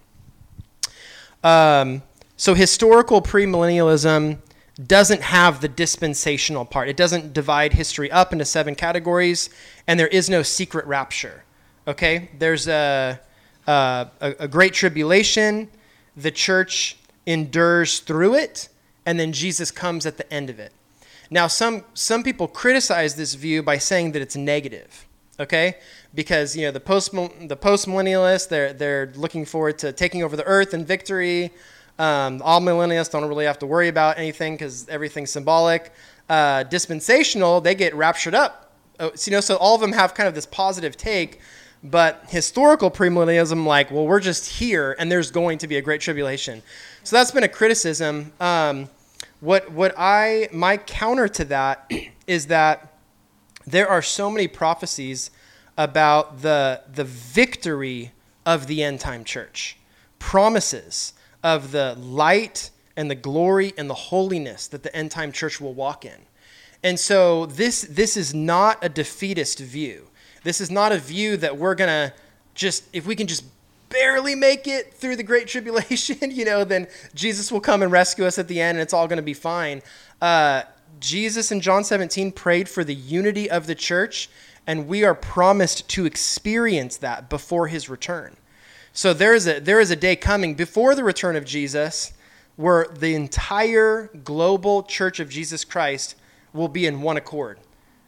Um, 1.43 2.03
so, 2.37 2.53
historical 2.53 3.21
premillennialism 3.21 4.39
doesn't 4.87 5.21
have 5.21 5.61
the 5.61 5.67
dispensational 5.67 6.65
part. 6.65 6.89
It 6.89 6.97
doesn't 6.97 7.33
divide 7.33 7.73
history 7.73 8.11
up 8.11 8.33
into 8.33 8.45
seven 8.45 8.75
categories, 8.75 9.49
and 9.87 9.99
there 9.99 10.07
is 10.07 10.29
no 10.29 10.41
secret 10.41 10.85
rapture. 10.85 11.43
Okay? 11.87 12.29
There's 12.37 12.67
a, 12.67 13.19
a, 13.67 14.07
a 14.21 14.47
great 14.47 14.73
tribulation, 14.73 15.69
the 16.15 16.31
church 16.31 16.97
endures 17.25 17.99
through 17.99 18.35
it, 18.35 18.69
and 19.05 19.19
then 19.19 19.33
Jesus 19.33 19.71
comes 19.71 20.05
at 20.05 20.17
the 20.17 20.33
end 20.33 20.49
of 20.49 20.59
it. 20.59 20.71
Now, 21.29 21.47
some, 21.47 21.83
some 21.93 22.21
people 22.23 22.47
criticize 22.47 23.15
this 23.15 23.33
view 23.33 23.63
by 23.63 23.77
saying 23.77 24.11
that 24.11 24.21
it's 24.21 24.35
negative, 24.35 25.07
okay? 25.39 25.75
Because, 26.13 26.55
you 26.55 26.63
know, 26.63 26.71
the, 26.71 26.79
post, 26.79 27.11
the 27.11 27.55
post-millennialists, 27.55 28.47
they're, 28.49 28.71
they're 28.71 29.11
looking 29.15 29.45
forward 29.45 29.79
to 29.79 29.91
taking 29.91 30.21
over 30.21 30.35
the 30.35 30.43
earth 30.45 30.73
and 30.73 30.85
victory. 30.85 31.51
Um, 31.97 32.39
amillennialists 32.39 33.11
don't 33.11 33.25
really 33.25 33.45
have 33.45 33.59
to 33.59 33.65
worry 33.65 33.87
about 33.87 34.17
anything 34.19 34.53
because 34.53 34.87
everything's 34.89 35.31
symbolic. 35.31 35.91
Uh, 36.29 36.63
dispensational, 36.63 37.61
they 37.61 37.75
get 37.75 37.95
raptured 37.95 38.35
up. 38.35 38.71
Oh, 38.99 39.11
so, 39.15 39.31
you 39.31 39.35
know, 39.35 39.41
so 39.41 39.55
all 39.57 39.75
of 39.75 39.81
them 39.81 39.93
have 39.93 40.13
kind 40.13 40.27
of 40.27 40.35
this 40.35 40.45
positive 40.45 40.95
take, 40.97 41.39
but 41.83 42.23
historical 42.29 42.89
premillennialism, 42.89 43.65
like, 43.65 43.91
well, 43.91 44.07
we're 44.07 44.21
just 44.21 44.49
here 44.49 44.95
and 44.97 45.11
there's 45.11 45.31
going 45.31 45.57
to 45.59 45.67
be 45.67 45.77
a 45.77 45.81
great 45.81 45.99
tribulation. 45.99 46.63
So 47.03 47.17
that's 47.17 47.31
been 47.31 47.43
a 47.43 47.49
criticism. 47.49 48.31
Um, 48.39 48.89
what 49.41 49.71
what 49.71 49.93
I 49.97 50.47
my 50.53 50.77
counter 50.77 51.27
to 51.27 51.45
that 51.45 51.91
is 52.27 52.47
that 52.47 52.97
there 53.67 53.89
are 53.89 54.01
so 54.01 54.29
many 54.29 54.47
prophecies 54.47 55.31
about 55.77 56.41
the 56.41 56.81
the 56.93 57.03
victory 57.03 58.11
of 58.45 58.67
the 58.67 58.81
end 58.81 59.01
time 59.01 59.25
church. 59.25 59.77
Promises 60.19 61.13
of 61.43 61.73
the 61.73 61.95
light 61.95 62.69
and 62.95 63.11
the 63.11 63.15
glory 63.15 63.73
and 63.77 63.89
the 63.89 63.93
holiness 63.95 64.67
that 64.67 64.83
the 64.83 64.95
end 64.95 65.11
time 65.11 65.33
church 65.33 65.59
will 65.59 65.73
walk 65.73 66.05
in. 66.05 66.21
And 66.81 66.97
so 66.97 67.45
this 67.45 67.81
this 67.81 68.15
is 68.15 68.33
not 68.33 68.77
a 68.81 68.87
defeatist 68.87 69.59
view. 69.59 70.07
This 70.43 70.61
is 70.61 70.69
not 70.69 70.91
a 70.91 70.97
view 70.97 71.37
that 71.37 71.57
we're 71.57 71.75
going 71.75 71.89
to 71.89 72.13
just 72.55 72.83
if 72.93 73.05
we 73.05 73.15
can 73.15 73.27
just 73.27 73.43
barely 73.89 74.35
make 74.35 74.67
it 74.67 74.93
through 74.93 75.15
the 75.15 75.23
great 75.23 75.47
tribulation, 75.53 76.31
you 76.31 76.45
know, 76.45 76.63
then 76.63 76.87
Jesus 77.13 77.51
will 77.51 77.61
come 77.61 77.81
and 77.81 77.91
rescue 77.91 78.25
us 78.25 78.37
at 78.37 78.47
the 78.47 78.59
end 78.59 78.77
and 78.77 78.83
it's 78.83 78.93
all 78.93 79.07
going 79.07 79.17
to 79.17 79.23
be 79.23 79.33
fine. 79.33 79.81
Uh, 80.21 80.63
Jesus 80.99 81.51
in 81.51 81.61
John 81.61 81.83
17 81.83 82.31
prayed 82.31 82.69
for 82.69 82.83
the 82.83 82.95
unity 82.95 83.49
of 83.49 83.67
the 83.67 83.75
church, 83.75 84.29
and 84.65 84.87
we 84.87 85.03
are 85.03 85.15
promised 85.15 85.89
to 85.89 86.05
experience 86.05 86.97
that 86.97 87.29
before 87.29 87.67
his 87.67 87.89
return. 87.89 88.37
So 88.93 89.13
there 89.13 89.33
is 89.33 89.47
a, 89.47 89.59
there 89.59 89.79
is 89.79 89.91
a 89.91 89.95
day 89.95 90.15
coming 90.15 90.55
before 90.55 90.95
the 90.95 91.03
return 91.03 91.35
of 91.35 91.45
Jesus 91.45 92.13
where 92.55 92.87
the 92.87 93.15
entire 93.15 94.09
global 94.23 94.83
church 94.83 95.19
of 95.19 95.29
Jesus 95.29 95.65
Christ 95.65 96.15
will 96.53 96.67
be 96.67 96.85
in 96.85 97.01
one 97.01 97.17
accord, 97.17 97.59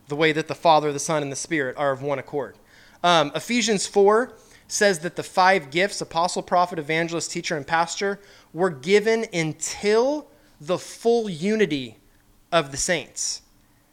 the 0.08 0.16
way 0.16 0.32
that 0.32 0.47
the 0.47 0.56
Father, 0.56 0.91
the 0.91 0.99
Son, 0.99 1.22
and 1.22 1.32
the 1.32 1.36
Spirit 1.36 1.76
are 1.78 1.91
of 1.91 2.01
one 2.01 2.20
accord. 2.20 2.56
Um, 3.03 3.32
Ephesians 3.36 3.88
4 3.88 4.34
says 4.68 4.99
that 4.99 5.16
the 5.16 5.24
five 5.24 5.70
gifts 5.70 6.01
apostle, 6.01 6.41
prophet, 6.41 6.80
evangelist, 6.80 7.32
teacher, 7.32 7.56
and 7.56 7.66
pastor 7.68 8.20
were 8.53 8.70
given 8.70 9.26
until 9.34 10.28
the 10.60 10.78
full 10.78 11.30
unity 11.30 11.97
of 12.51 12.72
the 12.72 12.78
saints. 12.78 13.41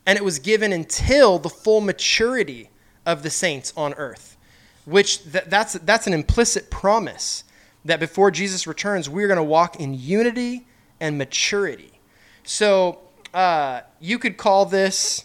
And 0.06 0.16
it 0.16 0.24
was 0.24 0.38
given 0.38 0.72
until 0.72 1.38
the 1.38 1.48
full 1.48 1.80
maturity 1.80 2.70
of 3.04 3.22
the 3.22 3.30
saints 3.30 3.72
on 3.76 3.94
earth, 3.94 4.36
which 4.84 5.22
th- 5.30 5.44
that's, 5.46 5.74
that's 5.74 6.06
an 6.06 6.12
implicit 6.12 6.70
promise 6.70 7.44
that 7.84 8.00
before 8.00 8.30
Jesus 8.30 8.66
returns, 8.66 9.08
we're 9.08 9.26
going 9.26 9.36
to 9.36 9.42
walk 9.42 9.80
in 9.80 9.94
unity 9.94 10.66
and 11.00 11.18
maturity. 11.18 12.00
So 12.44 13.00
uh, 13.34 13.80
you 14.00 14.18
could 14.18 14.36
call 14.36 14.66
this 14.66 15.24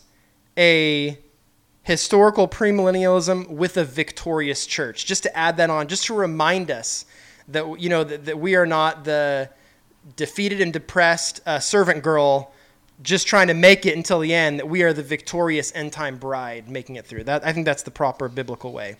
a 0.57 1.17
historical 1.83 2.47
premillennialism 2.47 3.47
with 3.49 3.77
a 3.77 3.85
victorious 3.85 4.65
church. 4.65 5.05
Just 5.05 5.23
to 5.23 5.37
add 5.37 5.57
that 5.57 5.69
on, 5.69 5.87
just 5.87 6.05
to 6.05 6.13
remind 6.13 6.71
us 6.71 7.05
that 7.47 7.79
you 7.79 7.89
know 7.89 8.03
that, 8.03 8.25
that 8.25 8.39
we 8.39 8.55
are 8.55 8.65
not 8.65 9.03
the 9.05 9.49
defeated 10.15 10.61
and 10.61 10.73
depressed 10.73 11.41
uh, 11.45 11.59
servant 11.59 12.03
girl 12.03 12.51
just 13.03 13.27
trying 13.27 13.47
to 13.47 13.53
make 13.53 13.85
it 13.85 13.95
until 13.95 14.19
the 14.19 14.33
end, 14.33 14.59
that 14.59 14.67
we 14.67 14.81
are 14.81 14.91
the 14.91 15.03
victorious 15.03 15.71
end 15.75 15.93
time 15.93 16.17
bride 16.17 16.67
making 16.67 16.95
it 16.95 17.05
through. 17.05 17.23
That 17.23 17.45
I 17.45 17.53
think 17.53 17.65
that's 17.65 17.83
the 17.83 17.91
proper 17.91 18.27
biblical 18.27 18.73
way. 18.73 18.95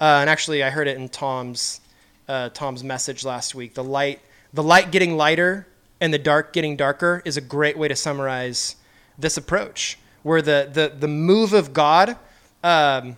Uh, 0.00 0.18
and 0.20 0.30
actually, 0.30 0.62
I 0.62 0.70
heard 0.70 0.88
it 0.88 0.96
in 0.96 1.08
Tom's 1.08 1.80
uh, 2.28 2.50
Tom's 2.50 2.84
message 2.84 3.24
last 3.24 3.54
week. 3.54 3.74
The 3.74 3.84
light, 3.84 4.20
the 4.52 4.62
light 4.62 4.90
getting 4.90 5.16
lighter 5.16 5.66
and 6.00 6.14
the 6.14 6.18
dark 6.18 6.52
getting 6.52 6.76
darker 6.76 7.22
is 7.24 7.36
a 7.36 7.40
great 7.40 7.76
way 7.76 7.88
to 7.88 7.96
summarize 7.96 8.76
this 9.18 9.36
approach, 9.36 9.98
where 10.22 10.42
the 10.42 10.68
the 10.72 10.92
the 10.98 11.08
move 11.08 11.52
of 11.52 11.72
God. 11.72 12.16
Um, 12.62 13.16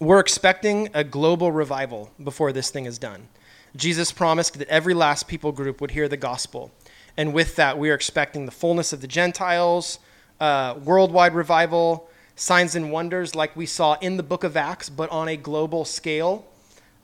we're 0.00 0.20
expecting 0.20 0.88
a 0.94 1.04
global 1.04 1.52
revival 1.52 2.10
before 2.22 2.52
this 2.52 2.70
thing 2.70 2.86
is 2.86 2.98
done. 2.98 3.28
Jesus 3.76 4.10
promised 4.10 4.58
that 4.58 4.68
every 4.68 4.94
last 4.94 5.28
people 5.28 5.52
group 5.52 5.80
would 5.80 5.92
hear 5.92 6.08
the 6.08 6.16
gospel. 6.16 6.72
And 7.16 7.32
with 7.32 7.56
that, 7.56 7.78
we 7.78 7.90
are 7.90 7.94
expecting 7.94 8.46
the 8.46 8.52
fullness 8.52 8.92
of 8.92 9.00
the 9.00 9.06
Gentiles, 9.06 9.98
uh, 10.40 10.74
worldwide 10.82 11.34
revival, 11.34 12.08
signs 12.36 12.74
and 12.74 12.90
wonders 12.90 13.34
like 13.34 13.54
we 13.54 13.66
saw 13.66 13.94
in 14.00 14.16
the 14.16 14.22
book 14.22 14.44
of 14.44 14.56
Acts, 14.56 14.88
but 14.88 15.08
on 15.10 15.28
a 15.28 15.36
global 15.36 15.84
scale, 15.84 16.46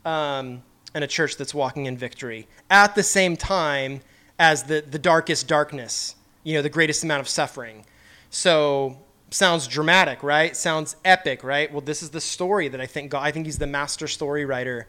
um, 0.05 0.61
and 0.93 1.03
a 1.03 1.07
church 1.07 1.37
that's 1.37 1.53
walking 1.53 1.85
in 1.85 1.97
victory. 1.97 2.47
At 2.69 2.95
the 2.95 3.03
same 3.03 3.37
time 3.37 4.01
as 4.39 4.63
the, 4.63 4.81
the 4.81 4.99
darkest 4.99 5.47
darkness, 5.47 6.15
you 6.43 6.55
know, 6.55 6.61
the 6.61 6.69
greatest 6.69 7.03
amount 7.03 7.21
of 7.21 7.29
suffering. 7.29 7.85
So 8.29 8.97
sounds 9.31 9.67
dramatic, 9.67 10.23
right? 10.23 10.55
Sounds 10.55 10.95
epic, 11.05 11.43
right? 11.43 11.71
Well, 11.71 11.81
this 11.81 12.01
is 12.01 12.09
the 12.09 12.21
story 12.21 12.67
that 12.67 12.81
I 12.81 12.85
think 12.85 13.11
God, 13.11 13.23
I 13.23 13.31
think 13.31 13.45
he's 13.45 13.57
the 13.57 13.67
master 13.67 14.07
story 14.07 14.45
writer. 14.45 14.87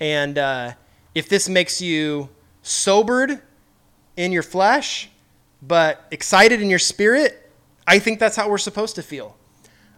And 0.00 0.38
uh, 0.38 0.72
if 1.14 1.28
this 1.28 1.48
makes 1.48 1.80
you 1.80 2.28
sobered 2.62 3.40
in 4.16 4.32
your 4.32 4.42
flesh, 4.42 5.10
but 5.60 6.06
excited 6.10 6.60
in 6.60 6.70
your 6.70 6.78
spirit, 6.78 7.50
I 7.86 7.98
think 7.98 8.18
that's 8.18 8.36
how 8.36 8.48
we're 8.48 8.58
supposed 8.58 8.94
to 8.96 9.02
feel. 9.02 9.36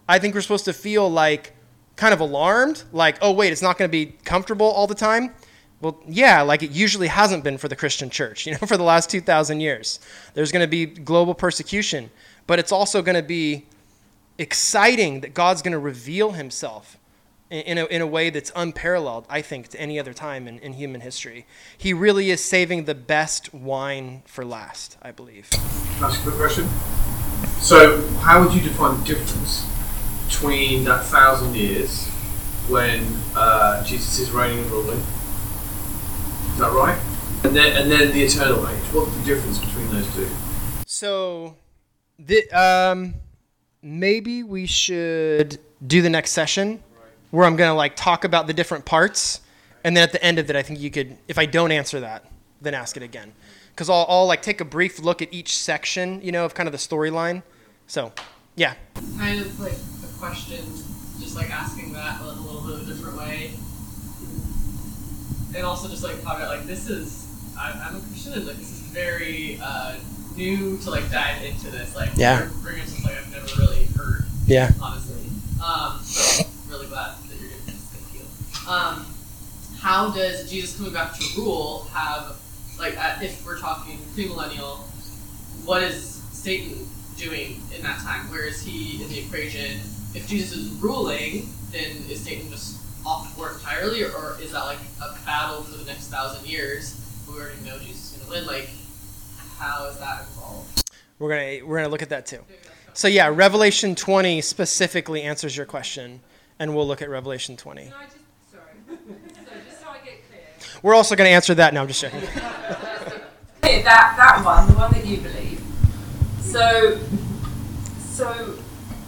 I 0.08 0.18
think 0.18 0.34
we're 0.34 0.42
supposed 0.42 0.66
to 0.66 0.72
feel 0.72 1.10
like 1.10 1.54
kind 1.96 2.12
of 2.12 2.20
alarmed, 2.20 2.84
like, 2.92 3.16
oh, 3.22 3.32
wait, 3.32 3.52
it's 3.52 3.62
not 3.62 3.78
going 3.78 3.88
to 3.88 3.92
be 3.92 4.06
comfortable 4.24 4.66
all 4.66 4.86
the 4.86 4.94
time. 4.94 5.34
Well, 5.80 6.00
yeah, 6.08 6.42
like 6.42 6.62
it 6.62 6.70
usually 6.70 7.08
hasn't 7.08 7.44
been 7.44 7.58
for 7.58 7.68
the 7.68 7.76
Christian 7.76 8.10
church, 8.10 8.46
you 8.46 8.52
know, 8.52 8.58
for 8.58 8.76
the 8.76 8.82
last 8.82 9.10
2,000 9.10 9.60
years. 9.60 10.00
There's 10.34 10.52
going 10.52 10.62
to 10.64 10.68
be 10.68 10.86
global 10.86 11.34
persecution, 11.34 12.10
but 12.46 12.58
it's 12.58 12.72
also 12.72 13.00
going 13.02 13.16
to 13.16 13.22
be 13.22 13.66
exciting 14.38 15.20
that 15.20 15.34
God's 15.34 15.62
going 15.62 15.72
to 15.72 15.78
reveal 15.78 16.32
himself 16.32 16.98
in 17.50 17.78
a, 17.78 17.84
in 17.86 18.00
a 18.00 18.06
way 18.06 18.30
that's 18.30 18.50
unparalleled, 18.56 19.26
I 19.28 19.42
think, 19.42 19.68
to 19.68 19.80
any 19.80 19.98
other 19.98 20.12
time 20.12 20.48
in, 20.48 20.58
in 20.58 20.72
human 20.72 21.02
history. 21.02 21.46
He 21.76 21.92
really 21.92 22.30
is 22.30 22.42
saving 22.42 22.84
the 22.84 22.94
best 22.94 23.54
wine 23.54 24.22
for 24.26 24.44
last, 24.44 24.96
I 25.02 25.12
believe. 25.12 25.48
Ask 26.00 26.20
a 26.20 26.22
quick 26.22 26.34
question. 26.34 26.68
So, 27.60 28.06
how 28.18 28.42
would 28.42 28.54
you 28.54 28.60
define 28.60 28.98
the 29.00 29.04
difference 29.04 29.66
between 30.26 30.84
that 30.84 31.04
thousand 31.04 31.54
years 31.54 32.08
when 32.68 33.06
uh, 33.36 33.84
Jesus 33.84 34.18
is 34.18 34.30
reigning 34.30 34.58
and 34.60 34.70
ruling? 34.70 34.98
Is 34.98 36.58
that 36.58 36.72
right? 36.72 36.98
And 37.44 37.54
then, 37.54 37.76
and 37.76 37.90
then 37.90 38.12
the 38.12 38.22
eternal 38.22 38.66
age. 38.66 38.80
What's 38.92 39.14
the 39.16 39.24
difference 39.24 39.58
between 39.58 39.88
those 39.90 40.12
two? 40.14 40.28
So, 40.86 41.56
the, 42.18 42.50
um, 42.50 43.14
maybe 43.84 44.42
we 44.42 44.64
should 44.64 45.58
do 45.86 46.00
the 46.00 46.08
next 46.08 46.30
session 46.30 46.82
where 47.30 47.44
I'm 47.44 47.54
going 47.54 47.68
to 47.68 47.74
like 47.74 47.94
talk 47.94 48.24
about 48.24 48.46
the 48.46 48.54
different 48.54 48.86
parts. 48.86 49.42
And 49.84 49.94
then 49.94 50.02
at 50.02 50.12
the 50.12 50.24
end 50.24 50.38
of 50.38 50.48
it, 50.48 50.56
I 50.56 50.62
think 50.62 50.80
you 50.80 50.90
could, 50.90 51.18
if 51.28 51.38
I 51.38 51.44
don't 51.44 51.70
answer 51.70 52.00
that, 52.00 52.24
then 52.62 52.72
ask 52.72 52.96
it 52.96 53.02
again. 53.02 53.32
Because 53.70 53.90
I'll, 53.90 54.06
I'll 54.08 54.26
like 54.26 54.40
take 54.40 54.62
a 54.62 54.64
brief 54.64 54.98
look 54.98 55.20
at 55.20 55.32
each 55.32 55.58
section, 55.58 56.22
you 56.22 56.32
know, 56.32 56.46
of 56.46 56.54
kind 56.54 56.66
of 56.66 56.72
the 56.72 56.78
storyline. 56.78 57.42
So, 57.86 58.12
yeah. 58.56 58.74
Kind 59.18 59.40
of 59.40 59.60
like 59.60 59.72
a 59.72 60.18
question, 60.18 60.64
just 61.20 61.36
like 61.36 61.50
asking 61.50 61.92
that 61.92 62.20
in 62.20 62.26
a 62.26 62.30
little 62.30 62.62
bit 62.62 62.80
of 62.80 62.88
a 62.88 62.92
different 62.92 63.18
way. 63.18 63.52
And 65.54 65.66
also 65.66 65.88
just 65.88 66.02
like 66.02 66.22
talk 66.22 66.38
about 66.38 66.56
like 66.56 66.66
this 66.66 66.88
is 66.88 67.28
I'm 67.58 67.96
a 67.96 68.00
Christian 68.00 68.46
like 68.46 68.56
this 68.56 68.70
is 68.70 68.80
very 68.92 69.58
uh, 69.62 69.96
new 70.36 70.76
to 70.78 70.90
like 70.90 71.10
dive 71.10 71.42
into 71.42 71.70
this. 71.70 71.94
Like 71.94 72.10
Yeah. 72.16 72.48
bringing 72.62 72.86
something 72.86 73.16
I've 73.16 73.30
never 73.30 73.46
really 73.60 73.84
heard 73.96 74.26
Yeah. 74.46 74.70
honestly. 74.80 75.14
Um, 75.64 76.00
so 76.04 76.44
really 76.68 76.86
glad 76.86 77.14
that 77.28 77.40
you're 77.40 77.48
doing 77.48 77.60
this. 77.66 77.76
Thank 77.76 78.14
you. 78.14 78.70
Um, 78.70 79.06
how 79.80 80.10
does 80.10 80.50
Jesus 80.50 80.76
coming 80.76 80.92
back 80.92 81.18
to 81.18 81.40
rule 81.40 81.88
have, 81.92 82.36
like, 82.78 82.96
uh, 82.98 83.16
if 83.22 83.44
we're 83.46 83.58
talking 83.58 83.98
premillennial, 84.16 84.78
what 85.64 85.82
is 85.82 86.20
Satan 86.32 86.86
doing 87.16 87.60
in 87.74 87.82
that 87.82 88.00
time? 88.00 88.30
Where 88.30 88.44
is 88.44 88.62
he 88.62 89.02
in 89.02 89.08
the 89.08 89.18
equation? 89.20 89.80
If 90.14 90.26
Jesus 90.26 90.56
is 90.58 90.68
ruling, 90.82 91.48
then 91.70 91.96
is 92.08 92.20
Satan 92.20 92.50
just 92.50 92.76
off 93.06 93.30
the 93.30 93.36
board 93.36 93.54
entirely, 93.54 94.02
or, 94.02 94.10
or 94.10 94.36
is 94.40 94.52
that 94.52 94.64
like 94.64 94.78
a 95.02 95.14
battle 95.24 95.62
for 95.62 95.76
the 95.76 95.84
next 95.84 96.08
thousand 96.08 96.46
years? 96.46 96.94
We 97.28 97.34
already 97.40 97.60
know 97.64 97.78
Jesus 97.78 98.12
is 98.16 98.22
going 98.22 98.42
to 98.42 98.46
win. 98.46 98.46
Like, 98.46 98.70
how 99.58 99.86
is 99.86 99.98
that 99.98 100.20
involved? 100.22 100.90
We're 101.18 101.28
going 101.28 101.58
to 101.60 101.62
we're 101.64 101.76
going 101.76 101.84
to 101.86 101.90
look 101.90 102.02
at 102.02 102.08
that 102.10 102.26
too. 102.26 102.40
So, 102.92 103.08
yeah, 103.08 103.28
Revelation 103.28 103.94
20 103.96 104.40
specifically 104.40 105.22
answers 105.22 105.56
your 105.56 105.66
question. 105.66 106.20
And 106.60 106.76
we'll 106.76 106.86
look 106.86 107.02
at 107.02 107.10
Revelation 107.10 107.56
20. 107.56 107.82
Can 107.84 107.92
I 107.92 108.04
just, 108.04 108.16
sorry. 108.52 108.62
so 109.34 109.52
just 109.66 109.80
so 109.82 109.88
I 109.88 109.94
get 110.04 110.20
clear. 110.28 110.78
We're 110.82 110.94
also 110.94 111.16
going 111.16 111.26
to 111.26 111.32
answer 111.34 111.54
that. 111.56 111.74
No, 111.74 111.80
I'm 111.82 111.88
just 111.88 112.00
joking. 112.00 112.20
Hey, 113.62 113.82
that 113.82 114.14
that 114.18 114.44
one, 114.44 114.68
the 114.68 114.74
one 114.74 114.92
that 114.92 115.06
you 115.06 115.16
believe. 115.16 115.60
So, 116.42 117.00
so 117.98 118.58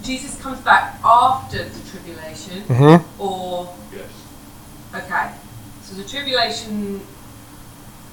Jesus 0.02 0.40
comes 0.40 0.58
back 0.62 0.98
after 1.04 1.62
the 1.62 1.90
tribulation, 1.90 2.62
Mm-hmm. 2.62 3.20
or 3.22 3.74
Yes. 3.94 5.04
okay. 5.04 5.34
So 5.82 5.94
the 5.94 6.04
tribulation, 6.08 7.00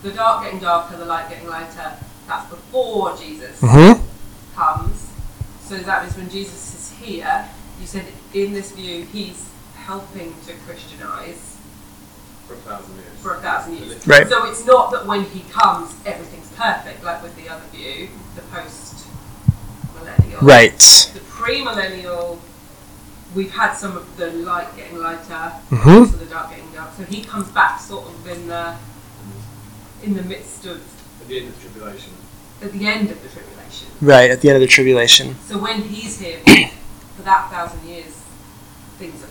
the 0.03 0.11
dark 0.11 0.43
getting 0.43 0.59
darker, 0.59 0.97
the 0.97 1.05
light 1.05 1.29
getting 1.29 1.47
lighter. 1.47 1.93
That's 2.27 2.49
before 2.49 3.15
Jesus 3.17 3.59
Mm-hmm. 3.61 4.03
comes. 4.55 5.09
So 5.65 5.77
that 5.77 6.03
means 6.03 6.15
when 6.17 6.29
Jesus 6.29 6.73
is 6.75 6.97
here, 6.99 7.47
you 7.79 7.87
said 7.87 8.05
in 8.33 8.53
this 8.53 8.71
view 8.71 9.03
he's 9.05 9.49
helping 9.75 10.33
to 10.45 10.53
Christianize 10.65 11.57
For 12.47 12.53
a 12.53 12.57
thousand 12.57 12.95
years. 12.95 13.19
for 13.21 13.35
a 13.35 13.39
thousand 13.41 13.77
years. 13.77 14.07
Right. 14.07 14.27
So 14.27 14.45
it's 14.49 14.65
not 14.65 14.91
that 14.91 15.05
when 15.05 15.23
he 15.25 15.41
comes, 15.51 15.93
everything's 16.05 16.49
perfect, 16.55 17.03
like 17.03 17.21
with 17.23 17.35
the 17.35 17.49
other 17.49 17.65
view, 17.71 18.09
the 18.35 18.41
post 18.43 19.05
millennial. 19.95 20.39
Right. 20.41 20.77
The 21.13 21.19
pre 21.29 21.63
millennial, 21.63 22.39
we've 23.35 23.51
had 23.51 23.73
some 23.73 23.97
of 23.97 24.15
the 24.17 24.31
light 24.31 24.73
getting 24.77 24.97
lighter, 24.99 25.51
Mm-hmm. 25.71 25.89
also 25.89 26.17
the 26.17 26.25
dark 26.25 26.49
getting 26.51 26.71
dark. 26.71 26.91
So 26.97 27.03
he 27.03 27.23
comes 27.23 27.49
back 27.49 27.79
sort 27.81 28.05
of 28.05 28.27
in 28.27 28.47
the 28.47 28.75
in 30.03 30.13
the 30.15 30.23
midst 30.23 30.65
of 30.65 30.81
At 31.23 31.29
the 31.29 31.37
end 31.37 31.47
of 31.47 31.55
the 31.55 31.61
tribulation. 31.61 32.13
at 32.61 32.71
the 32.73 32.85
end 32.85 33.09
of 33.09 33.23
the 33.23 33.29
tribulation. 33.29 33.87
Right, 34.01 34.29
at 34.29 34.41
the 34.41 34.49
end 34.49 34.55
of 34.57 34.61
the 34.61 34.67
tribulation. 34.67 35.35
So 35.47 35.57
when 35.57 35.81
he's 35.83 36.19
here 36.19 36.39
for 37.15 37.21
that 37.21 37.49
thousand 37.49 37.87
years, 37.87 38.21
things 38.97 39.23
are 39.23 39.29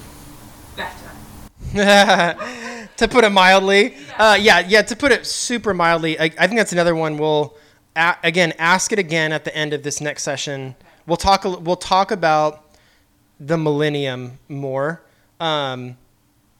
better. 0.74 1.10
to 2.96 3.08
put 3.08 3.24
it 3.24 3.30
mildly. 3.30 3.94
Uh, 4.16 4.38
yeah, 4.40 4.60
yeah, 4.60 4.80
to 4.80 4.96
put 4.96 5.12
it 5.12 5.26
super 5.26 5.74
mildly, 5.74 6.18
I, 6.18 6.24
I 6.24 6.46
think 6.46 6.56
that's 6.56 6.72
another 6.72 6.94
one. 6.94 7.18
We'll, 7.18 7.54
a, 7.94 8.16
again, 8.22 8.54
ask 8.58 8.90
it 8.90 8.98
again 8.98 9.32
at 9.32 9.44
the 9.44 9.54
end 9.54 9.74
of 9.74 9.82
this 9.82 10.00
next 10.00 10.22
session. 10.22 10.74
We'll 11.06 11.18
talk, 11.18 11.44
we'll 11.44 11.76
talk 11.76 12.10
about 12.10 12.74
the 13.38 13.58
millennium 13.58 14.38
more 14.48 15.02
um, 15.40 15.98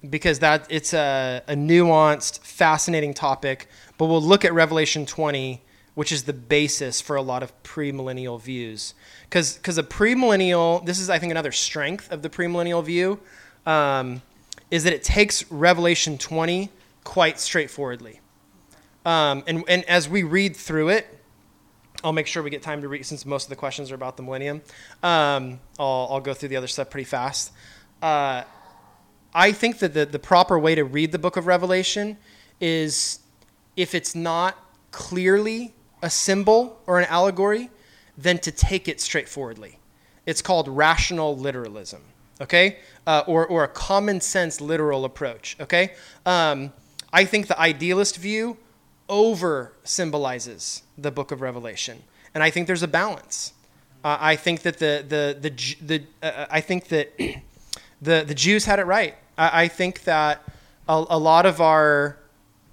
because 0.08 0.40
that 0.40 0.66
it's 0.68 0.92
a, 0.92 1.42
a 1.46 1.54
nuanced, 1.54 2.40
fascinating 2.40 3.14
topic. 3.14 3.68
But 3.98 4.06
we'll 4.06 4.22
look 4.22 4.44
at 4.44 4.52
Revelation 4.52 5.06
20, 5.06 5.62
which 5.94 6.12
is 6.12 6.24
the 6.24 6.32
basis 6.32 7.00
for 7.00 7.16
a 7.16 7.22
lot 7.22 7.42
of 7.42 7.62
premillennial 7.62 8.40
views. 8.40 8.94
Because 9.24 9.56
because 9.56 9.78
a 9.78 9.82
premillennial, 9.82 10.84
this 10.84 10.98
is, 10.98 11.10
I 11.10 11.18
think, 11.18 11.30
another 11.30 11.52
strength 11.52 12.10
of 12.10 12.22
the 12.22 12.30
premillennial 12.30 12.84
view, 12.84 13.20
um, 13.66 14.22
is 14.70 14.84
that 14.84 14.92
it 14.92 15.02
takes 15.02 15.50
Revelation 15.50 16.18
20 16.18 16.70
quite 17.04 17.38
straightforwardly. 17.38 18.20
Um, 19.04 19.42
and, 19.46 19.64
and 19.68 19.84
as 19.84 20.08
we 20.08 20.22
read 20.22 20.56
through 20.56 20.90
it, 20.90 21.06
I'll 22.04 22.12
make 22.12 22.26
sure 22.26 22.42
we 22.42 22.50
get 22.50 22.62
time 22.62 22.82
to 22.82 22.88
read 22.88 23.04
since 23.06 23.24
most 23.24 23.44
of 23.44 23.50
the 23.50 23.56
questions 23.56 23.92
are 23.92 23.94
about 23.94 24.16
the 24.16 24.22
millennium. 24.22 24.62
Um, 25.02 25.60
I'll, 25.78 26.08
I'll 26.10 26.20
go 26.20 26.34
through 26.34 26.48
the 26.48 26.56
other 26.56 26.66
stuff 26.66 26.90
pretty 26.90 27.04
fast. 27.04 27.52
Uh, 28.00 28.42
I 29.34 29.52
think 29.52 29.78
that 29.78 29.94
the, 29.94 30.04
the 30.04 30.18
proper 30.18 30.58
way 30.58 30.74
to 30.74 30.84
read 30.84 31.12
the 31.12 31.18
book 31.18 31.36
of 31.36 31.46
Revelation 31.46 32.18
is 32.60 33.20
if 33.76 33.94
it's 33.94 34.14
not 34.14 34.56
clearly 34.90 35.74
a 36.02 36.10
symbol 36.10 36.80
or 36.86 36.98
an 36.98 37.06
allegory, 37.06 37.70
then 38.16 38.38
to 38.38 38.52
take 38.52 38.88
it 38.88 39.00
straightforwardly. 39.00 39.78
It's 40.26 40.42
called 40.42 40.68
rational 40.68 41.36
literalism, 41.36 42.02
okay? 42.40 42.78
Uh, 43.06 43.24
or, 43.26 43.46
or 43.46 43.64
a 43.64 43.68
common 43.68 44.20
sense 44.20 44.60
literal 44.60 45.04
approach, 45.04 45.56
okay? 45.60 45.94
Um, 46.26 46.72
I 47.12 47.24
think 47.24 47.46
the 47.46 47.58
idealist 47.58 48.16
view 48.16 48.58
over 49.08 49.72
symbolizes 49.84 50.82
the 50.96 51.10
book 51.10 51.30
of 51.32 51.40
Revelation. 51.40 52.02
And 52.34 52.42
I 52.42 52.50
think 52.50 52.66
there's 52.66 52.82
a 52.82 52.88
balance. 52.88 53.52
Uh, 54.04 54.16
I 54.20 54.36
think 54.36 54.62
that 54.62 54.78
the 54.78 55.04
the 55.06 55.36
the 55.40 55.76
the 55.80 56.26
uh, 56.26 56.46
I 56.50 56.60
think 56.60 56.88
that 56.88 57.12
the 58.02 58.24
the 58.26 58.34
Jews 58.34 58.66
had 58.66 58.78
it 58.78 58.84
right. 58.84 59.14
I, 59.38 59.64
I 59.64 59.68
think 59.68 60.04
that 60.04 60.42
a, 60.88 61.04
a 61.08 61.18
lot 61.18 61.46
of 61.46 61.60
our 61.60 62.18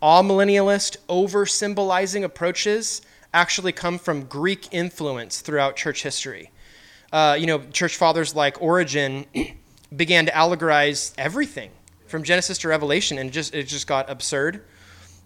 amillennialist 0.02 0.98
over 1.08 1.46
symbolizing 1.46 2.24
approaches 2.24 3.02
actually 3.34 3.72
come 3.72 4.00
from 4.00 4.24
Greek 4.24 4.68
influence 4.72 5.42
throughout 5.42 5.76
church 5.76 6.04
history. 6.04 6.52
Uh, 7.12 7.38
you 7.40 7.46
know, 7.46 7.60
church 7.72 7.96
fathers 7.96 8.36
like 8.36 8.62
Origen 8.62 9.26
began 9.96 10.26
to 10.26 10.32
allegorize 10.32 11.14
everything 11.18 11.72
from 12.08 12.24
Genesis 12.24 12.58
to 12.60 12.68
Revelation, 12.68 13.18
and 13.20 13.32
just 13.32 13.54
it 13.54 13.68
just 13.68 13.88
got 13.88 14.10
absurd. 14.10 14.64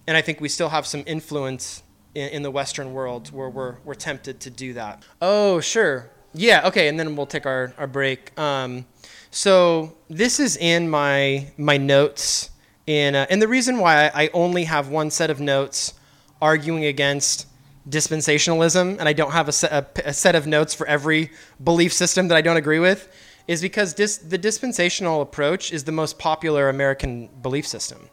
And 0.06 0.18
I 0.18 0.22
think 0.22 0.42
we 0.42 0.50
still 0.50 0.70
have 0.70 0.86
some 0.86 1.04
influence 1.06 1.82
in, 2.14 2.30
in 2.30 2.42
the 2.44 2.52
Western 2.52 2.94
world 2.94 3.32
where 3.32 3.50
we're 3.50 3.78
we're 3.86 3.96
tempted 3.96 4.42
to 4.42 4.50
do 4.50 4.74
that. 4.74 5.04
Oh, 5.22 5.60
sure, 5.60 6.10
yeah, 6.34 6.68
okay, 6.68 6.88
and 6.88 7.00
then 7.00 7.16
we'll 7.16 7.26
take 7.26 7.46
our 7.46 7.74
our 7.78 7.88
break. 7.88 8.38
Um, 8.40 8.86
so 9.32 9.94
this 10.10 10.40
is 10.40 10.58
in 10.58 10.90
my 10.90 11.52
my 11.58 11.78
notes, 11.78 12.50
in 12.88 13.16
uh, 13.16 13.26
and 13.30 13.42
the 13.42 13.48
reason 13.48 13.78
why 13.80 14.12
I 14.14 14.30
only 14.34 14.66
have 14.66 14.90
one 14.90 15.12
set 15.12 15.30
of 15.30 15.40
notes 15.40 15.94
arguing 16.42 16.86
against 16.86 17.48
dispensationalism, 17.90 18.98
and 19.00 19.10
I 19.10 19.14
don't 19.14 19.32
have 19.32 19.48
a 19.48 19.52
set, 19.52 19.72
a, 19.72 20.10
a 20.10 20.14
set 20.14 20.36
of 20.36 20.48
notes 20.48 20.74
for 20.74 20.88
every 20.88 21.32
belief 21.64 21.94
system 21.94 22.28
that 22.30 22.38
I 22.38 22.42
don't 22.42 22.58
agree 22.58 22.80
with, 22.80 23.08
is 23.48 23.62
because 23.62 23.94
dis, 23.94 24.18
the 24.18 24.38
dispensational 24.38 25.22
approach 25.22 25.72
is 25.72 25.84
the 25.84 25.92
most 25.92 26.18
popular 26.18 26.70
American 26.70 27.28
belief 27.42 27.68
system. 27.68 28.10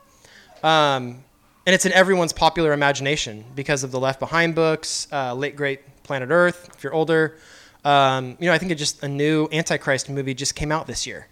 Um, 0.63 1.25
and 1.67 1.75
it's 1.75 1.87
in 1.87 1.93
everyone's 1.93 2.33
popular 2.33 2.73
imagination 2.73 3.45
because 3.55 3.85
of 3.85 3.93
the 3.93 4.01
Left 4.01 4.19
Behind 4.19 4.55
books, 4.55 5.07
uh, 5.13 5.35
late 5.35 5.57
great 5.57 6.03
Planet 6.03 6.31
Earth. 6.31 6.71
If 6.75 6.83
you're 6.83 6.95
older, 6.95 7.39
um, 7.85 8.37
you 8.39 8.47
know 8.47 8.53
I 8.53 8.59
think 8.59 8.73
it 8.73 8.77
just 8.77 9.03
a 9.03 9.09
new 9.09 9.49
Antichrist 9.53 10.09
movie 10.09 10.35
just 10.35 10.55
came 10.55 10.73
out 10.73 10.87
this 10.87 11.07
year. 11.07 11.29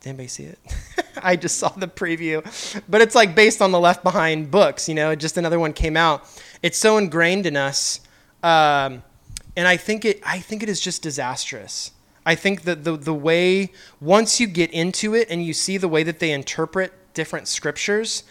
Did 0.00 0.10
anybody 0.10 0.28
see 0.28 0.44
it? 0.44 0.58
I 1.22 1.36
just 1.36 1.58
saw 1.58 1.68
the 1.68 1.88
preview, 1.88 2.42
but 2.88 3.02
it's 3.02 3.14
like 3.14 3.34
based 3.34 3.60
on 3.60 3.70
the 3.72 3.80
Left 3.80 4.02
Behind 4.02 4.50
books. 4.50 4.88
You 4.88 4.94
know, 4.94 5.14
just 5.14 5.36
another 5.36 5.58
one 5.58 5.72
came 5.72 5.96
out. 5.96 6.24
It's 6.62 6.78
so 6.78 6.96
ingrained 6.96 7.46
in 7.46 7.56
us, 7.56 8.00
um, 8.42 9.02
and 9.56 9.68
I 9.68 9.76
think 9.76 10.04
it. 10.04 10.20
I 10.24 10.38
think 10.38 10.62
it 10.62 10.68
is 10.68 10.80
just 10.80 11.02
disastrous. 11.02 11.92
I 12.24 12.34
think 12.34 12.62
that 12.62 12.84
the 12.84 12.96
the 12.96 13.14
way 13.14 13.72
once 14.00 14.40
you 14.40 14.46
get 14.46 14.70
into 14.70 15.14
it 15.14 15.28
and 15.30 15.44
you 15.44 15.52
see 15.52 15.76
the 15.76 15.88
way 15.88 16.02
that 16.02 16.18
they 16.18 16.32
interpret 16.32 16.92
different 17.14 17.48
scriptures, 17.48 18.24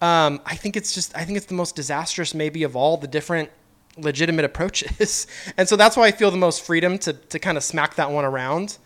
um, 0.00 0.40
I 0.44 0.54
think 0.54 0.76
it's 0.76 0.92
just 0.92 1.16
I 1.16 1.24
think 1.24 1.36
it's 1.36 1.46
the 1.46 1.54
most 1.54 1.74
disastrous 1.74 2.34
maybe 2.34 2.62
of 2.62 2.76
all 2.76 2.96
the 2.96 3.08
different 3.08 3.50
legitimate 3.98 4.44
approaches, 4.44 5.26
and 5.56 5.68
so 5.68 5.76
that's 5.76 5.96
why 5.96 6.06
I 6.06 6.12
feel 6.12 6.30
the 6.30 6.36
most 6.36 6.64
freedom 6.64 6.98
to 6.98 7.12
to 7.12 7.38
kind 7.38 7.56
of 7.56 7.64
smack 7.64 7.96
that 7.96 8.10
one 8.10 8.24
around. 8.24 8.78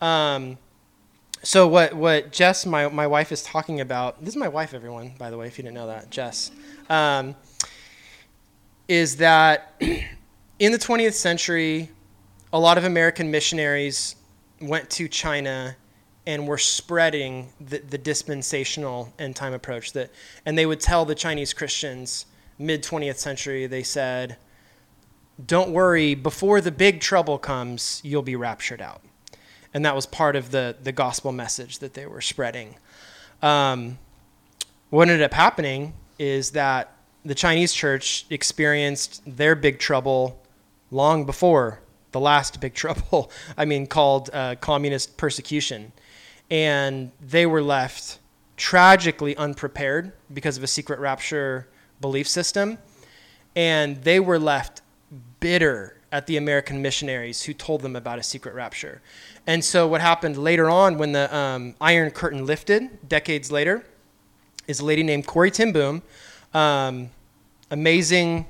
Um, 0.00 0.58
so 1.42 1.66
what 1.66 1.94
what 1.94 2.32
Jess, 2.32 2.66
my 2.66 2.88
my 2.88 3.06
wife, 3.06 3.32
is 3.32 3.42
talking 3.42 3.80
about? 3.80 4.20
This 4.20 4.34
is 4.34 4.36
my 4.36 4.48
wife, 4.48 4.74
everyone. 4.74 5.14
By 5.18 5.30
the 5.30 5.38
way, 5.38 5.46
if 5.46 5.58
you 5.58 5.62
didn't 5.62 5.76
know 5.76 5.86
that, 5.86 6.10
Jess, 6.10 6.50
um, 6.88 7.34
is 8.88 9.16
that 9.16 9.74
in 10.58 10.72
the 10.72 10.78
20th 10.78 11.14
century, 11.14 11.90
a 12.52 12.58
lot 12.58 12.76
of 12.76 12.84
American 12.84 13.30
missionaries 13.30 14.16
went 14.60 14.90
to 14.90 15.08
China 15.08 15.76
and 16.26 16.46
were 16.46 16.58
spreading 16.58 17.48
the, 17.60 17.78
the 17.78 17.98
dispensational 17.98 19.12
end 19.18 19.34
time 19.34 19.52
approach 19.52 19.92
that 19.92 20.10
and 20.44 20.56
they 20.56 20.66
would 20.66 20.80
tell 20.80 21.04
the 21.04 21.14
Chinese 21.14 21.52
Christians 21.52 22.26
mid 22.58 22.82
20th 22.82 23.16
century 23.16 23.66
they 23.66 23.82
said 23.82 24.36
don't 25.46 25.70
worry 25.70 26.14
before 26.14 26.60
the 26.60 26.72
big 26.72 27.00
trouble 27.00 27.38
comes 27.38 28.00
you'll 28.04 28.22
be 28.22 28.36
raptured 28.36 28.80
out 28.80 29.02
and 29.72 29.84
that 29.84 29.94
was 29.94 30.06
part 30.06 30.36
of 30.36 30.50
the 30.50 30.76
the 30.82 30.92
gospel 30.92 31.32
message 31.32 31.78
that 31.78 31.94
they 31.94 32.06
were 32.06 32.20
spreading 32.20 32.74
um, 33.42 33.98
what 34.90 35.08
ended 35.08 35.22
up 35.22 35.32
happening 35.32 35.94
is 36.18 36.50
that 36.50 36.92
the 37.24 37.34
Chinese 37.34 37.72
church 37.72 38.26
experienced 38.30 39.22
their 39.26 39.54
big 39.54 39.78
trouble 39.78 40.42
long 40.90 41.24
before 41.24 41.80
the 42.12 42.20
last 42.20 42.60
big 42.60 42.74
trouble, 42.82 43.30
I 43.56 43.64
mean, 43.64 43.86
called 43.86 44.30
uh, 44.32 44.56
communist 44.56 45.16
persecution. 45.16 45.92
And 46.50 47.12
they 47.20 47.46
were 47.46 47.62
left 47.62 48.18
tragically 48.56 49.36
unprepared 49.36 50.12
because 50.32 50.56
of 50.56 50.64
a 50.64 50.66
secret 50.66 50.98
rapture 50.98 51.68
belief 52.00 52.26
system. 52.26 52.78
And 53.54 54.02
they 54.02 54.20
were 54.20 54.38
left 54.38 54.79
bitter 55.40 55.96
at 56.12 56.26
the 56.26 56.36
American 56.36 56.82
missionaries 56.82 57.42
who 57.42 57.54
told 57.54 57.82
them 57.82 57.96
about 57.96 58.18
a 58.18 58.22
secret 58.22 58.54
rapture. 58.54 59.00
And 59.46 59.64
so, 59.64 59.86
what 59.86 60.00
happened 60.00 60.36
later 60.36 60.68
on 60.68 60.98
when 60.98 61.12
the 61.12 61.34
um, 61.34 61.74
Iron 61.80 62.10
Curtain 62.10 62.46
lifted, 62.46 63.08
decades 63.08 63.50
later, 63.50 63.84
is 64.66 64.80
a 64.80 64.84
lady 64.84 65.02
named 65.02 65.26
Corrie 65.26 65.50
Ten 65.50 65.72
Boom, 65.72 66.02
um, 66.54 67.10
amazing 67.70 68.46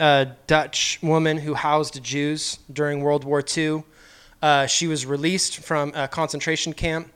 uh, 0.00 0.26
Dutch 0.46 0.98
woman 1.02 1.38
who 1.38 1.54
housed 1.54 2.02
Jews 2.02 2.58
during 2.72 3.02
World 3.02 3.24
War 3.24 3.42
II. 3.56 3.84
Uh, 4.40 4.66
she 4.66 4.86
was 4.86 5.06
released 5.06 5.58
from 5.58 5.92
a 5.94 6.08
concentration 6.08 6.72
camp 6.72 7.12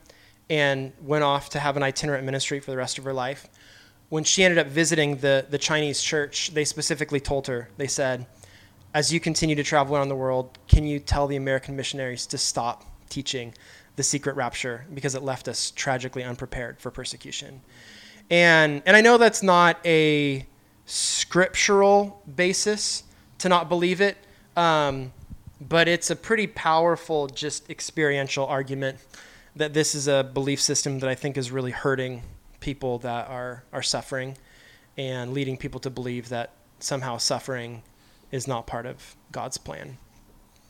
and 0.49 0.93
went 1.01 1.23
off 1.23 1.49
to 1.49 1.59
have 1.59 1.75
an 1.75 1.83
itinerant 1.83 2.25
ministry 2.25 2.59
for 2.59 2.71
the 2.71 2.77
rest 2.77 2.97
of 2.97 3.03
her 3.03 3.13
life. 3.13 3.47
When 4.09 4.23
she 4.23 4.43
ended 4.43 4.57
up 4.57 4.67
visiting 4.67 5.17
the, 5.17 5.45
the 5.49 5.57
Chinese 5.57 6.01
church, 6.01 6.51
they 6.53 6.63
specifically 6.63 7.19
told 7.19 7.47
her, 7.47 7.69
they 7.75 7.87
said, 7.87 8.25
as 8.93 9.11
you 9.11 9.19
continue 9.19 9.55
to 9.55 9.63
travel 9.63 9.95
around 9.95 10.09
the 10.09 10.15
world, 10.15 10.57
can 10.67 10.85
you 10.85 10.99
tell 10.99 11.27
the 11.27 11.35
American 11.35 11.75
missionaries 11.75 12.25
to 12.27 12.37
stop 12.37 12.85
teaching 13.09 13.53
the 13.95 14.03
secret 14.03 14.35
rapture 14.35 14.85
because 14.93 15.15
it 15.15 15.23
left 15.23 15.47
us 15.47 15.71
tragically 15.71 16.23
unprepared 16.23 16.79
for 16.79 16.91
persecution? 16.91 17.61
And, 18.29 18.81
and 18.85 18.95
I 18.95 19.01
know 19.01 19.17
that's 19.17 19.43
not 19.43 19.79
a 19.85 20.45
scriptural 20.85 22.21
basis 22.35 23.03
to 23.39 23.49
not 23.49 23.69
believe 23.69 24.01
it, 24.01 24.17
um, 24.55 25.11
but 25.61 25.87
it's 25.87 26.09
a 26.09 26.15
pretty 26.15 26.47
powerful, 26.47 27.27
just 27.27 27.69
experiential 27.69 28.45
argument 28.45 28.97
that 29.55 29.73
this 29.73 29.95
is 29.95 30.07
a 30.07 30.23
belief 30.23 30.61
system 30.61 30.99
that 30.99 31.09
I 31.09 31.15
think 31.15 31.37
is 31.37 31.51
really 31.51 31.71
hurting 31.71 32.23
people 32.59 32.99
that 32.99 33.27
are, 33.27 33.63
are 33.73 33.81
suffering 33.81 34.37
and 34.97 35.33
leading 35.33 35.57
people 35.57 35.79
to 35.81 35.89
believe 35.89 36.29
that 36.29 36.53
somehow 36.79 37.17
suffering 37.17 37.81
is 38.31 38.47
not 38.47 38.67
part 38.67 38.85
of 38.85 39.15
God's 39.31 39.57
plan. 39.57 39.97